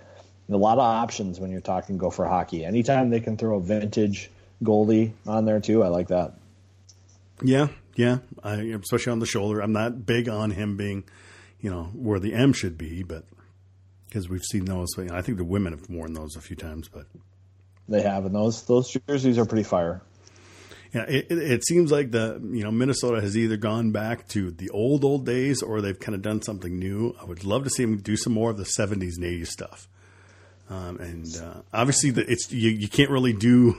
a 0.48 0.56
lot 0.56 0.74
of 0.74 0.84
options 0.84 1.40
when 1.40 1.50
you're 1.50 1.61
talking 1.61 1.98
Gopher 1.98 2.26
hockey. 2.26 2.64
Anytime 2.64 3.11
they 3.11 3.18
can 3.18 3.37
throw 3.37 3.56
a 3.56 3.61
vintage 3.61 4.30
goalie 4.62 5.14
on 5.26 5.46
there 5.46 5.58
too, 5.58 5.82
I 5.82 5.88
like 5.88 6.08
that. 6.08 6.34
Yeah, 7.42 7.66
yeah, 7.96 8.18
I, 8.44 8.54
especially 8.54 9.11
on 9.11 9.18
the 9.18 9.26
shoulder. 9.26 9.58
I'm 9.58 9.72
not 9.72 10.06
big 10.06 10.28
on 10.28 10.52
him 10.52 10.76
being, 10.76 11.02
you 11.61 11.70
know, 11.70 11.90
where 11.92 12.20
the 12.20 12.34
M 12.34 12.52
should 12.52 12.78
be, 12.78 13.02
but 13.02 13.24
because 14.08 14.28
we've 14.28 14.44
seen 14.44 14.66
those. 14.66 14.96
I 14.96 15.22
think 15.22 15.38
the 15.38 15.44
women 15.44 15.72
have 15.72 15.90
worn 15.90 16.12
those 16.12 16.37
a 16.37 16.40
few 16.40 16.54
times, 16.54 16.88
but 16.88 17.06
they 17.88 18.03
have, 18.03 18.24
and 18.24 18.35
those 18.35 18.62
those 18.62 18.96
jerseys 19.09 19.38
are 19.38 19.46
pretty 19.46 19.64
fire. 19.64 20.03
Yeah, 20.92 21.05
it, 21.07 21.27
it, 21.31 21.66
seems 21.66 21.92
like 21.92 22.12
the 22.12 22.40
you 22.51 22.62
know 22.62 22.70
Minnesota 22.70 23.20
has 23.20 23.37
either 23.37 23.59
gone 23.59 23.90
back 23.90 24.27
to 24.29 24.51
the 24.51 24.70
old 24.70 25.05
old 25.05 25.27
days 25.27 25.62
or 25.62 25.81
they've 25.81 25.98
kind 25.98 26.14
of 26.14 26.22
done 26.22 26.40
something 26.40 26.79
new. 26.79 27.14
I 27.20 27.24
would 27.24 27.44
love 27.44 27.64
to 27.64 27.70
see 27.70 27.85
them 27.85 27.98
do 27.98 28.16
some 28.16 28.33
more 28.33 28.51
of 28.51 28.57
the 28.57 28.64
'70s 28.64 29.16
and 29.16 29.24
'80s 29.24 29.48
stuff. 29.48 29.88
Um, 30.70 30.98
and 30.98 31.37
uh, 31.37 31.62
obviously, 31.72 32.11
the, 32.11 32.31
it's 32.31 32.51
you, 32.53 32.70
you 32.70 32.88
can't 32.88 33.11
really 33.11 33.33
do. 33.33 33.79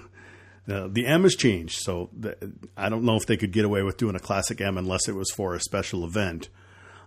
Uh, 0.67 0.87
the 0.87 1.07
M 1.07 1.23
has 1.23 1.35
changed, 1.35 1.79
so 1.79 2.11
the, 2.15 2.35
I 2.77 2.89
don't 2.89 3.03
know 3.03 3.15
if 3.15 3.25
they 3.25 3.37
could 3.37 3.51
get 3.51 3.65
away 3.65 3.81
with 3.81 3.97
doing 3.97 4.15
a 4.15 4.19
classic 4.19 4.61
M 4.61 4.77
unless 4.77 5.07
it 5.07 5.15
was 5.15 5.31
for 5.31 5.55
a 5.55 5.59
special 5.59 6.05
event. 6.05 6.49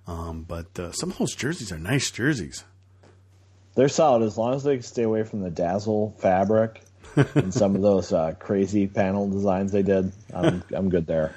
Um, 0.08 0.42
but 0.42 0.76
uh, 0.80 0.90
some 0.90 1.10
of 1.10 1.18
those 1.18 1.36
jerseys 1.36 1.70
are 1.70 1.78
nice 1.78 2.10
jerseys. 2.10 2.64
They're 3.76 3.88
solid 3.88 4.22
as 4.24 4.36
long 4.36 4.54
as 4.54 4.64
they 4.64 4.80
stay 4.80 5.04
away 5.04 5.22
from 5.22 5.42
the 5.42 5.50
dazzle 5.50 6.16
fabric 6.18 6.82
and 7.16 7.52
some 7.52 7.76
of 7.76 7.82
those 7.82 8.12
uh, 8.12 8.34
crazy 8.38 8.86
panel 8.86 9.28
designs 9.28 9.72
they 9.72 9.82
did. 9.82 10.12
I'm, 10.34 10.62
I'm 10.74 10.88
good 10.88 11.06
there. 11.06 11.34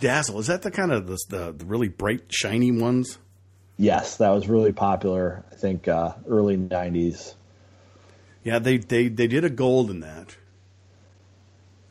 Dazzle 0.00 0.38
is 0.38 0.46
that 0.46 0.62
the 0.62 0.70
kind 0.70 0.92
of 0.92 1.06
the, 1.06 1.18
the, 1.28 1.52
the, 1.52 1.64
really 1.64 1.88
bright, 1.88 2.22
shiny 2.30 2.72
ones? 2.72 3.18
Yes, 3.76 4.16
that 4.16 4.30
was 4.30 4.48
really 4.48 4.72
popular. 4.72 5.44
I 5.50 5.54
think 5.54 5.88
uh, 5.88 6.14
early 6.28 6.56
'90s. 6.56 7.34
Yeah, 8.44 8.58
they, 8.58 8.78
they 8.78 9.08
they 9.08 9.26
did 9.26 9.44
a 9.44 9.50
gold 9.50 9.90
in 9.90 10.00
that. 10.00 10.36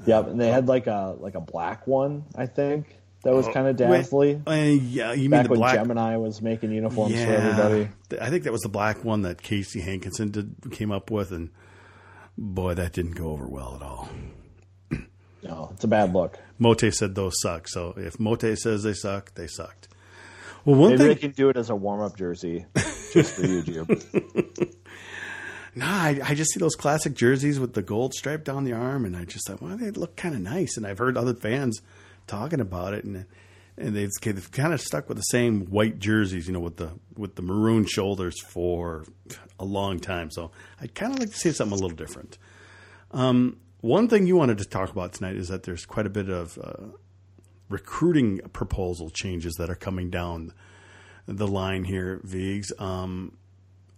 Yep, 0.05 0.27
and 0.27 0.41
they 0.41 0.49
had 0.49 0.67
like 0.67 0.87
a 0.87 1.15
like 1.19 1.35
a 1.35 1.41
black 1.41 1.85
one, 1.87 2.25
I 2.35 2.45
think. 2.47 2.95
that 3.23 3.33
was 3.33 3.47
kind 3.47 3.67
of 3.67 3.75
dazzly. 3.75 4.41
Uh, 4.47 4.53
yeah, 4.53 5.13
you 5.13 5.23
mean 5.23 5.31
Back 5.31 5.43
the 5.43 5.49
when 5.51 5.59
black? 5.59 5.75
Gemini 5.75 6.17
was 6.17 6.41
making 6.41 6.71
uniforms 6.71 7.13
yeah, 7.13 7.25
for 7.25 7.31
everybody. 7.31 7.89
I 8.19 8.29
think 8.29 8.43
that 8.45 8.51
was 8.51 8.61
the 8.61 8.69
black 8.69 9.03
one 9.03 9.21
that 9.23 9.41
Casey 9.41 9.81
Hankinson 9.81 10.31
did, 10.31 10.71
came 10.71 10.91
up 10.91 11.11
with, 11.11 11.31
and 11.31 11.51
boy, 12.37 12.73
that 12.73 12.93
didn't 12.93 13.15
go 13.15 13.29
over 13.31 13.47
well 13.47 13.75
at 13.75 13.81
all. 13.81 14.09
No, 15.43 15.71
it's 15.73 15.83
a 15.83 15.87
bad 15.87 16.13
look. 16.13 16.37
Mote 16.59 16.93
said 16.93 17.15
those 17.15 17.33
suck. 17.41 17.67
So 17.67 17.95
if 17.97 18.19
Mote 18.19 18.55
says 18.59 18.83
they 18.83 18.93
suck, 18.93 19.33
they 19.33 19.47
sucked. 19.47 19.87
Well, 20.65 20.75
one 20.75 20.89
Maybe 20.91 20.97
thing, 20.99 21.07
they 21.07 21.15
can 21.15 21.31
do 21.31 21.49
it 21.49 21.57
as 21.57 21.71
a 21.71 21.75
warm 21.75 22.01
up 22.01 22.15
jersey 22.15 22.67
just 23.11 23.33
for 23.33 23.47
you, 23.47 23.63
Jube. 23.63 23.99
Nah, 25.73 25.85
I, 25.87 26.19
I 26.23 26.35
just 26.35 26.51
see 26.51 26.59
those 26.59 26.75
classic 26.75 27.15
jerseys 27.15 27.59
with 27.59 27.73
the 27.73 27.81
gold 27.81 28.13
stripe 28.13 28.43
down 28.43 28.65
the 28.65 28.73
arm, 28.73 29.05
and 29.05 29.15
I 29.15 29.23
just 29.23 29.47
thought, 29.47 29.61
well, 29.61 29.77
they 29.77 29.89
look 29.89 30.15
kind 30.15 30.35
of 30.35 30.41
nice. 30.41 30.75
And 30.77 30.85
I've 30.85 30.97
heard 30.97 31.17
other 31.17 31.33
fans 31.33 31.81
talking 32.27 32.59
about 32.59 32.93
it, 32.93 33.05
and 33.05 33.25
and 33.77 33.95
they've, 33.95 34.09
they've 34.21 34.51
kind 34.51 34.73
of 34.73 34.81
stuck 34.81 35.07
with 35.07 35.17
the 35.17 35.23
same 35.23 35.65
white 35.65 35.99
jerseys, 35.99 36.47
you 36.47 36.53
know, 36.53 36.59
with 36.59 36.77
the 36.77 36.91
with 37.15 37.35
the 37.35 37.41
maroon 37.41 37.85
shoulders 37.85 38.39
for 38.41 39.05
a 39.59 39.65
long 39.65 39.99
time. 39.99 40.29
So 40.31 40.51
I 40.79 40.87
kind 40.87 41.13
of 41.13 41.19
like 41.19 41.31
to 41.31 41.37
see 41.37 41.51
something 41.51 41.77
a 41.77 41.81
little 41.81 41.95
different. 41.95 42.37
Um, 43.11 43.57
one 43.81 44.07
thing 44.07 44.27
you 44.27 44.35
wanted 44.35 44.59
to 44.59 44.65
talk 44.65 44.91
about 44.91 45.13
tonight 45.13 45.35
is 45.35 45.47
that 45.47 45.63
there's 45.63 45.85
quite 45.85 46.05
a 46.05 46.09
bit 46.09 46.29
of 46.29 46.57
uh, 46.57 46.97
recruiting 47.69 48.39
proposal 48.53 49.09
changes 49.09 49.55
that 49.55 49.69
are 49.69 49.75
coming 49.75 50.09
down 50.09 50.53
the 51.25 51.47
line 51.47 51.83
here, 51.83 52.21
Vigs. 52.23 52.71
Um, 52.77 53.37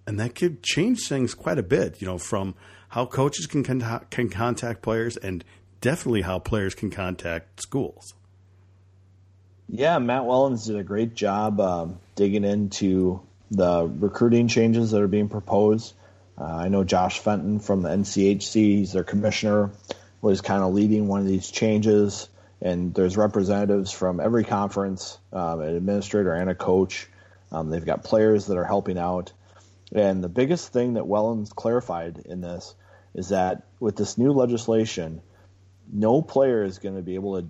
and 0.05 0.19
that 0.19 0.36
could 0.36 0.63
change 0.63 1.07
things 1.07 1.33
quite 1.33 1.57
a 1.57 1.63
bit, 1.63 2.01
you 2.01 2.07
know, 2.07 2.17
from 2.17 2.55
how 2.89 3.05
coaches 3.05 3.47
can 3.47 3.63
can 3.63 4.29
contact 4.29 4.81
players 4.81 5.17
and 5.17 5.43
definitely 5.81 6.21
how 6.21 6.39
players 6.39 6.75
can 6.75 6.89
contact 6.89 7.62
schools. 7.62 8.13
Yeah, 9.69 9.97
Matt 9.99 10.23
Wellens 10.23 10.65
did 10.65 10.76
a 10.76 10.84
great 10.84 11.15
job 11.15 11.60
um, 11.60 11.99
digging 12.15 12.43
into 12.43 13.21
the 13.49 13.86
recruiting 13.88 14.47
changes 14.47 14.91
that 14.91 15.02
are 15.02 15.08
being 15.08 15.30
proposed. 15.30 15.93
Uh, 16.38 16.45
I 16.45 16.67
know 16.67 16.84
Josh 16.84 17.19
Fenton 17.19 17.60
from 17.60 17.82
the 17.82 17.89
NCHC, 17.89 18.54
he's 18.54 18.93
their 18.93 19.04
commissioner, 19.04 19.71
was 20.21 20.41
kind 20.41 20.63
of 20.63 20.73
leading 20.73 21.08
one 21.08 21.21
of 21.21 21.28
these 21.28 21.49
changes. 21.49 22.28
And 22.62 22.93
there's 22.93 23.17
representatives 23.17 23.91
from 23.91 24.19
every 24.19 24.43
conference, 24.43 25.17
um, 25.32 25.62
an 25.62 25.76
administrator 25.76 26.34
and 26.34 26.49
a 26.49 26.56
coach. 26.56 27.08
Um, 27.52 27.69
they've 27.69 27.86
got 27.86 28.04
players 28.04 28.47
that 28.47 28.58
are 28.58 28.63
helping 28.63 28.97
out. 28.97 29.34
And 29.93 30.23
the 30.23 30.30
biggest 30.30 30.73
thing 30.73 30.93
that 30.93 31.04
Wellens 31.04 31.54
clarified 31.54 32.23
in 32.26 32.41
this 32.41 32.73
is 33.13 33.30
that 33.30 33.63
with 33.80 33.95
this 33.95 34.17
new 34.17 34.32
legislation, 34.32 35.21
no 35.91 36.21
player 36.21 36.63
is 36.63 36.80
going 36.80 36.95
to 36.95 37.02
be 37.02 37.15
able 37.15 37.41
to 37.41 37.47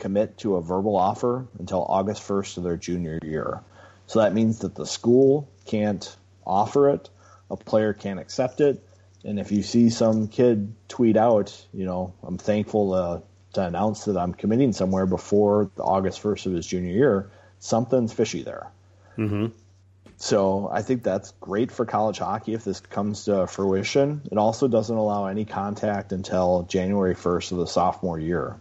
commit 0.00 0.38
to 0.38 0.56
a 0.56 0.62
verbal 0.62 0.96
offer 0.96 1.46
until 1.58 1.84
August 1.84 2.26
1st 2.26 2.58
of 2.58 2.64
their 2.64 2.76
junior 2.76 3.18
year. 3.22 3.60
So 4.06 4.20
that 4.20 4.34
means 4.34 4.60
that 4.60 4.74
the 4.74 4.86
school 4.86 5.48
can't 5.66 6.16
offer 6.44 6.90
it, 6.90 7.08
a 7.50 7.56
player 7.56 7.92
can't 7.92 8.18
accept 8.18 8.60
it, 8.60 8.82
and 9.24 9.38
if 9.38 9.52
you 9.52 9.62
see 9.62 9.90
some 9.90 10.28
kid 10.28 10.74
tweet 10.88 11.16
out, 11.16 11.66
you 11.72 11.84
know, 11.84 12.14
I'm 12.22 12.38
thankful 12.38 12.92
to, 12.92 13.22
to 13.54 13.66
announce 13.66 14.06
that 14.06 14.16
I'm 14.16 14.32
committing 14.32 14.72
somewhere 14.72 15.06
before 15.06 15.70
the 15.76 15.82
August 15.82 16.22
1st 16.22 16.46
of 16.46 16.52
his 16.54 16.66
junior 16.66 16.92
year, 16.92 17.30
something's 17.58 18.12
fishy 18.12 18.42
there. 18.42 18.70
Mm-hmm. 19.18 19.46
So 20.16 20.68
I 20.70 20.82
think 20.82 21.02
that's 21.02 21.32
great 21.40 21.70
for 21.72 21.86
college 21.86 22.18
hockey 22.18 22.54
if 22.54 22.64
this 22.64 22.80
comes 22.80 23.24
to 23.24 23.46
fruition. 23.46 24.22
It 24.30 24.38
also 24.38 24.68
doesn't 24.68 24.94
allow 24.96 25.26
any 25.26 25.44
contact 25.44 26.12
until 26.12 26.64
January 26.64 27.14
1st 27.14 27.52
of 27.52 27.58
the 27.58 27.66
sophomore 27.66 28.18
year. 28.18 28.56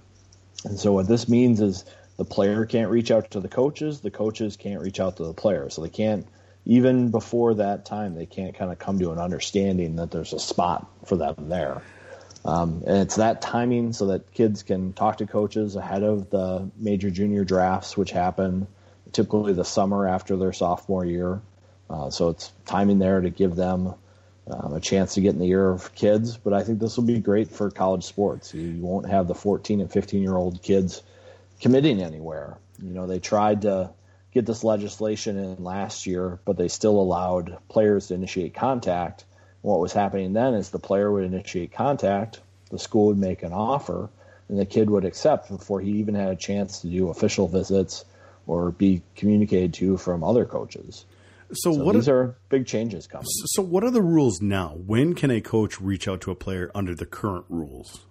And 0.66 0.80
so 0.80 0.94
what 0.94 1.08
this 1.08 1.30
means 1.30 1.62
is 1.62 1.86
the 2.18 2.26
player 2.26 2.66
can't 2.66 2.92
reach 2.92 3.12
out 3.12 3.32
to 3.32 3.40
the 3.40 3.48
coaches, 3.48 4.02
the 4.02 4.12
coaches 4.12 4.58
can't 4.58 4.82
reach 4.82 5.00
out 5.00 5.18
to 5.18 5.24
the 5.24 5.34
player. 5.34 5.70
So 5.70 5.82
they 5.82 5.90
can't 5.90 6.28
even 6.66 7.10
before 7.10 7.56
that 7.56 7.86
time 7.86 8.16
they 8.16 8.26
can't 8.26 8.56
kind 8.56 8.72
of 8.72 8.78
come 8.78 9.00
to 9.00 9.12
an 9.12 9.20
understanding 9.20 9.96
that 9.96 10.12
there's 10.12 10.34
a 10.34 10.40
spot 10.40 10.88
for 11.06 11.16
them 11.16 11.36
there. 11.50 11.82
Um, 12.46 12.84
and 12.86 12.98
it's 12.98 13.16
that 13.16 13.42
timing 13.42 13.94
so 13.94 14.08
that 14.08 14.32
kids 14.34 14.64
can 14.64 14.94
talk 14.94 15.18
to 15.18 15.26
coaches 15.26 15.76
ahead 15.76 16.04
of 16.04 16.30
the 16.30 16.70
major 16.78 17.10
junior 17.10 17.44
drafts, 17.44 17.98
which 17.98 18.12
happen 18.12 18.68
typically 19.12 19.54
the 19.54 19.66
summer 19.66 20.08
after 20.08 20.38
their 20.38 20.54
sophomore 20.54 21.06
year. 21.06 21.42
Uh, 21.90 22.10
so 22.10 22.30
it's 22.30 22.52
timing 22.66 23.00
there 23.00 23.20
to 23.20 23.30
give 23.30 23.56
them 23.56 23.94
um, 24.50 24.74
a 24.74 24.80
chance 24.80 25.14
to 25.14 25.22
get 25.22 25.34
in 25.34 25.40
the 25.40 25.48
ear 25.48 25.70
of 25.70 25.94
kids. 25.96 26.38
But 26.38 26.54
I 26.54 26.64
think 26.64 26.80
this 26.80 26.98
will 26.98 27.06
be 27.06 27.20
great 27.20 27.50
for 27.50 27.70
college 27.70 28.04
sports. 28.04 28.54
You, 28.54 28.62
you 28.62 28.82
won't 28.82 29.10
have 29.10 29.28
the 29.28 29.36
14 29.36 29.82
and 29.82 29.92
15 29.92 30.22
year 30.22 30.36
old 30.36 30.62
kids 30.62 31.04
committing 31.60 32.02
anywhere. 32.02 32.58
You 32.82 32.94
know, 32.94 33.08
they 33.08 33.20
tried 33.20 33.64
to 33.64 33.92
get 34.34 34.46
this 34.46 34.64
legislation 34.64 35.38
in 35.38 35.64
last 35.64 36.06
year, 36.06 36.40
but 36.46 36.58
they 36.58 36.68
still 36.68 37.00
allowed 37.00 37.58
players 37.68 38.08
to 38.08 38.14
initiate 38.14 38.54
contact. 38.54 39.26
What 39.62 39.80
was 39.80 39.92
happening 39.92 40.34
then 40.34 40.54
is 40.54 40.70
the 40.70 40.80
player 40.80 41.12
would 41.12 41.26
initiate 41.26 41.74
contact, 41.74 42.40
the 42.70 42.80
school 42.80 43.08
would 43.08 43.18
make 43.18 43.44
an 43.44 43.52
offer, 43.52 44.10
and 44.48 44.58
the 44.58 44.66
kid 44.66 44.90
would 44.90 45.06
accept 45.06 45.50
before 45.50 45.82
he 45.82 45.92
even 45.94 46.16
had 46.16 46.30
a 46.30 46.36
chance 46.36 46.82
to 46.82 46.88
do 46.88 47.10
official 47.10 47.48
visits 47.48 48.06
or 48.48 48.72
be 48.72 49.02
communicated 49.16 49.74
to 49.76 49.98
from 49.98 50.24
other 50.24 50.46
coaches. 50.46 51.06
So, 51.54 51.74
So 51.74 51.84
what 51.84 51.96
these 51.96 52.08
are, 52.08 52.22
are 52.22 52.38
big 52.50 52.66
changes 52.68 53.08
coming. 53.08 53.26
so 53.28 53.62
what 53.62 53.84
are 53.84 53.92
the 53.92 54.02
rules 54.02 54.42
now? 54.42 54.76
When 54.86 55.16
can 55.16 55.32
a 55.32 55.42
coach 55.42 55.82
reach 55.82 56.08
out 56.08 56.22
to 56.22 56.32
a 56.32 56.36
player 56.36 56.72
under 56.76 56.94
the 56.96 57.06
current 57.06 57.46
rules? 57.50 58.06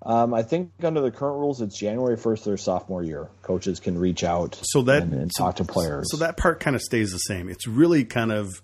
Um, 0.00 0.32
I 0.32 0.42
think 0.42 0.70
under 0.82 1.00
the 1.00 1.10
current 1.10 1.38
rules, 1.38 1.60
it's 1.60 1.78
January 1.78 2.16
1st 2.16 2.38
of 2.38 2.44
their 2.44 2.56
sophomore 2.56 3.02
year. 3.02 3.28
Coaches 3.42 3.80
can 3.80 3.98
reach 3.98 4.22
out 4.24 4.58
So 4.62 4.82
that 4.82 5.02
and, 5.02 5.12
and 5.12 5.30
talk 5.36 5.56
to 5.56 5.64
players. 5.64 6.10
So 6.10 6.18
that 6.18 6.36
part 6.36 6.60
kind 6.60 6.76
of 6.76 6.82
stays 6.82 7.10
the 7.12 7.18
same. 7.18 7.48
It's 7.48 7.66
really 7.66 8.04
kind 8.04 8.32
of 8.32 8.62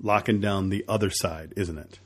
locking 0.00 0.40
down 0.40 0.68
the 0.70 0.84
other 0.88 1.10
side, 1.10 1.52
isn't 1.56 1.76
it? 1.76 1.98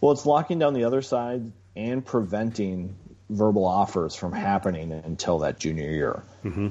Well, 0.00 0.12
it's 0.12 0.26
locking 0.26 0.58
down 0.58 0.74
the 0.74 0.84
other 0.84 1.02
side 1.02 1.52
and 1.76 2.04
preventing 2.04 2.96
verbal 3.30 3.64
offers 3.64 4.16
from 4.16 4.32
happening 4.32 4.90
until 4.92 5.38
that 5.38 5.58
junior 5.60 5.88
year. 5.90 6.22
Mm-hmm. 6.44 6.68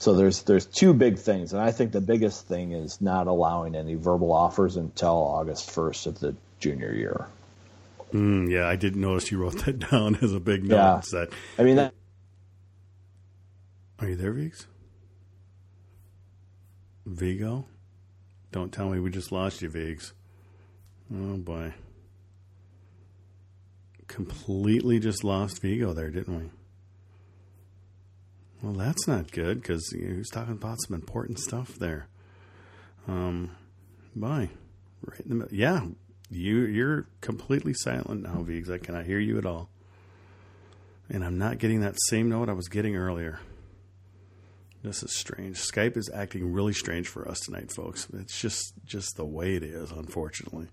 So 0.00 0.14
there's 0.14 0.44
there's 0.44 0.64
two 0.64 0.94
big 0.94 1.18
things, 1.18 1.52
and 1.52 1.60
I 1.60 1.72
think 1.72 1.92
the 1.92 2.00
biggest 2.00 2.48
thing 2.48 2.72
is 2.72 3.02
not 3.02 3.26
allowing 3.26 3.74
any 3.76 3.96
verbal 3.96 4.32
offers 4.32 4.76
until 4.76 5.10
August 5.10 5.68
1st 5.68 6.06
of 6.06 6.20
the 6.20 6.34
junior 6.58 6.92
year. 6.94 7.26
Mm, 8.14 8.50
yeah, 8.50 8.66
I 8.66 8.76
didn't 8.76 9.02
notice 9.02 9.30
you 9.30 9.36
wrote 9.36 9.58
that 9.66 9.90
down 9.90 10.16
as 10.22 10.32
a 10.32 10.40
big 10.40 10.64
note. 10.64 10.76
Yeah. 10.76 11.00
That 11.12 11.32
I 11.58 11.64
mean, 11.64 11.76
that, 11.76 11.92
are 13.98 14.08
you 14.08 14.16
there, 14.16 14.32
Vigs? 14.32 14.66
Vigo? 17.04 17.66
Don't 18.52 18.72
tell 18.72 18.88
me 18.88 19.00
we 19.00 19.10
just 19.10 19.30
lost 19.30 19.60
you, 19.60 19.68
Vigs. 19.68 20.14
Oh 21.14 21.36
boy. 21.36 21.74
Completely 24.06 24.98
just 24.98 25.24
lost 25.24 25.60
Vigo 25.60 25.92
there, 25.92 26.10
didn't 26.10 26.38
we? 26.38 26.50
Well, 28.62 28.74
that's 28.74 29.08
not 29.08 29.32
good 29.32 29.62
because 29.62 29.90
he 29.90 30.12
was 30.12 30.28
talking 30.28 30.52
about 30.52 30.78
some 30.86 30.94
important 30.94 31.38
stuff 31.38 31.76
there. 31.76 32.08
Um, 33.08 33.56
bye. 34.14 34.50
Right 35.02 35.20
in 35.20 35.28
the 35.30 35.34
middle. 35.34 35.54
Yeah, 35.54 35.86
you 36.30 36.60
you're 36.60 37.06
completely 37.22 37.72
silent 37.74 38.22
now, 38.22 38.42
Vigs. 38.42 38.70
I 38.70 38.76
cannot 38.78 39.06
hear 39.06 39.18
you 39.18 39.38
at 39.38 39.46
all, 39.46 39.70
and 41.08 41.24
I'm 41.24 41.38
not 41.38 41.58
getting 41.58 41.80
that 41.80 41.96
same 42.08 42.28
note 42.28 42.50
I 42.50 42.52
was 42.52 42.68
getting 42.68 42.96
earlier. 42.96 43.40
This 44.82 45.02
is 45.02 45.14
strange. 45.14 45.56
Skype 45.58 45.96
is 45.96 46.10
acting 46.12 46.52
really 46.52 46.72
strange 46.74 47.08
for 47.08 47.26
us 47.28 47.40
tonight, 47.40 47.72
folks. 47.72 48.08
It's 48.12 48.38
just 48.38 48.74
just 48.84 49.16
the 49.16 49.24
way 49.24 49.54
it 49.54 49.62
is, 49.62 49.90
unfortunately. 49.90 50.68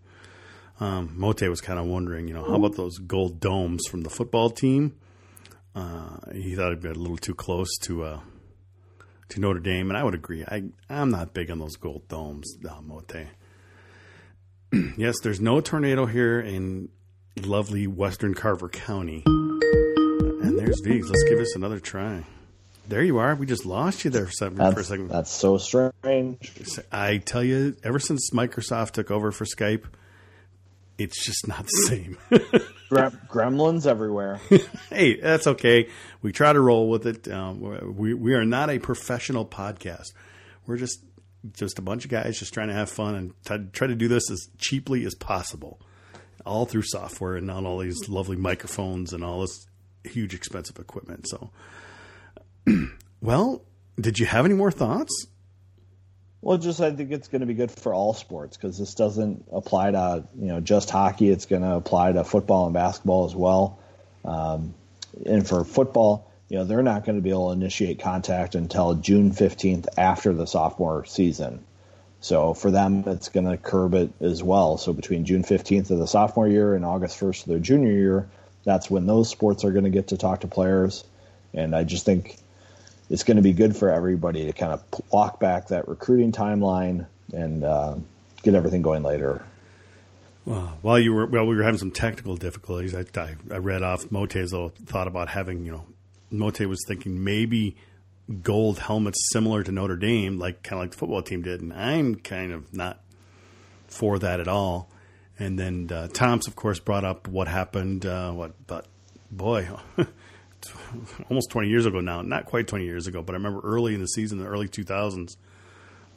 Um, 0.80 1.14
Mote 1.16 1.42
was 1.44 1.62
kind 1.62 1.80
of 1.80 1.86
wondering, 1.86 2.28
you 2.28 2.34
know, 2.34 2.44
how 2.44 2.56
about 2.56 2.76
those 2.76 2.98
gold 3.00 3.40
domes 3.40 3.88
from 3.90 4.02
the 4.02 4.10
football 4.10 4.50
team? 4.50 4.96
Uh, 5.78 6.32
he 6.34 6.56
thought 6.56 6.68
it'd 6.68 6.82
be 6.82 6.90
a 6.90 6.94
little 6.94 7.18
too 7.18 7.36
close 7.36 7.78
to 7.78 8.04
uh, 8.04 8.20
to 9.30 9.40
Notre 9.40 9.60
Dame, 9.60 9.92
and 9.92 9.98
I 9.98 10.04
would 10.04 10.16
agree. 10.16 10.44
I 10.44 10.64
I'm 10.90 11.12
not 11.12 11.36
big 11.36 11.52
on 11.52 11.60
those 11.60 11.76
gold 11.76 12.08
domes, 12.08 12.58
uh, 12.68 12.82
Mote. 12.82 13.28
yes, 14.98 15.16
there's 15.22 15.40
no 15.40 15.62
tornado 15.62 16.08
here 16.08 16.40
in 16.40 16.90
lovely 17.44 17.86
Western 17.86 18.34
Carver 18.34 18.70
County, 18.70 19.22
and 19.28 20.58
there's 20.58 20.80
Vigs. 20.84 21.10
Let's 21.10 21.24
give 21.26 21.40
us 21.40 21.56
another 21.56 21.80
try. 21.80 22.26
There 22.88 23.04
you 23.04 23.20
are. 23.20 23.36
We 23.36 23.46
just 23.46 23.66
lost 23.66 24.04
you 24.04 24.10
there 24.10 24.26
for, 24.26 24.32
some, 24.32 24.56
for 24.56 24.80
a 24.80 24.84
second. 24.84 25.10
that's 25.10 25.30
so 25.30 25.60
strange. 25.60 26.52
I 26.92 27.18
tell 27.18 27.44
you, 27.44 27.76
ever 27.84 28.00
since 28.00 28.32
Microsoft 28.32 28.92
took 28.92 29.12
over 29.12 29.32
for 29.32 29.46
Skype, 29.46 29.84
it's 30.98 31.24
just 31.26 31.48
not 31.48 31.64
the 31.66 31.88
same. 31.88 32.18
Gre- 32.90 33.16
gremlins 33.30 33.86
everywhere. 33.86 34.40
hey, 34.90 35.20
that's 35.20 35.48
okay. 35.48 35.90
We 36.22 36.32
try 36.32 36.54
to 36.54 36.60
roll 36.60 36.90
with 36.90 37.06
it. 37.06 37.28
Um, 37.28 37.96
we 37.96 38.14
we 38.14 38.34
are 38.34 38.46
not 38.46 38.70
a 38.70 38.80
professional 38.80 39.46
podcast. 39.46 40.14
We're 40.66 40.78
just 40.78 41.04
just 41.54 41.80
a 41.80 41.82
bunch 41.82 42.06
of 42.06 42.12
guys 42.12 42.40
just 42.40 42.54
trying 42.54 42.70
to 42.70 42.74
have 42.74 42.90
fun 42.90 43.16
and 43.16 43.34
t- 43.46 43.72
try 43.72 43.88
to 43.88 43.96
do 43.96 44.08
this 44.08 44.30
as 44.32 44.50
cheaply 44.58 45.06
as 45.06 45.16
possible, 45.16 45.80
all 46.46 46.66
through 46.66 46.84
software 46.84 47.36
and 47.36 47.48
not 47.48 47.66
all 47.66 47.78
these 47.80 48.10
lovely 48.10 48.36
microphones 48.36 49.14
and 49.14 49.24
all 49.24 49.42
this 49.42 49.68
huge 50.04 50.34
expensive 50.34 50.80
equipment. 50.80 51.28
So, 51.28 51.52
Well, 53.22 53.64
did 54.00 54.20
you 54.20 54.26
have 54.26 54.46
any 54.46 54.54
more 54.54 54.72
thoughts? 54.72 55.28
Well, 56.48 56.58
just 56.58 56.80
I 56.80 56.92
think 56.92 57.12
it's 57.12 57.28
going 57.28 57.42
to 57.42 57.46
be 57.46 57.56
good 57.56 57.72
for 57.72 57.94
all 57.94 58.14
sports 58.14 58.56
because 58.56 58.80
this 58.80 58.94
doesn't 58.94 59.44
apply 59.52 59.92
to 59.92 60.24
you 60.40 60.48
know 60.48 60.62
just 60.62 60.90
hockey. 60.90 61.30
It's 61.30 61.46
going 61.46 61.62
to 61.62 61.76
apply 61.76 62.14
to 62.14 62.24
football 62.24 62.68
and 62.68 62.74
basketball 62.74 63.26
as 63.26 63.36
well. 63.36 63.80
Um, 64.24 64.74
and 65.26 65.46
for 65.46 65.66
football, 65.66 66.32
you 66.48 66.58
know 66.58 66.64
they're 66.64 66.84
not 66.84 67.04
going 67.04 67.18
to 67.18 67.22
be 67.22 67.32
able 67.32 67.50
to 67.50 67.52
initiate 67.52 68.00
contact 68.00 68.56
until 68.56 68.94
June 68.94 69.34
fifteenth 69.34 69.90
after 69.98 70.32
the 70.32 70.48
sophomore 70.48 71.04
season. 71.04 71.66
So 72.22 72.54
for 72.54 72.72
them, 72.72 73.04
it's 73.08 73.28
going 73.28 73.52
to 73.52 73.58
curb 73.58 73.94
it 73.94 74.14
as 74.22 74.42
well. 74.42 74.78
So 74.78 74.94
between 74.94 75.26
June 75.26 75.44
fifteenth 75.44 75.92
of 75.92 76.00
the 76.00 76.08
sophomore 76.08 76.48
year 76.48 76.76
and 76.76 76.86
August 76.86 77.18
first 77.18 77.44
of 77.44 77.50
their 77.50 77.60
junior 77.60 77.92
year, 77.92 78.30
that's 78.64 78.90
when 78.90 79.06
those 79.06 79.28
sports 79.30 79.66
are 79.66 79.72
going 79.72 79.84
to 79.84 79.90
get 79.90 80.08
to 80.08 80.18
talk 80.18 80.40
to 80.40 80.48
players. 80.48 81.04
And 81.54 81.76
I 81.76 81.84
just 81.84 82.06
think 82.06 82.38
it's 83.10 83.24
going 83.24 83.38
to 83.38 83.44
be 83.44 83.54
good 83.54 83.76
for 83.76 83.90
everybody 83.90 84.46
to 84.46 84.54
kind 84.54 84.74
of 84.74 84.84
walk 85.12 85.40
back 85.40 85.70
that 85.70 85.88
recruiting 85.88 86.32
timeline 86.32 87.08
and 87.34 87.64
uh, 87.64 87.96
get 88.44 88.56
everything 88.56 88.82
going 88.82 89.04
later. 89.04 89.44
Well, 90.46 90.78
while 90.82 91.00
you 91.00 91.14
were 91.14 91.26
well, 91.26 91.46
we 91.46 91.56
were 91.56 91.64
having 91.64 91.78
some 91.78 91.92
technical 91.92 92.38
difficulties. 92.38 92.96
I, 92.96 93.04
I, 93.20 93.36
I 93.52 93.58
read 93.58 93.84
off 93.84 94.12
Mote's 94.12 94.54
little 94.54 94.70
thought 94.86 95.08
about 95.08 95.28
having 95.28 95.66
you 95.66 95.72
know, 95.72 95.86
Mote 96.32 96.62
was 96.62 96.84
thinking 96.88 97.24
maybe 97.24 97.76
gold 98.44 98.80
helmets 98.80 99.30
similar 99.32 99.64
to 99.64 99.72
Notre 99.72 99.98
Dame, 99.98 100.40
like 100.40 100.64
kind 100.64 100.80
of 100.80 100.84
like 100.86 100.92
the 100.92 100.98
football 100.98 101.22
team 101.22 101.42
did, 101.42 101.62
and 101.62 101.74
I'm 101.74 102.16
kind 102.16 102.54
of 102.54 102.74
not 102.74 103.02
for 103.88 104.20
that 104.20 104.40
at 104.40 104.48
all. 104.48 104.90
And 105.40 105.60
then 105.60 105.90
uh, 105.92 106.08
Tom's, 106.08 106.48
of 106.48 106.56
course, 106.56 106.80
brought 106.80 107.04
up 107.04 107.28
what 107.28 107.48
happened. 107.48 108.06
Uh, 108.06 108.32
what, 108.32 108.54
but 108.68 108.86
boy, 109.30 109.70
almost 111.30 111.50
20 111.50 111.70
years 111.70 111.86
ago 111.86 112.00
now. 112.00 112.22
Not 112.22 112.46
quite 112.46 112.68
20 112.68 112.86
years 112.86 113.08
ago, 113.08 113.22
but 113.22 113.34
I 113.34 113.38
remember 113.38 113.62
early 113.62 113.94
in 113.94 114.02
the 114.02 114.08
season, 114.08 114.40
the 114.40 114.46
early 114.46 114.68
2000s, 114.68 115.36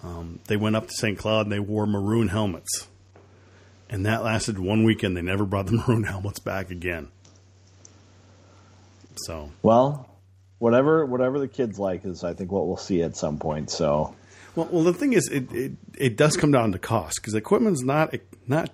um, 0.02 0.40
they 0.46 0.56
went 0.56 0.76
up 0.76 0.86
to 0.86 0.94
St. 0.94 1.18
Cloud 1.18 1.46
and 1.46 1.52
they 1.52 1.60
wore 1.60 1.86
maroon 1.86 2.28
helmets. 2.28 2.88
And 3.88 4.06
that 4.06 4.22
lasted 4.22 4.58
one 4.58 4.84
weekend. 4.84 5.16
They 5.16 5.22
never 5.22 5.44
brought 5.44 5.66
the 5.66 5.72
maroon 5.88 6.04
helmets 6.04 6.38
back 6.38 6.70
again. 6.70 7.08
So 9.16 9.50
well, 9.62 10.08
whatever 10.58 11.04
whatever 11.04 11.38
the 11.38 11.48
kids 11.48 11.78
like 11.78 12.04
is, 12.04 12.24
I 12.24 12.32
think 12.32 12.52
what 12.52 12.66
we'll 12.66 12.76
see 12.76 13.02
at 13.02 13.16
some 13.16 13.38
point. 13.38 13.70
So, 13.70 14.14
well, 14.54 14.68
well 14.70 14.84
the 14.84 14.94
thing 14.94 15.12
is, 15.12 15.28
it 15.28 15.52
it, 15.52 15.72
it 15.98 16.16
does 16.16 16.36
come 16.36 16.52
down 16.52 16.72
to 16.72 16.78
cost 16.78 17.16
because 17.20 17.34
equipment's 17.34 17.82
not 17.82 18.14
not 18.46 18.70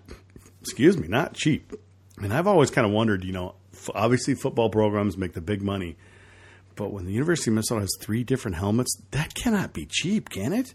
excuse 0.61 0.97
me 0.97 1.09
not 1.09 1.35
cheap. 1.35 1.73
And 2.19 2.33
I've 2.33 2.47
always 2.47 2.71
kind 2.71 2.87
of 2.87 2.93
wondered, 2.93 3.25
you 3.25 3.33
know, 3.33 3.55
obviously 3.95 4.35
football 4.35 4.71
programs 4.71 5.17
make 5.17 5.33
the 5.33 5.41
big 5.41 5.63
money, 5.63 5.97
but 6.77 6.93
when 6.93 7.07
the 7.07 7.13
University 7.13 7.51
of 7.51 7.55
Minnesota 7.55 7.81
has 7.81 7.97
three 7.99 8.23
different 8.23 8.57
helmets, 8.57 8.97
that 9.11 9.35
cannot 9.35 9.73
be 9.73 9.87
cheap, 9.87 10.29
can 10.29 10.53
it? 10.53 10.75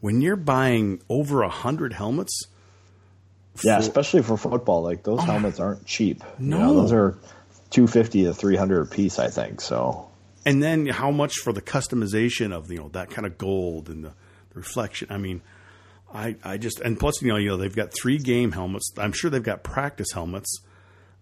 When 0.00 0.20
you're 0.20 0.36
buying 0.36 1.02
over 1.08 1.42
a 1.42 1.48
hundred 1.48 1.92
helmets, 1.92 2.46
for, 3.54 3.68
yeah, 3.68 3.78
especially 3.78 4.22
for 4.22 4.36
football, 4.36 4.82
like 4.82 5.04
those 5.04 5.20
oh, 5.20 5.22
helmets 5.22 5.60
aren't 5.60 5.86
cheap. 5.86 6.24
No, 6.38 6.58
you 6.58 6.64
know, 6.64 6.74
those 6.74 6.92
are 6.92 7.18
two 7.70 7.86
fifty 7.86 8.24
to 8.24 8.34
three 8.34 8.56
hundred 8.56 8.82
a 8.82 8.86
piece, 8.86 9.18
I 9.18 9.28
think. 9.28 9.60
So, 9.60 10.10
and 10.44 10.62
then 10.62 10.86
how 10.86 11.10
much 11.10 11.34
for 11.36 11.52
the 11.52 11.62
customization 11.62 12.52
of 12.52 12.70
you 12.70 12.78
know 12.78 12.88
that 12.90 13.10
kind 13.10 13.26
of 13.26 13.38
gold 13.38 13.88
and 13.88 14.04
the, 14.04 14.14
the 14.50 14.54
reflection? 14.54 15.08
I 15.10 15.18
mean. 15.18 15.42
I, 16.16 16.36
I 16.44 16.58
just 16.58 16.78
and 16.78 16.96
plus 16.96 17.20
you 17.22 17.28
know 17.28 17.36
you 17.36 17.48
know 17.48 17.56
they've 17.56 17.74
got 17.74 17.92
three 17.92 18.18
game 18.18 18.52
helmets. 18.52 18.92
I'm 18.96 19.10
sure 19.10 19.30
they've 19.30 19.42
got 19.42 19.64
practice 19.64 20.12
helmets 20.14 20.60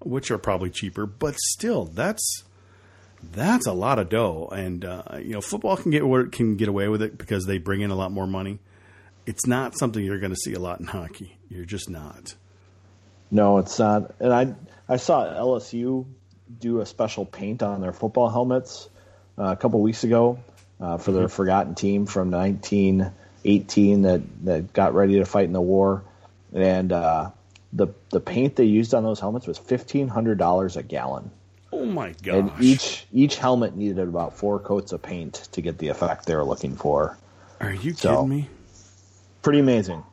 which 0.04 0.30
are 0.30 0.38
probably 0.38 0.70
cheaper, 0.70 1.06
but 1.06 1.36
still, 1.38 1.84
that's 1.84 2.44
that's 3.22 3.66
a 3.66 3.72
lot 3.72 3.98
of 3.98 4.08
dough. 4.08 4.48
And 4.52 4.84
uh, 4.84 5.02
you 5.18 5.30
know, 5.30 5.40
football 5.40 5.76
can 5.76 5.90
get 5.90 6.02
can 6.32 6.56
get 6.56 6.68
away 6.68 6.88
with 6.88 7.02
it 7.02 7.18
because 7.18 7.46
they 7.46 7.58
bring 7.58 7.80
in 7.80 7.90
a 7.90 7.94
lot 7.94 8.12
more 8.12 8.26
money. 8.26 8.58
It's 9.26 9.46
not 9.46 9.76
something 9.78 10.04
you're 10.04 10.18
going 10.18 10.32
to 10.32 10.36
see 10.36 10.54
a 10.54 10.58
lot 10.58 10.80
in 10.80 10.86
hockey. 10.86 11.38
You're 11.48 11.64
just 11.64 11.88
not. 11.88 12.34
No, 13.30 13.58
it's 13.58 13.78
not. 13.78 14.14
And 14.20 14.32
I 14.32 14.54
I 14.88 14.96
saw 14.96 15.24
LSU 15.24 16.06
do 16.60 16.80
a 16.80 16.86
special 16.86 17.24
paint 17.24 17.62
on 17.62 17.80
their 17.80 17.92
football 17.92 18.28
helmets 18.28 18.88
uh, 19.38 19.44
a 19.44 19.56
couple 19.56 19.80
weeks 19.80 20.04
ago 20.04 20.38
uh, 20.80 20.98
for 20.98 21.12
their 21.12 21.24
mm-hmm. 21.24 21.34
forgotten 21.34 21.74
team 21.74 22.06
from 22.06 22.30
1918 22.30 24.02
that 24.02 24.44
that 24.44 24.72
got 24.72 24.94
ready 24.94 25.14
to 25.14 25.24
fight 25.24 25.44
in 25.44 25.52
the 25.52 25.60
war, 25.60 26.02
and 26.52 26.92
uh, 26.92 27.30
the 27.72 27.88
the 28.10 28.20
paint 28.20 28.56
they 28.56 28.64
used 28.64 28.94
on 28.94 29.02
those 29.02 29.20
helmets 29.20 29.46
was 29.46 29.58
fifteen 29.58 30.08
hundred 30.08 30.38
dollars 30.38 30.76
a 30.76 30.82
gallon. 30.82 31.30
Oh 31.72 31.86
my 31.86 32.14
gosh! 32.22 32.34
And 32.34 32.52
each 32.60 33.06
each 33.12 33.36
helmet 33.36 33.74
needed 33.74 33.98
about 33.98 34.36
four 34.36 34.58
coats 34.58 34.92
of 34.92 35.02
paint 35.02 35.34
to 35.52 35.62
get 35.62 35.78
the 35.78 35.88
effect 35.88 36.26
they 36.26 36.36
were 36.36 36.44
looking 36.44 36.76
for. 36.76 37.16
Are 37.60 37.72
you 37.72 37.94
so, 37.94 38.16
kidding 38.16 38.28
me? 38.28 38.48
Pretty 39.40 39.60
amazing. 39.60 40.04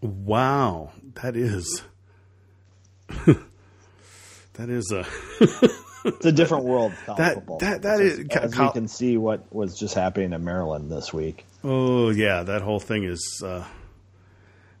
Wow, 0.00 0.92
that 1.14 1.34
is 1.36 1.82
that 3.08 4.68
is 4.68 4.92
a 4.92 5.06
it's 6.04 6.26
a 6.26 6.32
different 6.32 6.64
world. 6.64 6.92
that 7.16 7.34
football. 7.34 7.58
that 7.58 7.82
that 7.82 8.00
is 8.00 8.20
as 8.30 8.54
Col- 8.54 8.66
we 8.66 8.72
can 8.72 8.88
see 8.88 9.16
what 9.16 9.52
was 9.52 9.76
just 9.76 9.94
happening 9.94 10.32
in 10.32 10.44
Maryland 10.44 10.90
this 10.92 11.12
week. 11.12 11.44
Oh 11.64 12.10
yeah, 12.10 12.44
that 12.44 12.62
whole 12.62 12.80
thing 12.80 13.04
is. 13.04 13.42
Uh, 13.44 13.64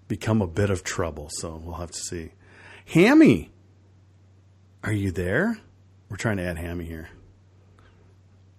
become 0.08 0.42
a 0.42 0.46
bit 0.46 0.70
of 0.70 0.84
trouble. 0.84 1.28
So 1.30 1.60
we'll 1.62 1.76
have 1.76 1.90
to 1.90 2.00
see. 2.00 2.32
Hammy, 2.86 3.50
are 4.82 4.92
you 4.92 5.10
there? 5.10 5.58
We're 6.08 6.16
trying 6.16 6.36
to 6.36 6.44
add 6.44 6.58
Hammy 6.58 6.84
here, 6.84 7.08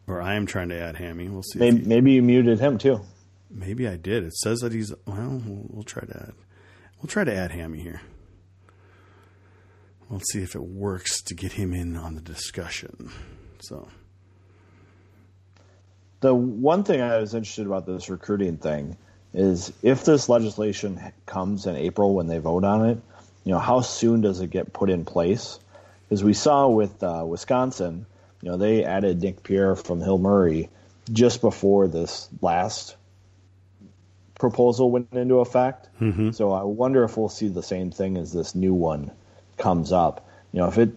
or 0.06 0.22
I 0.22 0.36
am 0.36 0.46
trying 0.46 0.70
to 0.70 0.80
add 0.80 0.98
Hammy. 0.98 1.30
We'll 1.30 1.44
see. 1.44 1.60
Maybe, 1.60 1.78
he, 1.78 1.86
maybe 1.86 2.12
you 2.12 2.22
muted 2.22 2.60
him 2.60 2.78
too. 2.78 3.02
Maybe 3.50 3.88
I 3.88 3.96
did. 3.96 4.26
It 4.26 4.34
says 4.34 4.60
that 4.60 4.74
he's 4.74 4.94
well. 5.06 5.42
We'll, 5.46 5.66
we'll 5.70 5.84
try 5.84 6.04
to 6.04 6.14
add. 6.14 6.34
We'll 7.02 7.08
try 7.08 7.24
to 7.24 7.34
add 7.34 7.52
Hammy 7.52 7.80
here. 7.80 8.02
We'll 10.10 10.22
see 10.32 10.42
if 10.42 10.56
it 10.56 10.64
works 10.64 11.22
to 11.24 11.34
get 11.34 11.54
him 11.54 11.74
in 11.74 11.96
on 11.96 12.16
the 12.16 12.22
discussion. 12.22 13.12
So. 13.60 13.88
The 16.20 16.34
one 16.34 16.84
thing 16.84 17.00
I 17.00 17.18
was 17.18 17.34
interested 17.36 17.68
about 17.68 17.86
this 17.86 18.10
recruiting 18.10 18.58
thing 18.58 18.98
is 19.38 19.72
if 19.84 20.04
this 20.04 20.28
legislation 20.30 21.00
comes 21.28 21.68
in 21.68 21.76
April 21.76 22.16
when 22.16 22.26
they 22.26 22.40
vote 22.40 22.64
on 22.64 22.90
it, 22.90 23.00
you 23.44 23.52
know, 23.52 23.60
how 23.60 23.82
soon 23.82 24.22
does 24.22 24.42
it 24.42 24.50
get 24.50 24.74
put 24.74 24.90
in 24.90 25.06
place? 25.06 25.60
Because 26.04 26.24
we 26.24 26.34
saw 26.34 26.68
with 26.68 27.04
uh, 27.04 27.24
Wisconsin, 27.26 28.08
you 28.42 28.50
know, 28.50 28.58
they 28.58 28.84
added 28.84 29.22
Nick 29.22 29.44
Pierre 29.44 29.76
from 29.76 30.02
Hill 30.02 30.18
Murray 30.18 30.70
just 31.14 31.42
before 31.42 31.88
this 31.88 32.28
last 32.42 32.96
proposal 34.40 34.90
went 34.90 35.14
into 35.14 35.36
effect. 35.36 35.88
Mm-hmm. 36.02 36.32
So 36.32 36.52
I 36.52 36.64
wonder 36.64 37.04
if 37.04 37.16
we'll 37.16 37.30
see 37.30 37.48
the 37.48 37.64
same 37.64 37.92
thing 37.92 38.18
as 38.18 38.34
this 38.34 38.56
new 38.56 38.74
one 38.74 39.12
comes 39.58 39.92
up. 39.92 40.28
You 40.52 40.62
know, 40.62 40.68
if 40.68 40.80
it 40.80 40.90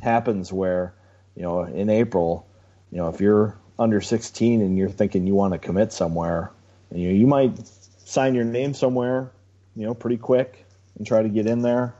happens 0.00 0.52
where, 0.52 0.94
you 1.34 1.42
know, 1.42 1.62
in 1.62 1.90
April, 1.90 2.46
you 2.92 2.98
know, 2.98 3.08
if 3.08 3.20
you're 3.20 3.58
under 3.76 4.00
16 4.00 4.60
and 4.60 4.78
you're 4.78 4.88
thinking 4.88 5.26
you 5.26 5.34
want 5.34 5.52
to 5.52 5.58
commit 5.58 5.92
somewhere, 5.92 6.52
you 6.94 7.08
know, 7.08 7.14
you 7.14 7.26
might 7.26 7.58
sign 8.08 8.34
your 8.34 8.44
name 8.44 8.72
somewhere, 8.72 9.30
you 9.76 9.84
know, 9.84 9.92
pretty 9.92 10.16
quick 10.16 10.64
and 10.96 11.06
try 11.06 11.22
to 11.22 11.28
get 11.28 11.46
in 11.46 11.60
there 11.60 11.94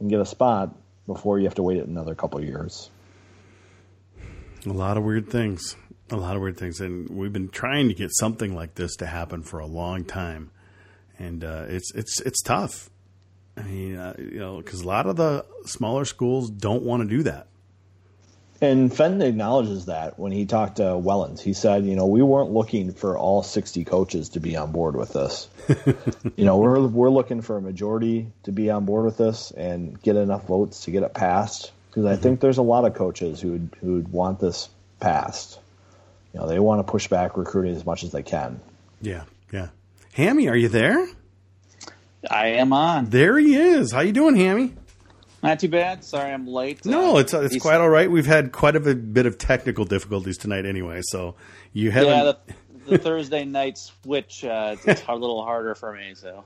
and 0.00 0.10
get 0.10 0.20
a 0.20 0.26
spot 0.26 0.74
before 1.06 1.38
you 1.38 1.44
have 1.44 1.54
to 1.54 1.62
wait 1.62 1.80
another 1.82 2.16
couple 2.16 2.42
years. 2.42 2.90
A 4.66 4.72
lot 4.72 4.96
of 4.96 5.04
weird 5.04 5.30
things. 5.30 5.76
A 6.10 6.16
lot 6.16 6.34
of 6.36 6.42
weird 6.42 6.56
things, 6.56 6.80
and 6.80 7.08
we've 7.08 7.32
been 7.32 7.48
trying 7.48 7.88
to 7.88 7.94
get 7.94 8.10
something 8.12 8.54
like 8.54 8.76
this 8.76 8.94
to 8.96 9.06
happen 9.06 9.42
for 9.42 9.58
a 9.58 9.66
long 9.66 10.04
time, 10.04 10.52
and 11.18 11.42
uh, 11.42 11.64
it's 11.68 11.92
it's 11.96 12.20
it's 12.20 12.40
tough. 12.42 12.90
I 13.56 13.62
mean, 13.62 13.96
uh, 13.96 14.14
you 14.16 14.38
know, 14.38 14.58
because 14.58 14.82
a 14.82 14.86
lot 14.86 15.06
of 15.06 15.16
the 15.16 15.44
smaller 15.64 16.04
schools 16.04 16.48
don't 16.48 16.84
want 16.84 17.02
to 17.02 17.08
do 17.08 17.24
that. 17.24 17.48
And 18.60 18.94
Fenton 18.94 19.20
acknowledges 19.22 19.86
that 19.86 20.18
when 20.18 20.32
he 20.32 20.46
talked 20.46 20.76
to 20.76 20.82
Wellens. 20.82 21.40
He 21.40 21.52
said, 21.52 21.84
you 21.84 21.94
know, 21.94 22.06
we 22.06 22.22
weren't 22.22 22.50
looking 22.50 22.92
for 22.92 23.18
all 23.18 23.42
60 23.42 23.84
coaches 23.84 24.30
to 24.30 24.40
be 24.40 24.56
on 24.56 24.72
board 24.72 24.96
with 24.96 25.12
this. 25.12 25.48
you 26.36 26.44
know, 26.44 26.56
we're, 26.56 26.80
we're 26.86 27.10
looking 27.10 27.42
for 27.42 27.58
a 27.58 27.60
majority 27.60 28.28
to 28.44 28.52
be 28.52 28.70
on 28.70 28.86
board 28.86 29.04
with 29.04 29.18
this 29.18 29.50
and 29.50 30.00
get 30.02 30.16
enough 30.16 30.46
votes 30.46 30.84
to 30.84 30.90
get 30.90 31.02
it 31.02 31.12
passed. 31.12 31.70
Because 31.90 32.06
I 32.06 32.12
mm-hmm. 32.14 32.22
think 32.22 32.40
there's 32.40 32.58
a 32.58 32.62
lot 32.62 32.86
of 32.86 32.94
coaches 32.94 33.40
who 33.40 33.52
would, 33.52 33.76
who 33.80 33.94
would 33.94 34.08
want 34.08 34.40
this 34.40 34.70
passed. 35.00 35.60
You 36.32 36.40
know, 36.40 36.48
they 36.48 36.58
want 36.58 36.86
to 36.86 36.90
push 36.90 37.08
back 37.08 37.36
recruiting 37.36 37.74
as 37.74 37.84
much 37.84 38.04
as 38.04 38.12
they 38.12 38.22
can. 38.22 38.60
Yeah, 39.00 39.24
yeah. 39.52 39.68
Hammy, 40.12 40.48
are 40.48 40.56
you 40.56 40.68
there? 40.68 41.06
I 42.30 42.48
am 42.48 42.72
on. 42.72 43.10
There 43.10 43.38
he 43.38 43.54
is. 43.54 43.92
How 43.92 44.00
you 44.00 44.12
doing, 44.12 44.36
Hammy? 44.36 44.74
Not 45.46 45.60
too 45.60 45.68
bad. 45.68 46.04
Sorry, 46.04 46.32
I'm 46.32 46.46
late. 46.46 46.84
No, 46.84 47.16
uh, 47.16 47.20
it's 47.20 47.32
it's 47.34 47.58
quite 47.58 47.80
all 47.80 47.88
right. 47.88 48.10
We've 48.10 48.26
had 48.26 48.52
quite 48.52 48.76
a 48.76 48.80
bit 48.80 49.26
of 49.26 49.38
technical 49.38 49.84
difficulties 49.84 50.38
tonight, 50.38 50.66
anyway. 50.66 51.00
So 51.04 51.34
you 51.72 51.90
haven't. 51.90 52.10
Yeah, 52.10 52.24
the, 52.24 52.90
the 52.90 52.98
Thursday 52.98 53.44
night 53.44 53.78
switch. 53.78 54.44
Uh, 54.44 54.74
it's, 54.74 54.86
it's 54.86 55.02
a 55.08 55.14
little 55.14 55.42
harder 55.44 55.74
for 55.74 55.92
me. 55.92 56.14
So. 56.14 56.44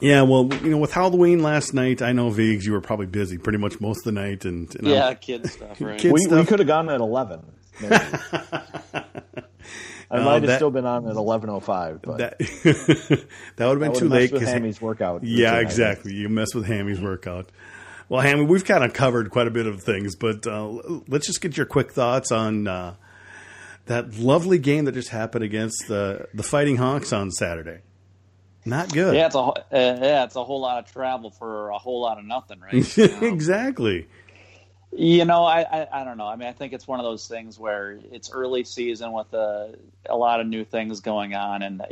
Yeah, 0.00 0.22
well, 0.22 0.52
you 0.62 0.70
know, 0.70 0.78
with 0.78 0.92
Halloween 0.92 1.42
last 1.42 1.72
night, 1.72 2.02
I 2.02 2.12
know 2.12 2.28
Viggs, 2.28 2.66
you 2.66 2.72
were 2.72 2.82
probably 2.82 3.06
busy 3.06 3.38
pretty 3.38 3.58
much 3.58 3.80
most 3.80 4.00
of 4.00 4.04
the 4.04 4.20
night, 4.20 4.44
and, 4.44 4.74
and 4.76 4.86
yeah, 4.86 5.08
I'm, 5.08 5.16
kid 5.16 5.48
stuff. 5.48 5.80
Right? 5.80 5.98
kid 5.98 6.12
we, 6.12 6.20
stuff. 6.20 6.40
we 6.40 6.46
could 6.46 6.58
have 6.58 6.68
gone 6.68 6.90
at 6.90 7.00
eleven. 7.00 7.40
I 10.10 10.18
Uh, 10.18 10.24
might 10.24 10.32
have 10.34 10.46
that- 10.46 10.56
still 10.56 10.70
been 10.70 10.86
on 10.86 11.08
at 11.08 11.16
eleven 11.16 11.50
oh 11.50 11.60
five, 11.60 12.00
but 12.02 12.18
That 12.18 12.38
that 13.56 13.66
would 13.66 13.70
have 13.70 13.78
been 13.80 13.90
I 13.90 13.94
too 13.94 14.04
would 14.04 14.12
late. 14.12 14.20
mess 14.24 14.32
with 14.32 14.42
'cause- 14.42 14.52
Hammy's 14.52 14.80
workout. 14.82 15.24
Yeah, 15.24 15.58
exactly. 15.58 16.14
You 16.14 16.28
mess 16.28 16.54
with 16.54 16.66
Hammy's 16.66 17.00
workout. 17.00 17.50
Well, 18.08 18.20
Hammy, 18.20 18.44
we've 18.44 18.64
kind 18.64 18.84
of 18.84 18.92
covered 18.92 19.30
quite 19.30 19.48
a 19.48 19.50
bit 19.50 19.66
of 19.66 19.82
things, 19.82 20.14
but 20.14 20.46
uh, 20.46 20.68
let's 21.08 21.26
just 21.26 21.40
get 21.40 21.56
your 21.56 21.66
quick 21.66 21.90
thoughts 21.92 22.30
on 22.30 22.68
uh, 22.68 22.94
that 23.86 24.16
lovely 24.16 24.58
game 24.58 24.84
that 24.84 24.92
just 24.92 25.08
happened 25.08 25.42
against 25.44 25.88
the 25.88 26.28
the 26.32 26.42
Fighting 26.44 26.76
Hawks 26.76 27.12
on 27.12 27.30
Saturday. 27.32 27.80
Not 28.64 28.92
good. 28.92 29.14
Yeah, 29.16 29.26
it's 29.26 29.34
a 29.34 29.38
uh, 29.38 29.54
yeah, 29.72 30.24
it's 30.24 30.36
a 30.36 30.44
whole 30.44 30.60
lot 30.60 30.78
of 30.84 30.92
travel 30.92 31.30
for 31.30 31.70
a 31.70 31.78
whole 31.78 32.00
lot 32.00 32.18
of 32.18 32.24
nothing, 32.24 32.60
right? 32.60 32.98
Um, 32.98 33.24
exactly. 33.24 34.06
You 34.92 35.24
know, 35.24 35.44
I, 35.44 35.60
I 35.60 36.00
I 36.00 36.04
don't 36.04 36.16
know. 36.16 36.26
I 36.26 36.36
mean, 36.36 36.48
I 36.48 36.52
think 36.52 36.72
it's 36.72 36.86
one 36.88 37.00
of 37.00 37.04
those 37.04 37.26
things 37.28 37.58
where 37.58 37.98
it's 38.12 38.30
early 38.30 38.64
season 38.64 39.12
with 39.12 39.32
a 39.34 39.74
a 40.08 40.16
lot 40.16 40.40
of 40.40 40.46
new 40.46 40.64
things 40.64 41.00
going 41.00 41.34
on, 41.34 41.62
and 41.62 41.82
uh, 41.82 41.86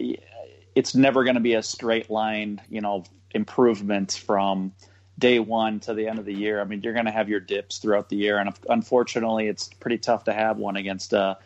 it's 0.75 0.95
never 0.95 1.25
going 1.25 1.35
to 1.35 1.41
be 1.41 1.55
a 1.55 1.63
straight 1.63 2.09
line, 2.11 2.61
you 2.71 2.81
know, 2.81 3.05
improvement 3.33 4.13
from 4.13 4.73
day 5.19 5.39
one 5.39 5.81
to 5.81 5.95
the 5.95 6.09
end 6.09 6.19
of 6.19 6.25
the 6.25 6.33
year. 6.35 6.61
I 6.61 6.65
mean, 6.65 6.83
you're 6.83 6.95
going 6.95 7.05
to 7.05 7.13
have 7.13 7.29
your 7.29 7.41
dips 7.41 7.79
throughout 7.79 8.09
the 8.09 8.17
year, 8.17 8.39
and 8.39 8.51
unfortunately, 8.69 9.49
it's 9.49 9.69
pretty 9.81 9.99
tough 9.99 10.25
to 10.25 10.33
have 10.33 10.57
one 10.57 10.77
against 10.77 11.13
a 11.13 11.37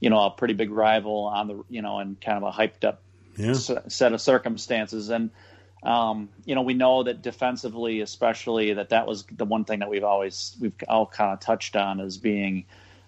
you 0.00 0.10
know 0.10 0.24
a 0.24 0.30
pretty 0.30 0.54
big 0.54 0.70
rival 0.70 1.26
on 1.26 1.48
the 1.48 1.64
you 1.68 1.82
know 1.82 1.98
and 1.98 2.20
kind 2.20 2.42
of 2.42 2.42
a 2.42 2.50
hyped 2.50 2.84
up 2.84 3.02
Yeah. 3.36 3.50
s- 3.50 3.70
set 3.88 4.12
of 4.12 4.20
circumstances 4.20 5.10
and 5.10 5.30
um, 5.84 6.28
you 6.44 6.54
know 6.54 6.62
we 6.62 6.74
know 6.74 7.02
that 7.02 7.22
defensively 7.22 8.00
especially 8.00 8.72
that 8.74 8.90
that 8.90 9.06
was 9.06 9.24
the 9.30 9.44
one 9.44 9.64
thing 9.64 9.80
that 9.80 9.90
we've 9.90 10.04
always 10.04 10.56
we've 10.60 10.74
all 10.88 11.06
kind 11.06 11.32
of 11.32 11.40
touched 11.40 11.76
on 11.76 12.00
as 12.00 12.16
being 12.16 12.64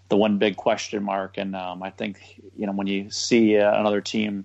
the 0.09 0.17
one 0.17 0.39
big 0.39 0.57
question 0.57 1.03
mark. 1.03 1.39
And 1.39 1.57
um, 1.57 1.83
i 1.83 1.91
think 1.91 2.41
you 2.57 2.67
know 2.67 2.73
when 2.73 2.87
you 2.87 3.11
see 3.11 3.59
uh, 3.59 3.79
another 3.81 4.01
team 4.01 4.45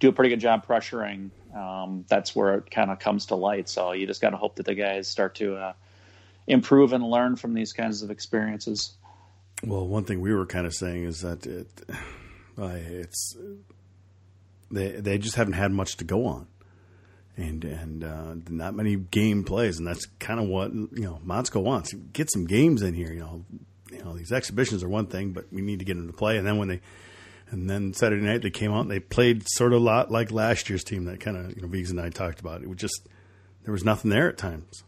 do 0.00 0.08
a 0.08 0.12
pretty 0.12 0.30
good 0.30 0.40
job 0.40 0.66
pressuring 0.66 1.30
um, 1.54 2.04
that's 2.08 2.34
where 2.34 2.56
it 2.56 2.70
kind 2.70 2.90
of 2.90 2.98
comes 2.98 3.26
to 3.26 3.34
light. 3.34 3.68
So 3.68 3.92
you 3.92 4.06
just 4.06 4.20
got 4.20 4.30
to 4.30 4.36
hope 4.36 4.56
that 4.56 4.66
the 4.66 4.74
guys 4.74 5.08
start 5.08 5.36
to 5.36 5.56
uh, 5.56 5.72
improve 6.46 6.92
and 6.92 7.04
learn 7.04 7.36
from 7.36 7.54
these 7.54 7.72
kinds 7.72 8.02
of 8.02 8.10
experiences. 8.10 8.92
Well, 9.64 9.86
one 9.86 10.04
thing 10.04 10.20
we 10.20 10.32
were 10.34 10.46
kind 10.46 10.66
of 10.66 10.74
saying 10.74 11.04
is 11.04 11.22
that 11.22 11.46
it, 11.46 11.68
uh, 12.58 12.70
it's 12.74 13.36
they 14.70 14.92
they 14.92 15.18
just 15.18 15.36
haven't 15.36 15.54
had 15.54 15.72
much 15.72 15.96
to 15.96 16.04
go 16.04 16.26
on, 16.26 16.46
and 17.38 17.64
and 17.64 18.04
uh, 18.04 18.34
not 18.50 18.74
many 18.74 18.96
game 18.96 19.44
plays, 19.44 19.78
and 19.78 19.86
that's 19.86 20.04
kind 20.18 20.38
of 20.40 20.46
what 20.48 20.72
you 20.74 20.90
know 21.04 21.20
Motzko 21.24 21.62
wants. 21.62 21.94
Get 22.12 22.30
some 22.30 22.44
games 22.46 22.82
in 22.82 22.92
here, 22.94 23.12
you 23.12 23.20
know. 23.20 23.44
You 23.90 24.04
know 24.04 24.14
these 24.14 24.32
exhibitions 24.32 24.82
are 24.82 24.88
one 24.88 25.06
thing, 25.06 25.32
but 25.32 25.46
we 25.50 25.62
need 25.62 25.78
to 25.78 25.84
get 25.86 25.96
them 25.96 26.08
to 26.08 26.12
play. 26.12 26.36
And 26.36 26.46
then 26.46 26.58
when 26.58 26.68
they, 26.68 26.80
and 27.50 27.70
then 27.70 27.94
Saturday 27.94 28.22
night 28.22 28.42
they 28.42 28.50
came 28.50 28.70
out 28.72 28.82
and 28.82 28.90
they 28.90 29.00
played 29.00 29.48
sort 29.48 29.72
of 29.72 29.80
a 29.80 29.84
lot 29.84 30.10
like 30.10 30.30
last 30.30 30.68
year's 30.68 30.84
team 30.84 31.04
that 31.04 31.20
kind 31.20 31.36
of 31.38 31.56
you 31.56 31.62
know 31.62 31.68
and 31.72 32.00
I 32.00 32.10
talked 32.10 32.40
about. 32.40 32.60
It 32.62 32.68
was 32.68 32.76
just 32.78 33.08
there 33.64 33.72
was 33.72 33.84
nothing 33.84 34.10
there 34.10 34.28
at 34.28 34.36
times. 34.36 34.82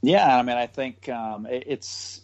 Yeah, 0.00 0.36
I 0.36 0.42
mean, 0.42 0.56
I 0.56 0.66
think 0.66 1.08
um, 1.08 1.44
it- 1.46 1.64
it's 1.66 2.20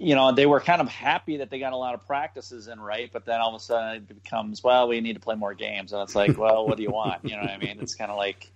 you 0.00 0.14
know 0.14 0.32
they 0.32 0.46
were 0.46 0.60
kind 0.60 0.80
of 0.80 0.88
happy 0.88 1.36
that 1.36 1.50
they 1.50 1.58
got 1.58 1.74
a 1.74 1.76
lot 1.76 1.94
of 1.94 2.06
practices 2.06 2.68
in, 2.68 2.80
right? 2.80 3.10
But 3.12 3.26
then 3.26 3.38
all 3.40 3.50
of 3.50 3.60
a 3.60 3.62
sudden 3.62 3.96
it 3.96 4.08
becomes, 4.08 4.64
well, 4.64 4.88
we 4.88 5.00
need 5.02 5.12
to 5.12 5.20
play 5.20 5.34
more 5.34 5.52
games, 5.52 5.92
and 5.92 6.02
it's 6.02 6.14
like, 6.14 6.38
well, 6.38 6.66
what 6.66 6.78
do 6.78 6.82
you 6.82 6.90
want? 6.90 7.22
You 7.24 7.36
know 7.36 7.42
what 7.42 7.50
I 7.50 7.58
mean? 7.58 7.78
It's 7.80 7.94
kind 7.94 8.10
of 8.10 8.16
like 8.16 8.50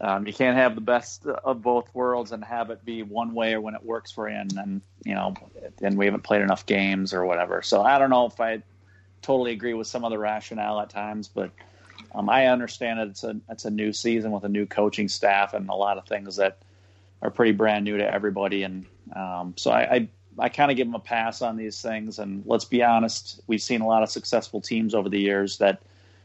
um, 0.00 0.26
you 0.26 0.32
can't 0.32 0.56
have 0.56 0.74
the 0.74 0.80
best 0.80 1.26
of 1.26 1.60
both 1.60 1.94
worlds 1.94 2.32
and 2.32 2.42
have 2.42 2.70
it 2.70 2.84
be 2.86 3.02
one 3.02 3.34
way 3.34 3.52
or 3.52 3.60
when 3.60 3.74
it 3.74 3.84
works 3.84 4.10
for 4.10 4.30
you, 4.30 4.36
and 4.36 4.50
then 4.50 4.80
you 5.04 5.14
know, 5.14 5.34
and 5.82 5.98
we 5.98 6.06
haven't 6.06 6.22
played 6.22 6.40
enough 6.40 6.64
games 6.64 7.12
or 7.12 7.26
whatever. 7.26 7.60
So 7.60 7.82
I 7.82 7.98
don't 7.98 8.10
know 8.10 8.24
if 8.24 8.40
I 8.40 8.62
totally 9.20 9.52
agree 9.52 9.74
with 9.74 9.88
some 9.88 10.04
of 10.04 10.10
the 10.10 10.18
rationale 10.18 10.80
at 10.80 10.88
times, 10.88 11.28
but 11.28 11.50
um, 12.14 12.30
I 12.30 12.46
understand 12.46 12.98
that 12.98 13.08
it's 13.08 13.24
a 13.24 13.36
it's 13.50 13.66
a 13.66 13.70
new 13.70 13.92
season 13.92 14.30
with 14.30 14.44
a 14.44 14.48
new 14.48 14.64
coaching 14.64 15.08
staff 15.08 15.52
and 15.52 15.68
a 15.68 15.74
lot 15.74 15.98
of 15.98 16.06
things 16.06 16.36
that 16.36 16.58
are 17.20 17.30
pretty 17.30 17.52
brand 17.52 17.84
new 17.84 17.98
to 17.98 18.10
everybody, 18.10 18.62
and 18.62 18.86
um, 19.14 19.52
so 19.58 19.70
I 19.70 19.80
I, 19.82 20.08
I 20.38 20.48
kind 20.48 20.70
of 20.70 20.76
give 20.76 20.86
them 20.86 20.94
a 20.94 21.00
pass 21.00 21.42
on 21.42 21.56
these 21.56 21.80
things. 21.80 22.18
And 22.18 22.42
let's 22.46 22.64
be 22.64 22.82
honest, 22.82 23.40
we've 23.46 23.62
seen 23.62 23.80
a 23.80 23.86
lot 23.86 24.02
of 24.02 24.10
successful 24.10 24.60
teams 24.60 24.94
over 24.94 25.08
the 25.08 25.20
years 25.20 25.58
that 25.58 25.82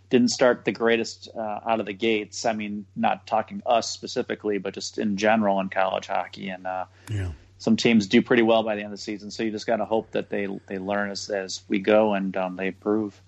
didn't 0.10 0.30
start 0.30 0.64
the 0.64 0.72
greatest 0.72 1.30
uh, 1.36 1.60
out 1.68 1.80
of 1.80 1.86
the 1.88 1.94
gates. 1.94 2.46
I 2.46 2.54
mean, 2.54 2.86
not 2.96 3.26
talking 3.26 3.64
us 3.66 3.90
specifically, 3.90 4.60
but 4.60 4.74
just 4.74 5.00
in 5.00 5.18
general 5.18 5.60
in 5.60 5.70
college 5.70 6.06
hockey, 6.08 6.50
and 6.50 6.68
uh, 6.68 6.86
Yeah. 7.10 7.32
some 7.58 7.78
teams 7.78 8.06
do 8.06 8.22
pretty 8.22 8.44
well 8.44 8.62
by 8.62 8.76
the 8.76 8.82
end 8.82 8.94
of 8.94 9.00
the 9.00 9.04
season. 9.04 9.32
So 9.32 9.42
you 9.42 9.50
just 9.50 9.66
got 9.66 9.78
to 9.78 9.86
hope 9.86 10.12
that 10.12 10.30
they 10.30 10.48
they 10.68 10.78
learn 10.78 11.10
as 11.10 11.30
as 11.30 11.62
we 11.68 11.80
go 11.80 12.14
and 12.14 12.38
um, 12.38 12.58
they 12.58 12.68
improve. 12.68 13.20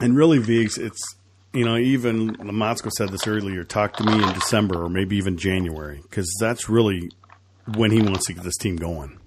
And 0.00 0.16
really, 0.16 0.38
Viggs, 0.38 0.78
it's 0.78 1.16
you 1.52 1.66
know 1.66 1.76
even 1.76 2.34
Lamotzko 2.36 2.90
said 2.92 3.10
this 3.10 3.26
earlier. 3.26 3.64
Talk 3.64 3.96
to 3.98 4.04
me 4.04 4.14
in 4.14 4.32
December 4.32 4.82
or 4.82 4.88
maybe 4.88 5.18
even 5.18 5.36
January 5.36 6.00
because 6.02 6.34
that's 6.40 6.70
really 6.70 7.10
when 7.76 7.90
he 7.90 8.00
wants 8.00 8.26
to 8.28 8.32
get 8.32 8.42
this 8.42 8.56
team 8.56 8.76
going. 8.76 9.19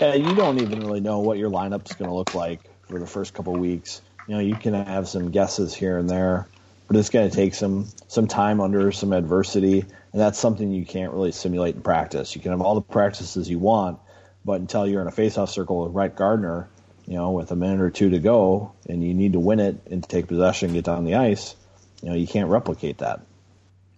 Yeah, 0.00 0.14
you 0.14 0.34
don't 0.34 0.58
even 0.58 0.80
really 0.80 1.00
know 1.00 1.20
what 1.20 1.38
your 1.38 1.50
lineup's 1.50 1.94
going 1.94 2.08
to 2.08 2.14
look 2.14 2.34
like 2.34 2.60
for 2.88 2.98
the 2.98 3.06
first 3.06 3.32
couple 3.32 3.56
weeks. 3.56 4.02
You 4.26 4.34
know, 4.34 4.40
you 4.40 4.56
can 4.56 4.74
have 4.74 5.08
some 5.08 5.30
guesses 5.30 5.74
here 5.74 5.98
and 5.98 6.10
there, 6.10 6.48
but 6.88 6.96
it's 6.96 7.10
going 7.10 7.30
to 7.30 7.34
take 7.34 7.54
some 7.54 7.86
some 8.08 8.26
time 8.26 8.60
under 8.60 8.90
some 8.90 9.12
adversity, 9.12 9.80
and 9.80 10.20
that's 10.20 10.38
something 10.38 10.70
you 10.72 10.84
can't 10.84 11.12
really 11.12 11.32
simulate 11.32 11.76
in 11.76 11.82
practice. 11.82 12.34
You 12.34 12.42
can 12.42 12.50
have 12.50 12.60
all 12.60 12.74
the 12.74 12.80
practices 12.80 13.48
you 13.48 13.58
want, 13.58 13.98
but 14.44 14.60
until 14.60 14.86
you're 14.86 15.02
in 15.02 15.08
a 15.08 15.12
face-off 15.12 15.50
circle 15.50 15.84
with 15.84 15.92
Wright 15.92 16.14
Gardner, 16.14 16.68
you 17.06 17.14
know, 17.14 17.30
with 17.32 17.50
a 17.52 17.56
minute 17.56 17.80
or 17.80 17.90
two 17.90 18.10
to 18.10 18.18
go, 18.18 18.72
and 18.88 19.02
you 19.04 19.14
need 19.14 19.34
to 19.34 19.40
win 19.40 19.60
it 19.60 19.86
and 19.90 20.02
to 20.02 20.08
take 20.08 20.26
possession, 20.26 20.70
and 20.70 20.74
get 20.74 20.84
down 20.84 21.04
the 21.04 21.14
ice, 21.14 21.54
you 22.02 22.08
know, 22.08 22.14
you 22.14 22.26
can't 22.26 22.48
replicate 22.48 22.98
that. 22.98 23.20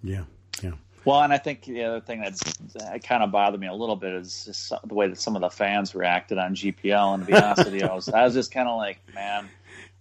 Yeah, 0.02 0.24
Well, 1.06 1.22
and 1.22 1.32
I 1.32 1.38
think 1.38 1.62
the 1.62 1.84
other 1.84 2.00
thing 2.00 2.20
that's 2.20 2.40
that 2.74 3.04
kind 3.04 3.22
of 3.22 3.30
bothered 3.30 3.60
me 3.60 3.68
a 3.68 3.72
little 3.72 3.94
bit 3.94 4.12
is 4.12 4.44
just 4.44 4.72
the 4.84 4.92
way 4.92 5.06
that 5.06 5.20
some 5.20 5.36
of 5.36 5.40
the 5.40 5.50
fans 5.50 5.94
reacted 5.94 6.36
on 6.36 6.56
GPL. 6.56 7.14
And 7.14 7.22
to 7.24 7.32
be 7.32 7.38
honest 7.38 7.64
with 7.64 7.80
you, 7.80 7.86
I 7.86 7.94
was, 7.94 8.08
I 8.08 8.24
was 8.24 8.34
just 8.34 8.50
kind 8.50 8.68
of 8.68 8.76
like, 8.76 8.98
man, 9.14 9.48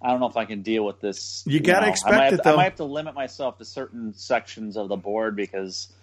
I 0.01 0.09
don't 0.09 0.19
know 0.19 0.27
if 0.27 0.35
I 0.35 0.45
can 0.45 0.63
deal 0.63 0.83
with 0.83 1.01
this. 1.01 1.43
You 1.45 1.59
gotta 1.59 1.85
know. 1.85 1.91
expect 1.91 2.15
I 2.15 2.17
might, 2.17 2.33
it, 2.33 2.37
to- 2.37 2.49
I 2.49 2.55
might 2.55 2.63
have 2.63 2.75
to 2.77 2.85
limit 2.85 3.13
myself 3.13 3.59
to 3.59 3.65
certain 3.65 4.15
sections 4.15 4.77
of 4.77 4.89
the 4.89 4.95
board 4.95 5.35
because 5.35 5.93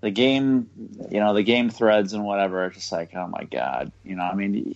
the 0.00 0.10
game, 0.10 0.68
you 1.12 1.20
know, 1.20 1.32
the 1.32 1.44
game 1.44 1.70
threads 1.70 2.12
and 2.12 2.24
whatever 2.24 2.64
are 2.64 2.70
just 2.70 2.90
like, 2.90 3.14
oh 3.14 3.28
my 3.28 3.44
god, 3.44 3.92
you 4.04 4.16
know, 4.16 4.24
I 4.24 4.34
mean. 4.34 4.74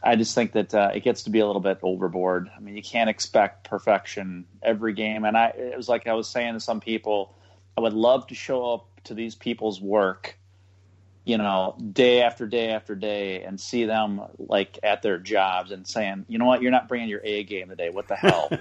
I 0.00 0.14
just 0.14 0.32
think 0.32 0.52
that 0.52 0.72
uh, 0.72 0.92
it 0.94 1.02
gets 1.02 1.24
to 1.24 1.30
be 1.30 1.40
a 1.40 1.46
little 1.46 1.60
bit 1.60 1.80
overboard. 1.82 2.48
I 2.56 2.60
mean, 2.60 2.76
you 2.76 2.84
can't 2.84 3.10
expect 3.10 3.68
perfection 3.68 4.44
every 4.62 4.92
game. 4.92 5.24
And 5.24 5.36
I, 5.36 5.48
it 5.48 5.76
was 5.76 5.88
like 5.88 6.06
I 6.06 6.12
was 6.12 6.28
saying 6.28 6.54
to 6.54 6.60
some 6.60 6.78
people, 6.78 7.34
I 7.76 7.80
would 7.80 7.94
love 7.94 8.28
to 8.28 8.34
show 8.36 8.74
up 8.74 8.97
to 9.08 9.14
these 9.14 9.34
people's 9.34 9.80
work, 9.80 10.38
you 11.24 11.36
know, 11.36 11.76
day 11.92 12.22
after 12.22 12.46
day 12.46 12.70
after 12.70 12.94
day, 12.94 13.42
and 13.42 13.60
see 13.60 13.84
them 13.84 14.22
like 14.38 14.78
at 14.82 15.02
their 15.02 15.18
jobs 15.18 15.70
and 15.72 15.86
saying, 15.86 16.24
you 16.28 16.38
know 16.38 16.46
what, 16.46 16.62
you're 16.62 16.70
not 16.70 16.88
bringing 16.88 17.08
your 17.08 17.20
A 17.24 17.44
game 17.44 17.68
today. 17.68 17.90
What 17.90 18.08
the 18.08 18.16
hell? 18.16 18.50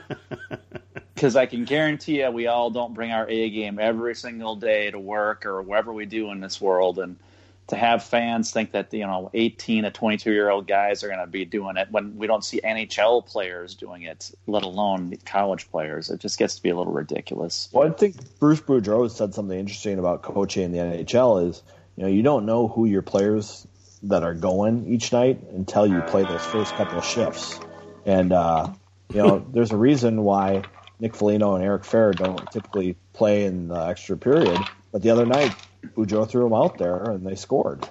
Because 1.14 1.36
I 1.36 1.48
can 1.48 1.66
guarantee 1.66 2.20
you, 2.22 2.30
we 2.30 2.46
all 2.46 2.70
don't 2.70 2.94
bring 2.94 3.12
our 3.12 3.28
A 3.28 3.50
game 3.50 3.80
every 3.80 4.14
single 4.14 4.56
day 4.56 4.92
to 4.92 5.00
work 5.00 5.48
or 5.48 5.64
wherever 5.64 5.92
we 5.92 6.06
do 6.06 6.30
in 6.30 6.42
this 6.42 6.62
world, 6.62 7.00
and 7.00 7.18
to 7.67 7.75
have 7.75 8.03
fans 8.03 8.51
think 8.51 8.71
that 8.71 8.93
you 8.93 9.06
know 9.06 9.30
18 9.34 9.84
to 9.84 9.91
22 9.91 10.32
year 10.32 10.49
old 10.49 10.67
guys 10.67 11.03
are 11.03 11.08
going 11.08 11.19
to 11.19 11.27
be 11.27 11.45
doing 11.45 11.77
it 11.77 11.89
when 11.91 12.17
we 12.17 12.27
don't 12.27 12.43
see 12.43 12.62
NHL 12.62 13.25
players 13.25 13.75
doing 13.75 14.03
it, 14.03 14.32
let 14.47 14.63
alone 14.63 15.17
college 15.25 15.69
players. 15.69 16.10
It 16.10 16.19
just 16.19 16.39
gets 16.39 16.56
to 16.56 16.63
be 16.63 16.69
a 16.69 16.77
little 16.77 16.93
ridiculous. 16.93 17.69
Well, 17.71 17.88
I 17.88 17.91
think 17.91 18.15
Bruce 18.39 18.62
Boudreau 18.62 19.10
said 19.10 19.34
something 19.34 19.58
interesting 19.58 19.99
about 19.99 20.21
coaching 20.21 20.63
in 20.63 20.72
the 20.72 20.78
NHL 20.78 21.49
is, 21.49 21.61
you 21.95 22.03
know, 22.03 22.09
you 22.09 22.24
don't 22.24 22.45
know 22.45 22.68
who 22.68 22.86
your 22.86 23.01
players 23.01 23.68
that 24.03 24.24
are 24.24 24.34
going 24.34 24.88
each 24.88 25.11
night 25.11 25.41
until 25.51 25.86
you 25.88 26.01
play 26.01 26.24
those 26.24 26.45
first 26.45 26.74
couple 26.76 26.97
of 26.99 27.05
shifts. 27.05 27.59
And, 28.05 28.32
uh, 28.32 28.72
you 29.13 29.18
know, 29.18 29.45
there's 29.53 29.72
a 29.72 29.78
reason 29.78 30.24
why 30.24 30.63
Nick 30.99 31.15
Foligno 31.15 31.55
and 31.55 31.63
Eric 31.63 31.84
Fehr 31.84 32.15
don't 32.15 32.49
typically 32.51 32.95
play 33.13 33.45
in 33.45 33.68
the 33.68 33.88
extra 33.88 34.18
period. 34.18 34.59
But 34.91 35.01
the 35.01 35.09
other 35.09 35.26
night, 35.26 35.53
Boudreau 35.96 36.28
threw 36.30 36.44
them 36.44 36.54
out 36.54 36.78
there 36.78 37.04
and 37.04 37.26
they 37.26 37.36
scored. 37.36 37.88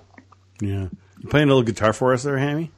yeah. 0.60 0.88
You 1.20 1.28
playing 1.30 1.48
a 1.48 1.52
little 1.54 1.62
guitar 1.62 1.92
for 1.92 2.12
us 2.12 2.22
there, 2.22 2.38
Hammy? 2.38 2.70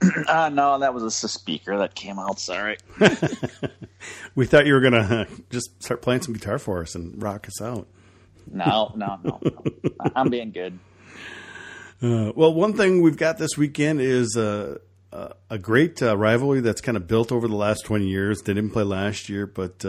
Uh, 0.26 0.48
no, 0.52 0.80
that 0.80 0.92
was 0.92 1.04
just 1.04 1.22
a 1.22 1.28
speaker 1.28 1.78
that 1.78 1.94
came 1.94 2.18
out. 2.18 2.40
Sorry. 2.40 2.76
We 4.34 4.46
thought 4.46 4.66
you 4.66 4.74
were 4.74 4.80
gonna 4.80 4.98
uh, 5.30 5.34
just 5.50 5.80
start 5.82 6.02
playing 6.02 6.22
some 6.22 6.34
guitar 6.34 6.58
for 6.58 6.80
us 6.82 6.94
and 6.94 7.22
rock 7.22 7.46
us 7.46 7.60
out. 7.62 7.86
No, 8.50 8.92
no, 8.96 9.18
no. 9.22 9.38
no. 9.42 9.62
I'm 10.16 10.28
being 10.28 10.50
good. 10.50 10.78
Uh, 12.02 12.32
well, 12.34 12.52
one 12.52 12.72
thing 12.74 13.00
we've 13.02 13.16
got 13.16 13.38
this 13.38 13.56
weekend 13.56 14.00
is 14.00 14.36
uh, 14.36 14.78
uh, 15.12 15.28
a 15.50 15.58
great 15.58 16.02
uh, 16.02 16.16
rivalry 16.16 16.60
that's 16.60 16.80
kind 16.80 16.96
of 16.96 17.06
built 17.06 17.30
over 17.30 17.46
the 17.46 17.54
last 17.54 17.84
20 17.84 18.06
years. 18.08 18.42
They 18.42 18.54
didn't 18.54 18.70
play 18.70 18.82
last 18.82 19.28
year, 19.28 19.46
but 19.46 19.84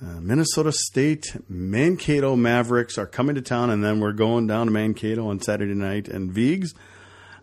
uh, 0.00 0.20
Minnesota 0.20 0.70
State 0.72 1.36
Mankato 1.48 2.36
Mavericks 2.36 2.98
are 2.98 3.06
coming 3.06 3.34
to 3.34 3.42
town, 3.42 3.70
and 3.70 3.82
then 3.82 4.00
we're 4.00 4.12
going 4.12 4.46
down 4.46 4.66
to 4.66 4.72
Mankato 4.72 5.28
on 5.28 5.40
Saturday 5.40 5.74
night. 5.74 6.06
And 6.06 6.30
Viggs, 6.30 6.72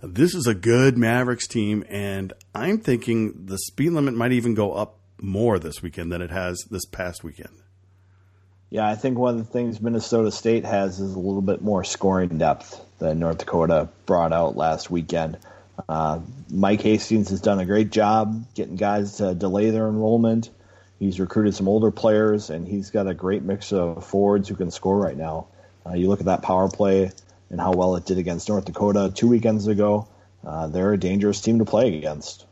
this 0.01 0.34
is 0.34 0.47
a 0.47 0.53
good 0.53 0.97
Mavericks 0.97 1.47
team, 1.47 1.84
and 1.89 2.32
I'm 2.53 2.80
thinking 2.80 3.45
the 3.45 3.58
speed 3.58 3.91
limit 3.91 4.14
might 4.14 4.32
even 4.32 4.53
go 4.53 4.72
up 4.72 4.99
more 5.22 5.60
this 5.60 5.82
weekend 5.82 6.12
than 6.12 6.22
it 6.22 6.32
has 6.32 6.64
this 6.70 6.86
past 6.86 7.24
weekend. 7.24 7.62
Yeah, 8.70 8.88
I 8.88 8.95
think 8.95 9.18
one 9.18 9.38
of 9.38 9.45
the 9.45 9.51
things 9.51 9.82
Minnesota 9.82 10.32
State 10.32 10.66
has 10.66 10.99
is 10.99 11.14
a 11.14 11.20
little 11.20 11.41
bit 11.41 11.62
more 11.62 11.84
scoring 11.84 12.38
depth 12.38 12.84
than 12.99 13.20
North 13.20 13.39
Dakota 13.39 13.89
brought 14.06 14.34
out 14.34 14.56
last 14.56 14.89
weekend. 14.89 15.38
Uh, 15.89 16.22
Mike 16.49 16.82
Hastings 16.82 17.30
has 17.30 17.41
done 17.41 17.60
a 17.60 17.66
great 17.66 17.91
job 17.91 18.45
getting 18.53 18.76
guys 18.76 19.18
to 19.18 19.36
delay 19.36 19.70
their 19.72 19.88
enrollment. 19.88 20.49
He's 21.00 21.20
recruited 21.20 21.56
some 21.56 21.68
older 21.68 21.91
players, 21.91 22.50
and 22.50 22.68
he's 22.68 22.89
got 22.89 23.08
a 23.08 23.14
great 23.14 23.43
mix 23.43 23.74
of 23.74 24.06
forwards 24.06 24.48
who 24.48 24.56
can 24.56 24.72
score 24.72 24.98
right 24.98 25.18
now. 25.18 25.48
Uh, 25.86 25.93
you 25.93 26.08
look 26.08 26.20
at 26.20 26.28
that 26.28 26.41
power 26.41 26.70
play 26.70 27.12
and 27.50 27.60
how 27.60 27.74
well 27.74 27.96
it 27.96 28.06
did 28.06 28.18
against 28.18 28.50
North 28.50 28.66
Dakota 28.66 29.12
two 29.14 29.28
weekends 29.28 29.68
ago. 29.68 30.08
Uh, 30.46 30.68
they're 30.68 30.93
a 30.93 30.98
dangerous 30.98 31.41
team 31.41 31.60
to 31.60 31.66
play 31.66 31.98
against. 31.98 32.46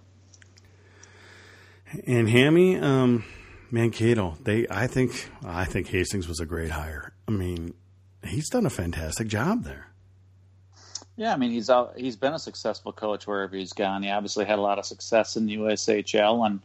And 2.06 2.30
Hammy, 2.30 2.78
um, 2.78 3.24
Mankato, 3.72 4.38
they, 4.42 4.68
I 4.70 4.88
think, 4.88 5.30
I 5.46 5.66
think 5.66 5.88
Hastings 5.88 6.28
was 6.28 6.40
a 6.40 6.46
great 6.46 6.72
hire. 6.72 7.14
I 7.28 7.32
mean, 7.32 7.74
he's 8.26 8.50
done 8.50 8.66
a 8.66 8.70
fantastic 8.70 9.28
job 9.28 9.64
there. 9.64 9.88
Yeah, 11.16 11.34
I 11.34 11.38
mean 11.38 11.52
he's 11.52 11.70
out, 11.70 11.94
he's 11.96 12.16
been 12.16 12.34
a 12.34 12.40
successful 12.40 12.92
coach 12.92 13.28
wherever 13.28 13.56
he's 13.56 13.74
gone. 13.74 14.02
He 14.02 14.10
obviously 14.10 14.46
had 14.46 14.58
a 14.58 14.62
lot 14.62 14.80
of 14.80 14.86
success 14.86 15.38
in 15.38 15.46
the 15.46 15.58
USHL, 15.58 16.46
and 16.46 16.60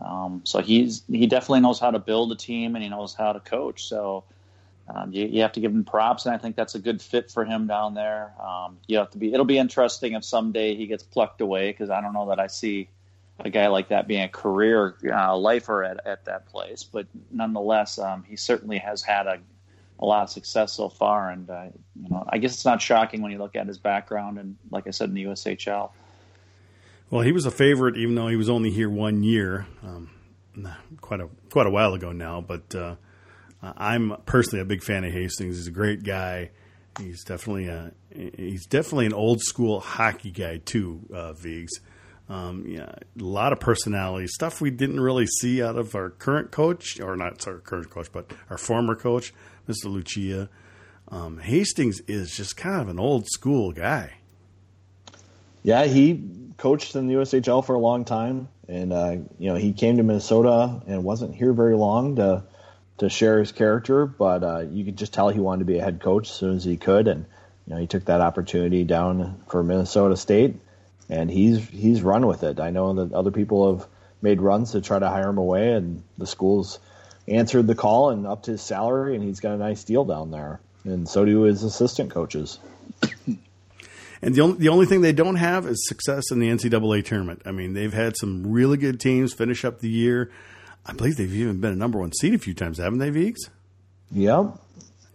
um, 0.00 0.42
so 0.44 0.60
he's 0.60 1.02
he 1.10 1.26
definitely 1.26 1.60
knows 1.60 1.78
how 1.78 1.90
to 1.90 1.98
build 1.98 2.32
a 2.32 2.36
team 2.36 2.74
and 2.74 2.82
he 2.82 2.90
knows 2.90 3.14
how 3.14 3.32
to 3.32 3.40
coach. 3.40 3.84
So 3.84 4.24
um, 4.88 5.12
you, 5.12 5.26
you, 5.26 5.42
have 5.42 5.52
to 5.52 5.60
give 5.60 5.72
him 5.72 5.84
props, 5.84 6.26
and 6.26 6.34
I 6.34 6.38
think 6.38 6.54
that's 6.54 6.76
a 6.76 6.78
good 6.78 7.02
fit 7.02 7.30
for 7.30 7.44
him 7.44 7.66
down 7.66 7.94
there. 7.94 8.32
Um, 8.40 8.78
you 8.86 8.98
have 8.98 9.10
to 9.10 9.18
be. 9.18 9.32
It'll 9.32 9.46
be 9.46 9.58
interesting 9.58 10.12
if 10.12 10.24
someday 10.24 10.76
he 10.76 10.86
gets 10.86 11.02
plucked 11.02 11.40
away 11.40 11.70
because 11.70 11.90
I 11.90 12.00
don't 12.00 12.12
know 12.12 12.28
that 12.28 12.38
I 12.38 12.46
see 12.46 12.88
a 13.40 13.50
guy 13.50 13.66
like 13.66 13.88
that 13.88 14.06
being 14.06 14.22
a 14.22 14.28
career 14.28 14.96
uh, 15.12 15.36
lifer 15.36 15.82
at, 15.82 16.06
at 16.06 16.24
that 16.26 16.46
place. 16.46 16.84
But 16.84 17.06
nonetheless, 17.30 17.98
um, 17.98 18.24
he 18.28 18.36
certainly 18.36 18.78
has 18.78 19.02
had 19.02 19.26
a 19.26 19.38
a 19.98 20.04
lot 20.04 20.22
of 20.22 20.30
success 20.30 20.72
so 20.72 20.88
far. 20.88 21.30
And 21.30 21.48
uh, 21.48 21.66
you 22.00 22.08
know, 22.08 22.24
I 22.28 22.38
guess 22.38 22.54
it's 22.54 22.64
not 22.64 22.80
shocking 22.82 23.22
when 23.22 23.32
you 23.32 23.38
look 23.38 23.56
at 23.56 23.66
his 23.66 23.78
background 23.78 24.38
and, 24.38 24.56
like 24.70 24.86
I 24.86 24.90
said, 24.90 25.08
in 25.08 25.14
the 25.14 25.24
USHL. 25.24 25.90
Well, 27.10 27.22
he 27.22 27.32
was 27.32 27.46
a 27.46 27.50
favorite, 27.50 27.96
even 27.96 28.14
though 28.16 28.28
he 28.28 28.36
was 28.36 28.48
only 28.48 28.70
here 28.70 28.90
one 28.90 29.22
year, 29.22 29.66
um, 29.82 30.10
quite 31.00 31.20
a 31.20 31.28
quite 31.50 31.66
a 31.66 31.70
while 31.70 31.94
ago 31.94 32.10
now. 32.12 32.40
But 32.40 32.74
uh, 32.74 32.96
I'm 33.62 34.16
personally 34.26 34.60
a 34.60 34.64
big 34.64 34.82
fan 34.82 35.04
of 35.04 35.12
Hastings. 35.12 35.56
He's 35.56 35.68
a 35.68 35.72
great 35.72 36.02
guy. 36.02 36.50
He's 36.98 37.22
definitely 37.24 37.68
a 37.68 37.92
he's 38.10 38.66
definitely 38.66 39.06
an 39.06 39.14
old 39.14 39.40
school 39.40 39.80
hockey 39.80 40.30
guy 40.30 40.58
too. 40.58 41.00
Uh, 41.12 41.32
Vigs. 41.32 41.80
Um, 42.28 42.64
yeah, 42.66 42.90
a 43.20 43.22
lot 43.22 43.52
of 43.52 43.60
personality 43.60 44.26
stuff 44.26 44.60
we 44.60 44.72
didn't 44.72 44.98
really 44.98 45.28
see 45.28 45.62
out 45.62 45.76
of 45.76 45.94
our 45.94 46.10
current 46.10 46.50
coach, 46.50 46.98
or 46.98 47.16
not 47.16 47.46
our 47.46 47.58
current 47.58 47.88
coach, 47.88 48.10
but 48.10 48.32
our 48.50 48.58
former 48.58 48.96
coach. 48.96 49.32
Mr. 49.68 49.86
Lucia. 49.86 50.48
Um, 51.08 51.38
Hastings 51.38 52.00
is 52.08 52.36
just 52.36 52.56
kind 52.56 52.80
of 52.80 52.88
an 52.88 52.98
old 52.98 53.28
school 53.28 53.70
guy. 53.70 54.14
Yeah, 55.66 55.82
he 55.86 56.22
coached 56.58 56.94
in 56.94 57.08
the 57.08 57.14
USHL 57.14 57.66
for 57.66 57.74
a 57.74 57.78
long 57.80 58.04
time, 58.04 58.46
and 58.68 58.92
uh, 58.92 59.16
you 59.36 59.48
know 59.48 59.56
he 59.56 59.72
came 59.72 59.96
to 59.96 60.04
Minnesota 60.04 60.80
and 60.86 61.02
wasn't 61.02 61.34
here 61.34 61.52
very 61.52 61.74
long 61.74 62.14
to 62.16 62.44
to 62.98 63.08
share 63.08 63.40
his 63.40 63.50
character, 63.50 64.06
but 64.06 64.44
uh, 64.44 64.60
you 64.70 64.84
could 64.84 64.96
just 64.96 65.12
tell 65.12 65.28
he 65.28 65.40
wanted 65.40 65.58
to 65.58 65.64
be 65.64 65.78
a 65.78 65.82
head 65.82 66.00
coach 66.00 66.30
as 66.30 66.36
soon 66.36 66.54
as 66.54 66.62
he 66.62 66.76
could, 66.76 67.08
and 67.08 67.26
you 67.66 67.74
know 67.74 67.80
he 67.80 67.88
took 67.88 68.04
that 68.04 68.20
opportunity 68.20 68.84
down 68.84 69.42
for 69.48 69.64
Minnesota 69.64 70.16
State, 70.16 70.54
and 71.08 71.28
he's 71.28 71.68
he's 71.68 72.00
run 72.00 72.28
with 72.28 72.44
it. 72.44 72.60
I 72.60 72.70
know 72.70 72.94
that 72.94 73.12
other 73.12 73.32
people 73.32 73.74
have 73.74 73.88
made 74.22 74.40
runs 74.40 74.70
to 74.70 74.80
try 74.80 75.00
to 75.00 75.08
hire 75.08 75.30
him 75.30 75.38
away, 75.38 75.72
and 75.72 76.04
the 76.16 76.28
schools 76.28 76.78
answered 77.26 77.66
the 77.66 77.74
call 77.74 78.10
and 78.10 78.24
upped 78.24 78.46
his 78.46 78.62
salary, 78.62 79.16
and 79.16 79.24
he's 79.24 79.40
got 79.40 79.54
a 79.54 79.58
nice 79.58 79.82
deal 79.82 80.04
down 80.04 80.30
there. 80.30 80.60
And 80.84 81.08
so 81.08 81.24
do 81.24 81.40
his 81.42 81.64
assistant 81.64 82.12
coaches. 82.12 82.60
And 84.22 84.34
the 84.34 84.40
only, 84.40 84.58
the 84.58 84.68
only 84.68 84.86
thing 84.86 85.00
they 85.00 85.12
don't 85.12 85.36
have 85.36 85.66
is 85.66 85.86
success 85.86 86.30
in 86.30 86.38
the 86.38 86.48
NCAA 86.48 87.04
tournament. 87.04 87.42
I 87.44 87.52
mean, 87.52 87.74
they've 87.74 87.92
had 87.92 88.16
some 88.16 88.50
really 88.50 88.76
good 88.76 89.00
teams 89.00 89.32
finish 89.32 89.64
up 89.64 89.80
the 89.80 89.90
year. 89.90 90.30
I 90.84 90.92
believe 90.92 91.16
they've 91.16 91.34
even 91.34 91.60
been 91.60 91.72
a 91.72 91.76
number 91.76 91.98
one 91.98 92.12
seed 92.12 92.34
a 92.34 92.38
few 92.38 92.54
times, 92.54 92.78
haven't 92.78 92.98
they, 92.98 93.10
Vigs? 93.10 93.50
Yep. 94.12 94.58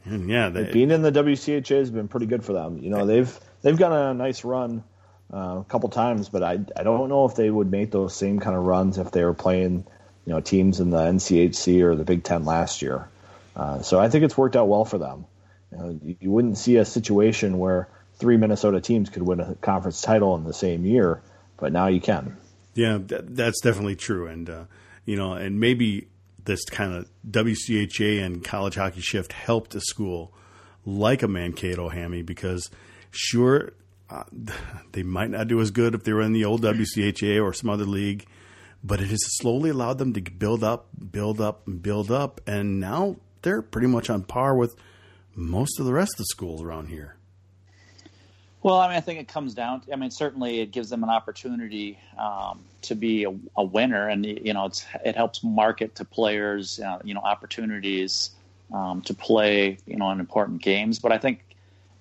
And 0.05 0.29
yeah, 0.29 0.49
they, 0.49 0.71
being 0.71 0.91
in 0.91 1.01
the 1.01 1.11
WCHA 1.11 1.77
has 1.77 1.91
been 1.91 2.07
pretty 2.07 2.25
good 2.25 2.43
for 2.43 2.53
them. 2.53 2.79
You 2.79 2.89
know, 2.89 3.05
they've 3.05 3.39
they've 3.61 3.77
got 3.77 3.91
a 3.91 4.13
nice 4.13 4.43
run 4.43 4.83
uh, 5.31 5.59
a 5.59 5.65
couple 5.67 5.89
times, 5.89 6.27
but 6.27 6.43
I 6.43 6.59
I 6.75 6.83
don't 6.83 7.07
know 7.07 7.25
if 7.25 7.35
they 7.35 7.49
would 7.49 7.69
make 7.69 7.91
those 7.91 8.15
same 8.15 8.39
kind 8.39 8.55
of 8.55 8.63
runs 8.63 8.97
if 8.97 9.11
they 9.11 9.23
were 9.23 9.33
playing 9.35 9.85
you 10.25 10.33
know 10.33 10.39
teams 10.39 10.79
in 10.79 10.89
the 10.89 10.97
NCHC 10.97 11.81
or 11.81 11.95
the 11.95 12.03
Big 12.03 12.23
Ten 12.23 12.45
last 12.45 12.81
year. 12.81 13.07
Uh, 13.55 13.81
so 13.81 13.99
I 13.99 14.09
think 14.09 14.23
it's 14.23 14.37
worked 14.37 14.55
out 14.55 14.67
well 14.67 14.85
for 14.85 14.97
them. 14.97 15.25
You, 15.71 15.77
know, 15.77 15.99
you, 16.03 16.15
you, 16.19 16.31
wouldn't 16.31 16.57
see 16.57 16.77
a 16.77 16.85
situation 16.85 17.59
where 17.59 17.87
three 18.21 18.37
Minnesota 18.37 18.79
teams 18.79 19.09
could 19.09 19.23
win 19.23 19.39
a 19.39 19.55
conference 19.55 20.01
title 20.01 20.35
in 20.35 20.43
the 20.45 20.53
same 20.53 20.85
year, 20.85 21.21
but 21.57 21.73
now 21.73 21.87
you 21.87 21.99
can. 21.99 22.37
Yeah, 22.75 22.99
that, 23.07 23.35
that's 23.35 23.59
definitely 23.59 23.95
true, 23.97 24.27
and 24.27 24.49
uh, 24.49 24.63
you 25.03 25.17
know, 25.17 25.33
and 25.33 25.59
maybe 25.59 26.07
this 26.45 26.63
kind 26.65 26.93
of 26.93 27.09
WCHA 27.29 28.23
and 28.23 28.43
college 28.43 28.75
hockey 28.75 29.01
shift 29.01 29.33
helped 29.33 29.75
a 29.75 29.81
school 29.81 30.33
like 30.85 31.23
a 31.23 31.27
Mankato 31.27 31.89
Hammy 31.89 32.21
because 32.21 32.69
sure. 33.09 33.73
Uh, 34.09 34.23
they 34.91 35.03
might 35.03 35.29
not 35.29 35.47
do 35.47 35.61
as 35.61 35.71
good 35.71 35.95
if 35.95 36.03
they 36.03 36.11
were 36.11 36.21
in 36.21 36.33
the 36.33 36.43
old 36.43 36.61
WCHA 36.61 37.41
or 37.41 37.53
some 37.53 37.69
other 37.69 37.85
league, 37.85 38.25
but 38.83 38.99
it 38.99 39.07
has 39.07 39.21
slowly 39.37 39.69
allowed 39.69 39.97
them 39.99 40.13
to 40.13 40.21
build 40.21 40.63
up, 40.63 40.87
build 41.11 41.39
up, 41.39 41.65
and 41.65 41.81
build 41.81 42.11
up, 42.11 42.41
and 42.45 42.79
now 42.79 43.15
they're 43.41 43.61
pretty 43.61 43.87
much 43.87 44.09
on 44.09 44.23
par 44.23 44.55
with 44.55 44.75
most 45.33 45.79
of 45.79 45.85
the 45.85 45.93
rest 45.93 46.13
of 46.15 46.17
the 46.19 46.25
schools 46.25 46.61
around 46.61 46.87
here. 46.87 47.15
Well, 48.63 48.75
I 48.79 48.87
mean, 48.89 48.97
I 48.97 49.01
think 49.01 49.19
it 49.19 49.27
comes 49.27 49.53
down. 49.55 49.81
To, 49.81 49.93
I 49.93 49.95
mean, 49.95 50.11
certainly 50.11 50.59
it 50.59 50.71
gives 50.71 50.89
them 50.89 51.03
an 51.03 51.09
opportunity 51.09 51.97
um, 52.17 52.59
to 52.83 52.95
be 52.95 53.23
a, 53.23 53.33
a, 53.57 53.63
winner, 53.63 54.07
and 54.07 54.23
you 54.25 54.53
know, 54.53 54.69
it 55.03 55.15
helps 55.15 55.43
market 55.43 55.95
to 55.95 56.05
players, 56.05 56.79
uh, 56.79 56.99
you 57.03 57.15
know, 57.15 57.21
opportunities 57.21 58.31
um, 58.71 59.01
to 59.01 59.13
play, 59.15 59.77
you 59.87 59.97
know, 59.97 60.11
in 60.11 60.19
important 60.19 60.61
games. 60.61 60.99
But 60.99 61.11
I 61.11 61.17
think 61.17 61.43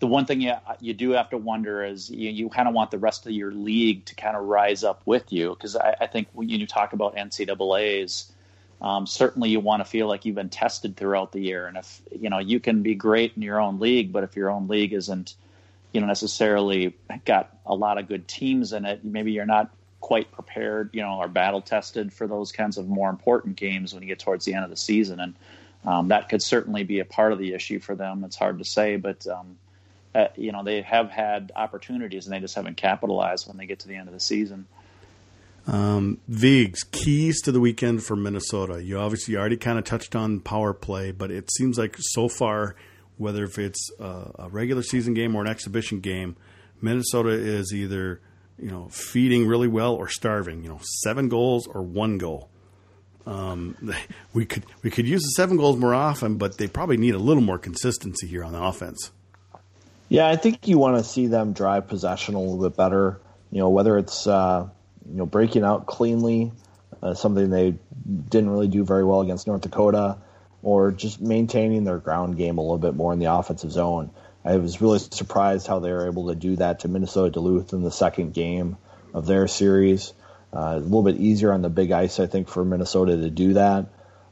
the 0.00 0.06
one 0.06 0.26
thing 0.26 0.42
you 0.42 0.54
you 0.80 0.92
do 0.92 1.10
have 1.12 1.30
to 1.30 1.38
wonder 1.38 1.82
is 1.82 2.10
you, 2.10 2.30
you 2.30 2.48
kind 2.50 2.68
of 2.68 2.74
want 2.74 2.90
the 2.90 2.98
rest 2.98 3.24
of 3.24 3.32
your 3.32 3.52
league 3.52 4.04
to 4.06 4.14
kind 4.14 4.36
of 4.36 4.44
rise 4.44 4.84
up 4.84 5.00
with 5.06 5.32
you 5.32 5.50
because 5.50 5.76
I, 5.76 5.96
I, 6.02 6.06
think 6.06 6.28
when 6.34 6.50
you 6.50 6.66
talk 6.66 6.92
about 6.92 7.16
NCAA's, 7.16 8.32
um, 8.82 9.06
certainly 9.06 9.48
you 9.48 9.60
want 9.60 9.82
to 9.82 9.88
feel 9.88 10.08
like 10.08 10.26
you've 10.26 10.36
been 10.36 10.50
tested 10.50 10.96
throughout 10.96 11.32
the 11.32 11.40
year, 11.40 11.66
and 11.66 11.78
if 11.78 12.02
you 12.18 12.28
know 12.28 12.38
you 12.38 12.60
can 12.60 12.82
be 12.82 12.94
great 12.94 13.32
in 13.34 13.40
your 13.40 13.58
own 13.60 13.80
league, 13.80 14.12
but 14.12 14.24
if 14.24 14.36
your 14.36 14.50
own 14.50 14.68
league 14.68 14.92
isn't 14.92 15.34
you 15.92 16.00
know 16.00 16.06
necessarily 16.06 16.96
got 17.24 17.56
a 17.66 17.74
lot 17.74 17.98
of 17.98 18.08
good 18.08 18.28
teams 18.28 18.72
in 18.72 18.84
it, 18.84 19.04
maybe 19.04 19.32
you're 19.32 19.46
not 19.46 19.70
quite 20.00 20.32
prepared, 20.32 20.90
you 20.92 21.02
know, 21.02 21.18
or 21.18 21.28
battle 21.28 21.60
tested 21.60 22.12
for 22.12 22.26
those 22.26 22.52
kinds 22.52 22.78
of 22.78 22.88
more 22.88 23.10
important 23.10 23.56
games 23.56 23.92
when 23.92 24.02
you 24.02 24.08
get 24.08 24.18
towards 24.18 24.44
the 24.44 24.54
end 24.54 24.64
of 24.64 24.70
the 24.70 24.76
season, 24.76 25.20
and 25.20 25.34
um, 25.84 26.08
that 26.08 26.28
could 26.28 26.42
certainly 26.42 26.84
be 26.84 27.00
a 27.00 27.04
part 27.04 27.32
of 27.32 27.38
the 27.38 27.54
issue 27.54 27.78
for 27.78 27.94
them. 27.94 28.24
It's 28.24 28.36
hard 28.36 28.58
to 28.58 28.64
say, 28.64 28.96
but 28.96 29.26
um, 29.26 29.56
uh, 30.14 30.26
you 30.36 30.52
know 30.52 30.64
they 30.64 30.82
have 30.82 31.10
had 31.10 31.52
opportunities 31.54 32.26
and 32.26 32.34
they 32.34 32.40
just 32.40 32.54
haven't 32.54 32.76
capitalized 32.76 33.46
when 33.46 33.56
they 33.56 33.66
get 33.66 33.80
to 33.80 33.88
the 33.88 33.96
end 33.96 34.08
of 34.08 34.14
the 34.14 34.20
season. 34.20 34.66
Um, 35.66 36.18
Vigs, 36.26 36.82
keys 36.84 37.40
to 37.42 37.52
the 37.52 37.60
weekend 37.60 38.02
for 38.02 38.16
Minnesota. 38.16 38.82
You 38.82 38.98
obviously 38.98 39.36
already 39.36 39.56
kind 39.56 39.78
of 39.78 39.84
touched 39.84 40.16
on 40.16 40.40
power 40.40 40.72
play, 40.72 41.12
but 41.12 41.30
it 41.30 41.50
seems 41.52 41.78
like 41.78 41.96
so 41.98 42.28
far, 42.28 42.74
whether 43.20 43.44
if 43.44 43.58
it's 43.58 43.90
a, 44.00 44.30
a 44.38 44.48
regular 44.48 44.82
season 44.82 45.14
game 45.14 45.36
or 45.36 45.42
an 45.42 45.48
exhibition 45.48 46.00
game, 46.00 46.36
Minnesota 46.80 47.30
is 47.30 47.72
either 47.72 48.20
you 48.58 48.70
know 48.70 48.88
feeding 48.88 49.46
really 49.46 49.68
well 49.68 49.94
or 49.94 50.08
starving. 50.08 50.62
You 50.62 50.70
know, 50.70 50.80
seven 51.02 51.28
goals 51.28 51.66
or 51.66 51.82
one 51.82 52.18
goal. 52.18 52.48
Um, 53.26 53.76
we 54.32 54.46
could 54.46 54.64
we 54.82 54.90
could 54.90 55.06
use 55.06 55.22
the 55.22 55.30
seven 55.30 55.56
goals 55.56 55.76
more 55.76 55.94
often, 55.94 56.36
but 56.36 56.58
they 56.58 56.66
probably 56.66 56.96
need 56.96 57.14
a 57.14 57.18
little 57.18 57.42
more 57.42 57.58
consistency 57.58 58.26
here 58.26 58.42
on 58.42 58.52
the 58.52 58.62
offense. 58.62 59.10
Yeah, 60.08 60.28
I 60.28 60.36
think 60.36 60.66
you 60.66 60.78
want 60.78 60.96
to 60.96 61.04
see 61.04 61.28
them 61.28 61.52
drive 61.52 61.86
possession 61.86 62.34
a 62.34 62.40
little 62.40 62.68
bit 62.68 62.76
better. 62.76 63.20
You 63.52 63.58
know, 63.58 63.68
whether 63.68 63.98
it's 63.98 64.26
uh, 64.26 64.68
you 65.08 65.16
know 65.16 65.26
breaking 65.26 65.62
out 65.62 65.86
cleanly, 65.86 66.52
uh, 67.02 67.14
something 67.14 67.50
they 67.50 67.74
didn't 68.28 68.50
really 68.50 68.68
do 68.68 68.84
very 68.84 69.04
well 69.04 69.20
against 69.20 69.46
North 69.46 69.60
Dakota, 69.60 70.18
or 70.62 70.92
just 70.92 71.20
maintaining 71.20 71.84
their 71.84 71.98
ground 71.98 72.36
game 72.36 72.58
a 72.58 72.60
little 72.60 72.78
bit 72.78 72.94
more 72.94 73.12
in 73.12 73.18
the 73.18 73.32
offensive 73.32 73.72
zone. 73.72 74.10
I 74.44 74.56
was 74.56 74.80
really 74.80 74.98
surprised 74.98 75.66
how 75.66 75.80
they 75.80 75.92
were 75.92 76.06
able 76.06 76.28
to 76.28 76.34
do 76.34 76.56
that 76.56 76.80
to 76.80 76.88
Minnesota 76.88 77.30
Duluth 77.30 77.72
in 77.72 77.82
the 77.82 77.90
second 77.90 78.32
game 78.32 78.76
of 79.12 79.26
their 79.26 79.46
series. 79.48 80.12
Uh, 80.52 80.74
a 80.76 80.78
little 80.78 81.02
bit 81.02 81.16
easier 81.16 81.52
on 81.52 81.62
the 81.62 81.68
big 81.68 81.92
ice, 81.92 82.18
I 82.18 82.26
think, 82.26 82.48
for 82.48 82.64
Minnesota 82.64 83.16
to 83.16 83.30
do 83.30 83.54
that. 83.54 83.86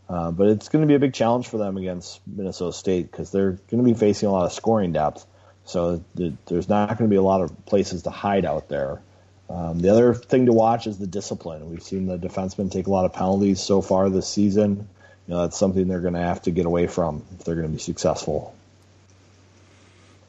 Uh, 0.08 0.30
but 0.30 0.48
it's 0.48 0.70
going 0.70 0.82
to 0.82 0.88
be 0.88 0.94
a 0.94 0.98
big 0.98 1.12
challenge 1.12 1.48
for 1.48 1.58
them 1.58 1.76
against 1.76 2.20
Minnesota 2.26 2.72
State 2.72 3.10
because 3.10 3.30
they're 3.30 3.52
going 3.52 3.84
to 3.84 3.84
be 3.84 3.94
facing 3.94 4.28
a 4.28 4.32
lot 4.32 4.46
of 4.46 4.52
scoring 4.52 4.92
depth. 4.92 5.26
So 5.64 6.02
th- 6.16 6.32
there's 6.46 6.68
not 6.68 6.88
going 6.88 7.10
to 7.10 7.12
be 7.12 7.16
a 7.16 7.22
lot 7.22 7.42
of 7.42 7.66
places 7.66 8.04
to 8.04 8.10
hide 8.10 8.46
out 8.46 8.68
there. 8.68 9.02
Um, 9.50 9.78
the 9.80 9.90
other 9.90 10.14
thing 10.14 10.46
to 10.46 10.52
watch 10.52 10.86
is 10.86 10.98
the 10.98 11.06
discipline. 11.06 11.70
We've 11.70 11.82
seen 11.82 12.06
the 12.06 12.18
defensemen 12.18 12.70
take 12.70 12.86
a 12.86 12.90
lot 12.90 13.04
of 13.04 13.12
penalties 13.12 13.60
so 13.60 13.82
far 13.82 14.08
this 14.08 14.28
season. 14.28 14.88
You 15.28 15.34
know, 15.34 15.42
that's 15.42 15.58
something 15.58 15.86
they're 15.86 16.00
going 16.00 16.14
to 16.14 16.20
have 16.20 16.42
to 16.42 16.50
get 16.50 16.64
away 16.64 16.86
from 16.86 17.22
if 17.34 17.44
they're 17.44 17.54
going 17.54 17.66
to 17.66 17.72
be 17.72 17.78
successful. 17.78 18.54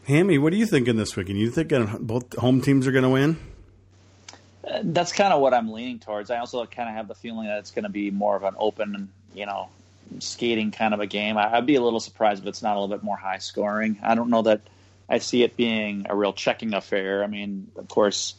Hammy, 0.05 0.37
what 0.37 0.51
are 0.51 0.57
you 0.57 0.65
thinking 0.65 0.97
this 0.97 1.15
weekend? 1.15 1.39
You 1.39 1.49
thinking 1.49 1.87
both 2.01 2.35
home 2.35 2.61
teams 2.61 2.85
are 2.85 2.91
going 2.91 3.03
to 3.03 3.09
win? 3.09 3.37
Uh, 4.67 4.79
that's 4.83 5.13
kind 5.13 5.31
of 5.31 5.39
what 5.39 5.53
I'm 5.53 5.71
leaning 5.71 5.99
towards. 5.99 6.29
I 6.29 6.39
also 6.39 6.65
kind 6.65 6.89
of 6.89 6.95
have 6.95 7.07
the 7.07 7.15
feeling 7.15 7.47
that 7.47 7.59
it's 7.59 7.71
going 7.71 7.83
to 7.83 7.89
be 7.89 8.11
more 8.11 8.35
of 8.35 8.43
an 8.43 8.55
open, 8.57 9.09
you 9.33 9.45
know, 9.45 9.69
skating 10.19 10.71
kind 10.71 10.93
of 10.93 10.99
a 10.99 11.07
game. 11.07 11.37
I'd 11.37 11.65
be 11.65 11.75
a 11.75 11.81
little 11.81 12.01
surprised 12.01 12.41
if 12.41 12.47
it's 12.47 12.61
not 12.61 12.75
a 12.75 12.79
little 12.79 12.93
bit 12.93 13.03
more 13.03 13.15
high 13.15 13.37
scoring. 13.37 13.99
I 14.03 14.15
don't 14.15 14.29
know 14.29 14.41
that 14.41 14.61
I 15.07 15.19
see 15.19 15.43
it 15.43 15.55
being 15.55 16.07
a 16.09 16.15
real 16.15 16.33
checking 16.33 16.73
affair. 16.73 17.23
I 17.23 17.27
mean, 17.27 17.71
of 17.77 17.87
course, 17.87 18.35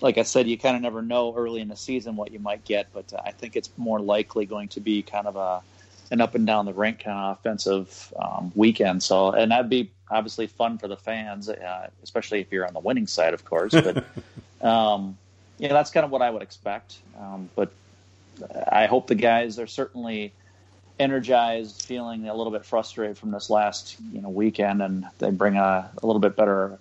like 0.00 0.18
I 0.18 0.22
said, 0.22 0.46
you 0.46 0.56
kind 0.56 0.76
of 0.76 0.82
never 0.82 1.02
know 1.02 1.34
early 1.34 1.60
in 1.60 1.68
the 1.68 1.76
season 1.76 2.14
what 2.14 2.30
you 2.30 2.38
might 2.38 2.64
get, 2.64 2.92
but 2.92 3.12
uh, 3.12 3.22
I 3.24 3.32
think 3.32 3.56
it's 3.56 3.70
more 3.76 3.98
likely 3.98 4.46
going 4.46 4.68
to 4.68 4.80
be 4.80 5.02
kind 5.02 5.26
of 5.26 5.36
a 5.36 5.62
an 6.10 6.20
up 6.20 6.34
and 6.34 6.46
down 6.46 6.66
the 6.66 6.72
rink 6.72 7.04
kind 7.04 7.18
of 7.18 7.38
offensive 7.38 8.12
um, 8.18 8.52
weekend. 8.54 9.02
So, 9.02 9.30
and 9.30 9.50
that'd 9.50 9.70
be 9.70 9.90
obviously 10.10 10.46
fun 10.46 10.78
for 10.78 10.88
the 10.88 10.96
fans, 10.96 11.48
uh, 11.48 11.90
especially 12.02 12.40
if 12.40 12.52
you're 12.52 12.66
on 12.66 12.74
the 12.74 12.80
winning 12.80 13.06
side, 13.06 13.34
of 13.34 13.44
course. 13.44 13.72
But 13.72 14.04
um, 14.66 15.18
yeah, 15.58 15.72
that's 15.72 15.90
kind 15.90 16.04
of 16.04 16.10
what 16.10 16.22
I 16.22 16.30
would 16.30 16.42
expect. 16.42 16.98
Um, 17.18 17.50
but 17.54 17.72
I 18.70 18.86
hope 18.86 19.06
the 19.06 19.14
guys 19.14 19.58
are 19.58 19.66
certainly 19.66 20.32
energized, 20.98 21.82
feeling 21.82 22.28
a 22.28 22.34
little 22.34 22.52
bit 22.52 22.64
frustrated 22.64 23.18
from 23.18 23.30
this 23.30 23.50
last 23.50 23.96
you 24.12 24.20
know 24.20 24.28
weekend, 24.28 24.82
and 24.82 25.06
they 25.18 25.30
bring 25.30 25.56
a, 25.56 25.90
a 26.02 26.06
little 26.06 26.20
bit 26.20 26.36
better 26.36 26.78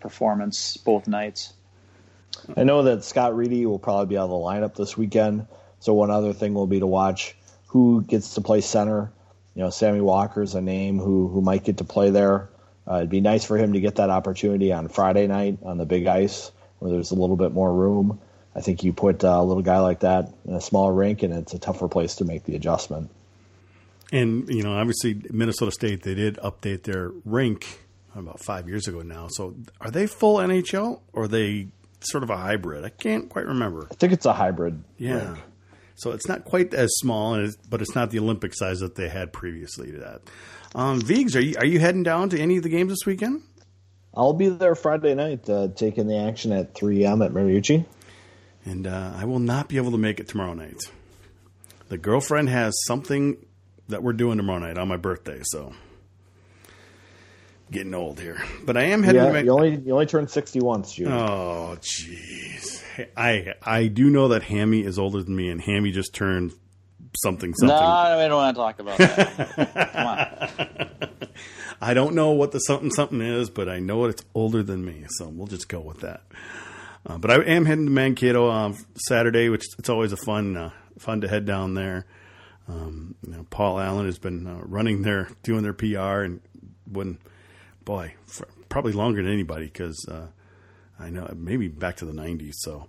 performance 0.00 0.76
both 0.76 1.06
nights. 1.06 1.52
I 2.56 2.64
know 2.64 2.82
that 2.84 3.02
Scott 3.04 3.36
Reedy 3.36 3.66
will 3.66 3.78
probably 3.78 4.06
be 4.06 4.18
out 4.18 4.24
of 4.24 4.30
the 4.30 4.36
lineup 4.36 4.74
this 4.74 4.96
weekend. 4.96 5.46
So 5.80 5.94
one 5.94 6.10
other 6.10 6.32
thing 6.32 6.54
will 6.54 6.66
be 6.66 6.80
to 6.80 6.86
watch 6.86 7.34
who 7.76 8.02
gets 8.02 8.34
to 8.34 8.40
play 8.40 8.62
center. 8.62 9.12
You 9.54 9.62
know, 9.62 9.70
Sammy 9.70 10.00
Walker 10.00 10.42
is 10.42 10.54
a 10.54 10.62
name 10.62 10.98
who 10.98 11.28
who 11.28 11.42
might 11.42 11.62
get 11.62 11.76
to 11.78 11.84
play 11.84 12.08
there. 12.08 12.48
Uh, 12.88 12.96
it'd 12.96 13.10
be 13.10 13.20
nice 13.20 13.44
for 13.44 13.58
him 13.58 13.74
to 13.74 13.80
get 13.80 13.96
that 13.96 14.08
opportunity 14.08 14.72
on 14.72 14.88
Friday 14.88 15.26
night 15.26 15.58
on 15.62 15.76
the 15.76 15.84
big 15.84 16.06
ice 16.06 16.50
where 16.78 16.90
there's 16.90 17.10
a 17.10 17.14
little 17.14 17.36
bit 17.36 17.52
more 17.52 17.72
room. 17.72 18.18
I 18.54 18.60
think 18.62 18.82
you 18.82 18.94
put 18.94 19.22
a 19.24 19.42
little 19.42 19.62
guy 19.62 19.80
like 19.80 20.00
that 20.00 20.32
in 20.46 20.54
a 20.54 20.60
small 20.60 20.90
rink, 20.90 21.22
and 21.22 21.34
it's 21.34 21.52
a 21.52 21.58
tougher 21.58 21.88
place 21.88 22.16
to 22.16 22.24
make 22.24 22.44
the 22.44 22.56
adjustment. 22.56 23.10
And 24.10 24.48
you 24.48 24.62
know, 24.62 24.72
obviously, 24.72 25.20
Minnesota 25.30 25.72
State 25.72 26.02
they 26.02 26.14
did 26.14 26.36
update 26.36 26.84
their 26.84 27.10
rink 27.26 27.80
about 28.14 28.40
five 28.40 28.68
years 28.68 28.88
ago 28.88 29.02
now. 29.02 29.28
So, 29.28 29.54
are 29.82 29.90
they 29.90 30.06
full 30.06 30.38
NHL 30.38 31.00
or 31.12 31.24
are 31.24 31.28
they 31.28 31.68
sort 32.00 32.22
of 32.22 32.30
a 32.30 32.36
hybrid? 32.38 32.84
I 32.84 32.88
can't 32.88 33.28
quite 33.28 33.46
remember. 33.46 33.86
I 33.90 33.94
think 33.94 34.14
it's 34.14 34.24
a 34.24 34.32
hybrid. 34.32 34.82
Yeah. 34.96 35.32
rink. 35.32 35.38
So 35.96 36.12
it's 36.12 36.28
not 36.28 36.44
quite 36.44 36.72
as 36.74 36.90
small, 36.98 37.48
but 37.68 37.80
it's 37.82 37.94
not 37.94 38.10
the 38.10 38.18
Olympic 38.18 38.52
size 38.54 38.80
that 38.80 38.94
they 38.94 39.08
had 39.08 39.32
previously 39.32 39.92
to 39.92 39.98
that. 39.98 40.20
Um, 40.74 41.00
Vigs, 41.00 41.34
are 41.36 41.40
you 41.40 41.56
are 41.58 41.64
you 41.66 41.78
heading 41.80 42.02
down 42.02 42.28
to 42.30 42.38
any 42.38 42.58
of 42.58 42.62
the 42.62 42.68
games 42.68 42.90
this 42.90 43.06
weekend? 43.06 43.42
I'll 44.14 44.32
be 44.34 44.48
there 44.48 44.74
Friday 44.74 45.14
night, 45.14 45.48
uh, 45.48 45.68
taking 45.74 46.06
the 46.06 46.16
action 46.18 46.52
at 46.52 46.74
3 46.74 47.04
a.m. 47.04 47.20
at 47.22 47.32
Mariucci. 47.32 47.84
And 48.64 48.86
uh, 48.86 49.12
I 49.16 49.24
will 49.26 49.38
not 49.38 49.68
be 49.68 49.76
able 49.76 49.90
to 49.92 49.98
make 49.98 50.20
it 50.20 50.28
tomorrow 50.28 50.54
night. 50.54 50.80
The 51.88 51.98
girlfriend 51.98 52.48
has 52.48 52.74
something 52.86 53.36
that 53.88 54.02
we're 54.02 54.14
doing 54.14 54.38
tomorrow 54.38 54.58
night 54.58 54.76
on 54.78 54.88
my 54.88 54.96
birthday, 54.96 55.40
so 55.44 55.72
getting 57.70 57.94
old 57.94 58.18
here. 58.20 58.42
But 58.64 58.76
I 58.76 58.84
am 58.84 59.02
heading 59.02 59.20
Yeah, 59.22 59.28
to 59.28 59.32
make. 59.32 59.44
you 59.44 59.52
only 59.52 59.76
you 59.76 59.92
only 59.92 60.06
turned 60.06 60.30
60 60.30 60.60
once, 60.60 60.94
June. 60.94 61.12
Oh, 61.12 61.76
jeez. 61.80 62.55
I 63.16 63.54
I 63.62 63.86
do 63.86 64.10
know 64.10 64.28
that 64.28 64.42
Hammy 64.42 64.82
is 64.82 64.98
older 64.98 65.22
than 65.22 65.34
me, 65.34 65.50
and 65.50 65.60
Hammy 65.60 65.92
just 65.92 66.14
turned 66.14 66.52
something 67.22 67.54
something. 67.54 67.76
No, 67.76 67.82
I 67.82 68.28
don't 68.28 68.36
want 68.36 68.56
to 68.56 68.60
talk 68.60 68.78
about 68.78 68.98
that. 68.98 69.92
Come 69.92 70.06
on. 70.06 71.08
I 71.80 71.94
don't 71.94 72.14
know 72.14 72.30
what 72.30 72.52
the 72.52 72.58
something 72.60 72.90
something 72.90 73.20
is, 73.20 73.50
but 73.50 73.68
I 73.68 73.80
know 73.80 74.06
it's 74.06 74.24
older 74.34 74.62
than 74.62 74.84
me, 74.84 75.04
so 75.18 75.28
we'll 75.28 75.46
just 75.46 75.68
go 75.68 75.80
with 75.80 76.00
that. 76.00 76.22
Uh, 77.04 77.18
but 77.18 77.30
I 77.30 77.42
am 77.42 77.66
heading 77.66 77.86
to 77.86 77.90
Mankato 77.90 78.48
on 78.48 78.76
Saturday, 79.06 79.48
which 79.48 79.64
it's 79.78 79.88
always 79.88 80.12
a 80.12 80.16
fun 80.16 80.56
uh, 80.56 80.70
fun 80.98 81.20
to 81.20 81.28
head 81.28 81.44
down 81.44 81.74
there. 81.74 82.06
Um, 82.68 83.14
you 83.24 83.32
know, 83.32 83.46
Paul 83.48 83.78
Allan 83.78 84.06
has 84.06 84.18
been 84.18 84.46
uh, 84.46 84.60
running 84.62 85.02
their 85.02 85.28
doing 85.42 85.62
their 85.62 85.72
PR, 85.72 86.22
and 86.22 86.40
when 86.90 87.18
boy, 87.84 88.14
probably 88.68 88.92
longer 88.92 89.22
than 89.22 89.32
anybody 89.32 89.66
because 89.66 90.04
uh, 90.10 90.26
I 90.98 91.10
know 91.10 91.32
maybe 91.36 91.68
back 91.68 91.96
to 91.96 92.04
the 92.04 92.12
'90s. 92.12 92.54
So 92.58 92.88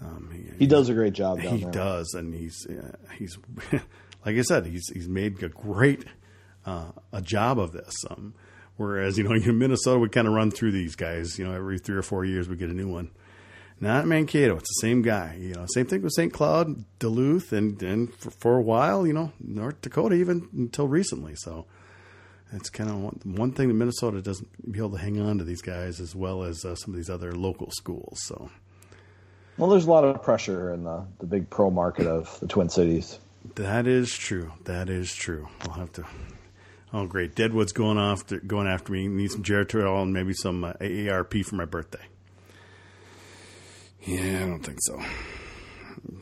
um, 0.00 0.30
He 0.58 0.66
does 0.66 0.88
a 0.88 0.94
great 0.94 1.12
job 1.12 1.40
down 1.42 1.56
he 1.58 1.64
there. 1.64 1.72
does, 1.72 2.14
and 2.14 2.34
he's 2.34 2.66
uh, 2.66 2.96
he's 3.18 3.38
like 3.72 4.36
I 4.36 4.42
said, 4.42 4.66
he's 4.66 4.88
he's 4.92 5.08
made 5.08 5.42
a 5.42 5.48
great 5.48 6.04
uh, 6.66 6.92
a 7.12 7.20
job 7.20 7.58
of 7.58 7.72
this. 7.72 7.94
Um, 8.10 8.34
whereas 8.76 9.18
you 9.18 9.24
know 9.24 9.32
in 9.34 9.58
Minnesota, 9.58 9.98
we 9.98 10.08
kind 10.08 10.26
of 10.26 10.34
run 10.34 10.50
through 10.50 10.72
these 10.72 10.96
guys. 10.96 11.38
You 11.38 11.46
know, 11.46 11.54
every 11.54 11.78
three 11.78 11.96
or 11.96 12.02
four 12.02 12.24
years 12.24 12.48
we 12.48 12.56
get 12.56 12.70
a 12.70 12.74
new 12.74 12.88
one. 12.88 13.10
Not 13.80 14.06
Mankato; 14.06 14.54
it's 14.56 14.68
the 14.80 14.86
same 14.86 15.02
guy. 15.02 15.36
You 15.40 15.54
know, 15.54 15.66
same 15.74 15.86
thing 15.86 16.02
with 16.02 16.12
St. 16.14 16.32
Cloud, 16.32 16.84
Duluth, 17.00 17.52
and 17.52 17.82
and 17.82 18.14
for, 18.14 18.30
for 18.30 18.56
a 18.58 18.62
while, 18.62 19.06
you 19.06 19.12
know, 19.12 19.32
North 19.40 19.80
Dakota, 19.82 20.14
even 20.14 20.48
until 20.56 20.86
recently. 20.86 21.34
So 21.34 21.66
it's 22.52 22.70
kind 22.70 22.90
of 22.90 22.96
one, 22.96 23.20
one 23.24 23.52
thing 23.52 23.68
that 23.68 23.74
Minnesota 23.74 24.20
doesn't 24.22 24.70
be 24.70 24.78
able 24.78 24.90
to 24.90 24.98
hang 24.98 25.20
on 25.20 25.38
to 25.38 25.44
these 25.44 25.62
guys 25.62 26.00
as 26.00 26.14
well 26.14 26.44
as 26.44 26.64
uh, 26.64 26.74
some 26.74 26.92
of 26.92 26.96
these 26.96 27.10
other 27.10 27.32
local 27.32 27.70
schools. 27.70 28.20
So. 28.22 28.50
Well, 29.58 29.70
there's 29.70 29.86
a 29.86 29.90
lot 29.90 30.04
of 30.04 30.22
pressure 30.22 30.72
in 30.72 30.84
the, 30.84 31.04
the 31.18 31.26
big 31.26 31.50
pro 31.50 31.70
market 31.70 32.06
of 32.06 32.38
the 32.40 32.46
Twin 32.46 32.68
Cities. 32.68 33.18
That 33.56 33.86
is 33.86 34.12
true. 34.12 34.52
That 34.64 34.88
is 34.88 35.12
true. 35.12 35.48
I'll 35.62 35.74
have 35.74 35.92
to. 35.94 36.04
Oh, 36.94 37.06
great! 37.06 37.34
Deadwood's 37.34 37.72
going 37.72 37.98
off, 37.98 38.26
to, 38.26 38.38
going 38.38 38.66
after 38.66 38.92
me. 38.92 39.08
Need 39.08 39.30
some 39.30 39.42
Geritol 39.42 40.02
and 40.02 40.12
maybe 40.12 40.34
some 40.34 40.62
uh, 40.62 40.74
AARP 40.74 41.44
for 41.44 41.56
my 41.56 41.64
birthday. 41.64 42.04
Yeah, 44.02 44.42
I 44.42 44.46
don't 44.46 44.62
think 44.62 44.78
so. 44.82 45.00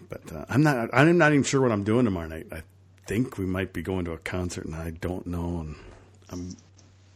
But 0.09 0.33
uh, 0.33 0.45
I'm 0.49 0.63
not. 0.63 0.91
I'm 0.93 1.19
not 1.19 1.33
even 1.33 1.43
sure 1.43 1.61
what 1.61 1.73
I'm 1.73 1.85
doing 1.85 2.05
tomorrow 2.05 2.29
night. 2.29 2.47
I 2.53 2.63
think 3.07 3.37
we 3.37 3.47
might 3.47 3.73
be 3.73 3.83
going 3.83 4.05
to 4.05 4.13
a 4.13 4.19
concert, 4.19 4.65
and 4.65 4.75
I 4.75 4.91
don't 4.91 5.27
know. 5.27 5.61
And 5.61 5.77
I'm. 6.31 6.57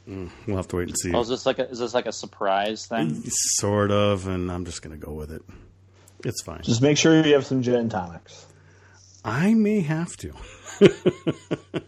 mm, 0.09 0.31
We'll 0.47 0.57
have 0.57 0.69
to 0.69 0.77
wait 0.77 0.89
and 0.89 0.99
see. 0.99 1.13
Oh, 1.15 1.21
is 1.21 1.29
this 1.29 1.47
like 1.47 1.59
a, 1.59 1.69
is 1.71 1.79
this 1.79 1.95
like 1.95 2.07
a 2.07 2.13
surprise 2.13 2.87
thing? 2.87 3.23
Sort 3.29 3.91
of, 3.91 4.27
and 4.27 4.51
I'm 4.51 4.65
just 4.65 4.83
going 4.83 4.99
to 4.99 5.07
go 5.07 5.13
with 5.13 5.31
it. 5.33 5.43
It's 6.25 6.43
fine. 6.43 6.63
Just 6.63 6.83
make 6.83 6.97
sure 6.99 7.25
you 7.25 7.35
have 7.35 7.47
some 7.47 7.63
gin 7.63 7.75
and 7.75 7.91
tonics. 7.91 8.47
I 9.25 9.55
may 9.55 9.81
have 9.81 10.17
to. 10.19 10.33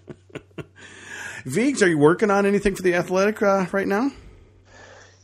Vigs, 1.44 1.82
are 1.82 1.88
you 1.88 1.98
working 1.98 2.30
on 2.30 2.44
anything 2.46 2.74
for 2.74 2.82
the 2.82 2.94
athletic 2.94 3.40
uh, 3.42 3.66
right 3.72 3.86
now? 3.86 4.10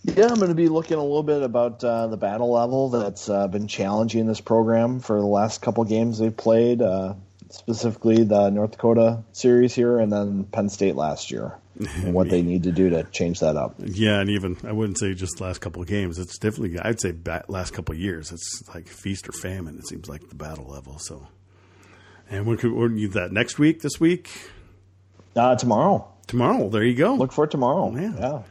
Yeah, 0.05 0.27
I'm 0.29 0.37
going 0.37 0.49
to 0.49 0.55
be 0.55 0.69
looking 0.69 0.97
a 0.99 1.03
little 1.03 1.23
bit 1.23 1.43
about 1.43 1.83
uh, 1.85 2.09
the 2.09 2.17
battle 2.17 2.51
level 2.53 2.91
that's 2.91 3.29
uh, 3.29 3.49
been 3.49 3.67
challenging 3.69 4.27
this 4.27 4.41
program 4.41 5.01
for 5.01 5.19
the 5.21 5.27
last 5.27 5.63
couple 5.63 5.85
games 5.85 6.19
they've 6.19 6.37
played, 6.37 6.83
uh, 6.83 7.15
specifically 7.53 8.25
the 8.25 8.51
North 8.51 8.73
Dakota 8.73 9.23
series 9.33 9.75
here 9.75 9.99
and 9.99 10.13
then 10.13 10.45
Penn 10.45 10.69
State 10.69 10.97
last 10.97 11.31
year, 11.31 11.59
and 11.79 12.15
what 12.15 12.29
they 12.29 12.43
need 12.43 12.65
to 12.65 12.73
do 12.73 12.91
to 12.91 13.05
change 13.05 13.41
that 13.41 13.57
up. 13.57 13.75
Yeah, 13.79 14.21
and 14.21 14.31
even 14.31 14.57
I 14.65 14.73
wouldn't 14.73 14.99
say 14.99 15.15
just 15.15 15.41
last 15.41 15.61
couple 15.61 15.83
of 15.83 15.89
games. 15.89 16.19
It's 16.19 16.39
definitely 16.39 16.79
I'd 16.81 17.01
say 17.01 17.15
last 17.49 17.73
couple 17.73 17.95
of 17.95 18.01
years. 18.01 18.33
It's 18.33 18.63
like 18.75 18.89
feast 18.89 19.29
or 19.29 19.33
famine. 19.33 19.79
It 19.79 19.87
seems 19.89 20.09
like 20.09 20.29
the 20.29 20.35
battle 20.35 20.67
level. 20.67 20.99
So, 20.99 21.29
and 22.31 22.47
when 22.47 22.57
could 22.57 22.73
when 22.73 22.97
you 22.97 23.09
that 23.09 23.33
next 23.33 23.59
week? 23.59 23.83
This 23.83 24.01
week? 24.01 24.31
Uh, 25.37 25.57
tomorrow. 25.57 26.09
Tomorrow? 26.27 26.69
There 26.69 26.85
you 26.85 26.95
go. 26.95 27.15
Look 27.15 27.33
for 27.33 27.45
it 27.45 27.51
tomorrow. 27.51 27.95
Yeah. 27.95 28.13
yeah. 28.19 28.43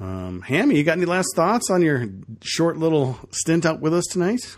Um, 0.00 0.40
Hammy, 0.40 0.76
you 0.76 0.84
got 0.84 0.96
any 0.96 1.04
last 1.04 1.28
thoughts 1.36 1.70
on 1.70 1.82
your 1.82 2.08
short 2.40 2.78
little 2.78 3.18
stint 3.30 3.66
out 3.66 3.80
with 3.80 3.92
us 3.92 4.06
tonight? 4.10 4.56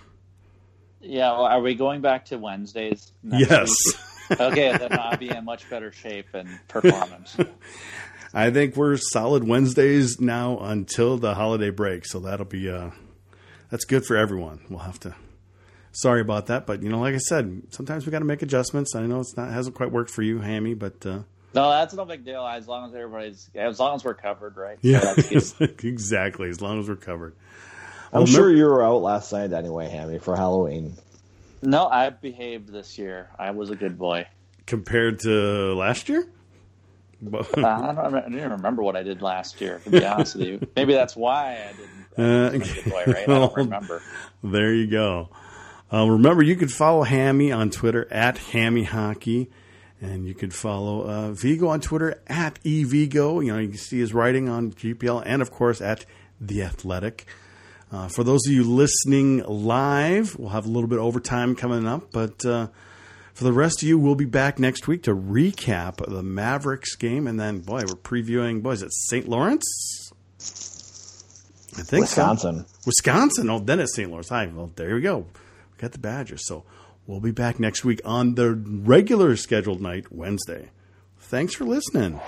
Yeah. 1.03 1.33
Well, 1.33 1.45
are 1.45 1.61
we 1.61 1.75
going 1.75 2.01
back 2.01 2.27
to 2.27 2.39
Wednesdays? 2.39 3.13
Yes. 3.23 3.71
week? 4.31 4.41
okay, 4.41 4.77
then 4.77 4.99
I'll 4.99 5.17
be 5.17 5.29
in 5.29 5.45
much 5.45 5.69
better 5.69 5.93
shape 5.93 6.29
and 6.33 6.49
performance. 6.69 7.37
I 8.35 8.51
think 8.51 8.77
we're 8.77 8.97
solid 8.97 9.47
Wednesdays 9.47 10.21
now 10.21 10.59
until 10.59 11.19
the 11.19 11.35
holiday 11.35 11.71
break, 11.71 12.07
so 12.07 12.21
that'll 12.21 12.47
be 12.47 12.71
uh, 12.71 12.91
that's 13.71 13.85
good 13.85 14.07
for 14.07 14.17
everyone. 14.17 14.61
We'll 14.71 14.81
have 14.81 14.99
to. 15.01 15.15
Sorry 15.93 16.23
about 16.23 16.47
that, 16.47 16.67
but 16.67 16.83
you 16.83 16.89
know, 16.89 17.01
like 17.01 17.15
I 17.15 17.19
said, 17.19 17.65
sometimes 17.71 18.07
we 18.07 18.13
got 18.13 18.21
to 18.21 18.25
make 18.25 18.41
adjustments. 18.41 18.95
I 18.95 19.03
know 19.03 19.21
it's 19.21 19.37
not 19.37 19.51
hasn't 19.51 19.77
quite 19.77 19.93
worked 19.93 20.11
for 20.11 20.23
you, 20.23 20.39
Hammy, 20.39 20.73
but 20.73 21.05
uh, 21.05 21.21
No, 21.55 21.69
that's 21.69 21.93
no 21.93 22.07
big 22.07 22.25
deal. 22.25 22.47
As 22.47 22.67
long 22.67 22.89
as 22.89 22.95
everybody's, 22.95 23.51
as 23.55 23.79
long 23.79 23.97
as 23.97 24.05
we're 24.05 24.15
covered, 24.15 24.57
right? 24.57 24.79
So 24.81 24.89
yeah, 24.89 25.15
that's 25.15 25.55
exactly. 25.61 26.49
As 26.49 26.63
long 26.63 26.81
as 26.81 26.89
we're 26.89 26.97
covered. 26.97 27.35
I'm 28.13 28.21
Well, 28.21 28.27
sure 28.27 28.49
Mer- 28.51 28.57
you 28.57 28.65
were 28.67 28.85
out 28.85 29.03
last 29.03 29.33
night 29.33 29.53
anyway, 29.53 29.89
Hammy, 29.89 30.19
for 30.19 30.37
Halloween. 30.37 30.95
No, 31.63 31.87
I 31.87 32.11
behaved 32.11 32.69
this 32.73 32.99
year. 32.99 33.31
I 33.39 33.53
was 33.53 33.71
a 33.71 33.77
good 33.77 33.97
boy. 33.99 34.27
compared 34.67 35.21
to 35.21 35.75
last 35.75 36.09
year. 36.09 36.27
Uh, 37.25 37.39
I, 37.57 37.93
don't, 37.95 38.15
I 38.17 38.29
didn't 38.29 38.51
remember 38.51 38.83
what 38.83 38.97
I 38.97 39.05
did 39.05 39.23
last 39.23 39.61
year. 39.61 39.81
To 39.85 39.91
be 39.91 40.05
honest 40.05 40.35
with 40.35 40.45
you, 40.49 40.67
maybe 40.77 40.93
that's 40.93 41.15
why 41.15 41.53
I 41.69 41.73
didn't. 41.73 42.65
Uh, 42.67 42.91
boy, 42.91 43.05
right? 43.07 43.23
I 43.23 43.27
don't 43.27 43.57
remember. 43.57 44.03
There 44.43 44.75
you 44.75 44.89
go. 44.89 45.29
Uh, 45.93 46.09
remember, 46.09 46.43
you 46.43 46.57
could 46.57 46.73
follow 46.73 47.05
Hammy 47.05 47.53
on 47.53 47.71
Twitter 47.71 48.09
at 48.13 48.39
Hammy 48.39 48.83
Hockey, 48.83 49.51
and 50.01 50.27
you 50.27 50.35
could 50.35 50.53
follow 50.53 51.03
uh, 51.09 51.31
Vigo 51.31 51.69
on 51.69 51.81
Twitter 51.81 52.21
at 52.27 52.61
eVigo. 52.65 53.45
You 53.45 53.53
know, 53.53 53.59
you 53.61 53.69
can 53.69 53.79
see 53.79 54.01
his 54.01 54.13
writing 54.13 54.49
on 54.49 54.73
GPL, 54.73 55.23
and 55.25 55.41
of 55.43 55.53
course 55.53 55.81
at 55.81 56.05
the 56.41 56.65
Athletic. 56.65 57.25
Uh, 57.93 58.09
for 58.09 58.25
those 58.25 58.41
of 58.47 58.53
you 58.53 58.65
listening 58.65 59.45
live, 59.45 60.39
we'll 60.39 60.49
have 60.49 60.65
a 60.65 60.69
little 60.69 60.89
bit 60.89 60.99
of 60.99 61.05
overtime 61.05 61.55
coming 61.55 61.87
up, 61.87 62.11
but 62.11 62.45
uh, 62.47 62.69
for 63.35 63.45
the 63.45 63.53
rest 63.53 63.83
of 63.83 63.89
you, 63.89 63.99
we'll 63.99 64.15
be 64.15 64.25
back 64.25 64.59
next 64.59 64.89
week 64.89 65.03
to 65.03 65.15
recap 65.15 65.97
the 66.07 66.23
Mavericks 66.23 66.97
game, 66.97 67.27
and 67.27 67.39
then, 67.39 67.61
boy, 67.61 67.81
we're 67.81 67.95
previewing. 67.95 68.63
Boy, 68.63 68.73
is 68.73 68.83
it 68.83 68.93
St. 68.93 69.29
Lawrence? 69.29 70.11
I 71.77 71.83
think 71.83 72.03
Wisconsin. 72.03 72.67
So. 72.67 72.77
Wisconsin. 72.87 73.51
Oh, 73.51 73.59
then 73.59 73.81
it's 73.81 73.95
St. 73.95 74.11
Lawrence. 74.11 74.29
Hi. 74.29 74.47
Well, 74.47 74.73
there 74.77 74.95
we 74.95 75.01
go. 75.01 75.19
We 75.19 75.79
got 75.79 75.93
the 75.93 75.99
Badgers. 75.99 76.47
So 76.47 76.65
we'll 77.07 77.21
be 77.21 77.31
back 77.31 77.59
next 77.59 77.85
week 77.85 78.01
on 78.05 78.35
the 78.35 78.55
regular 78.55 79.37
scheduled 79.37 79.81
night, 79.81 80.13
Wednesday. 80.13 80.71
Thanks 81.19 81.55
for 81.55 81.65
listening. 81.65 82.21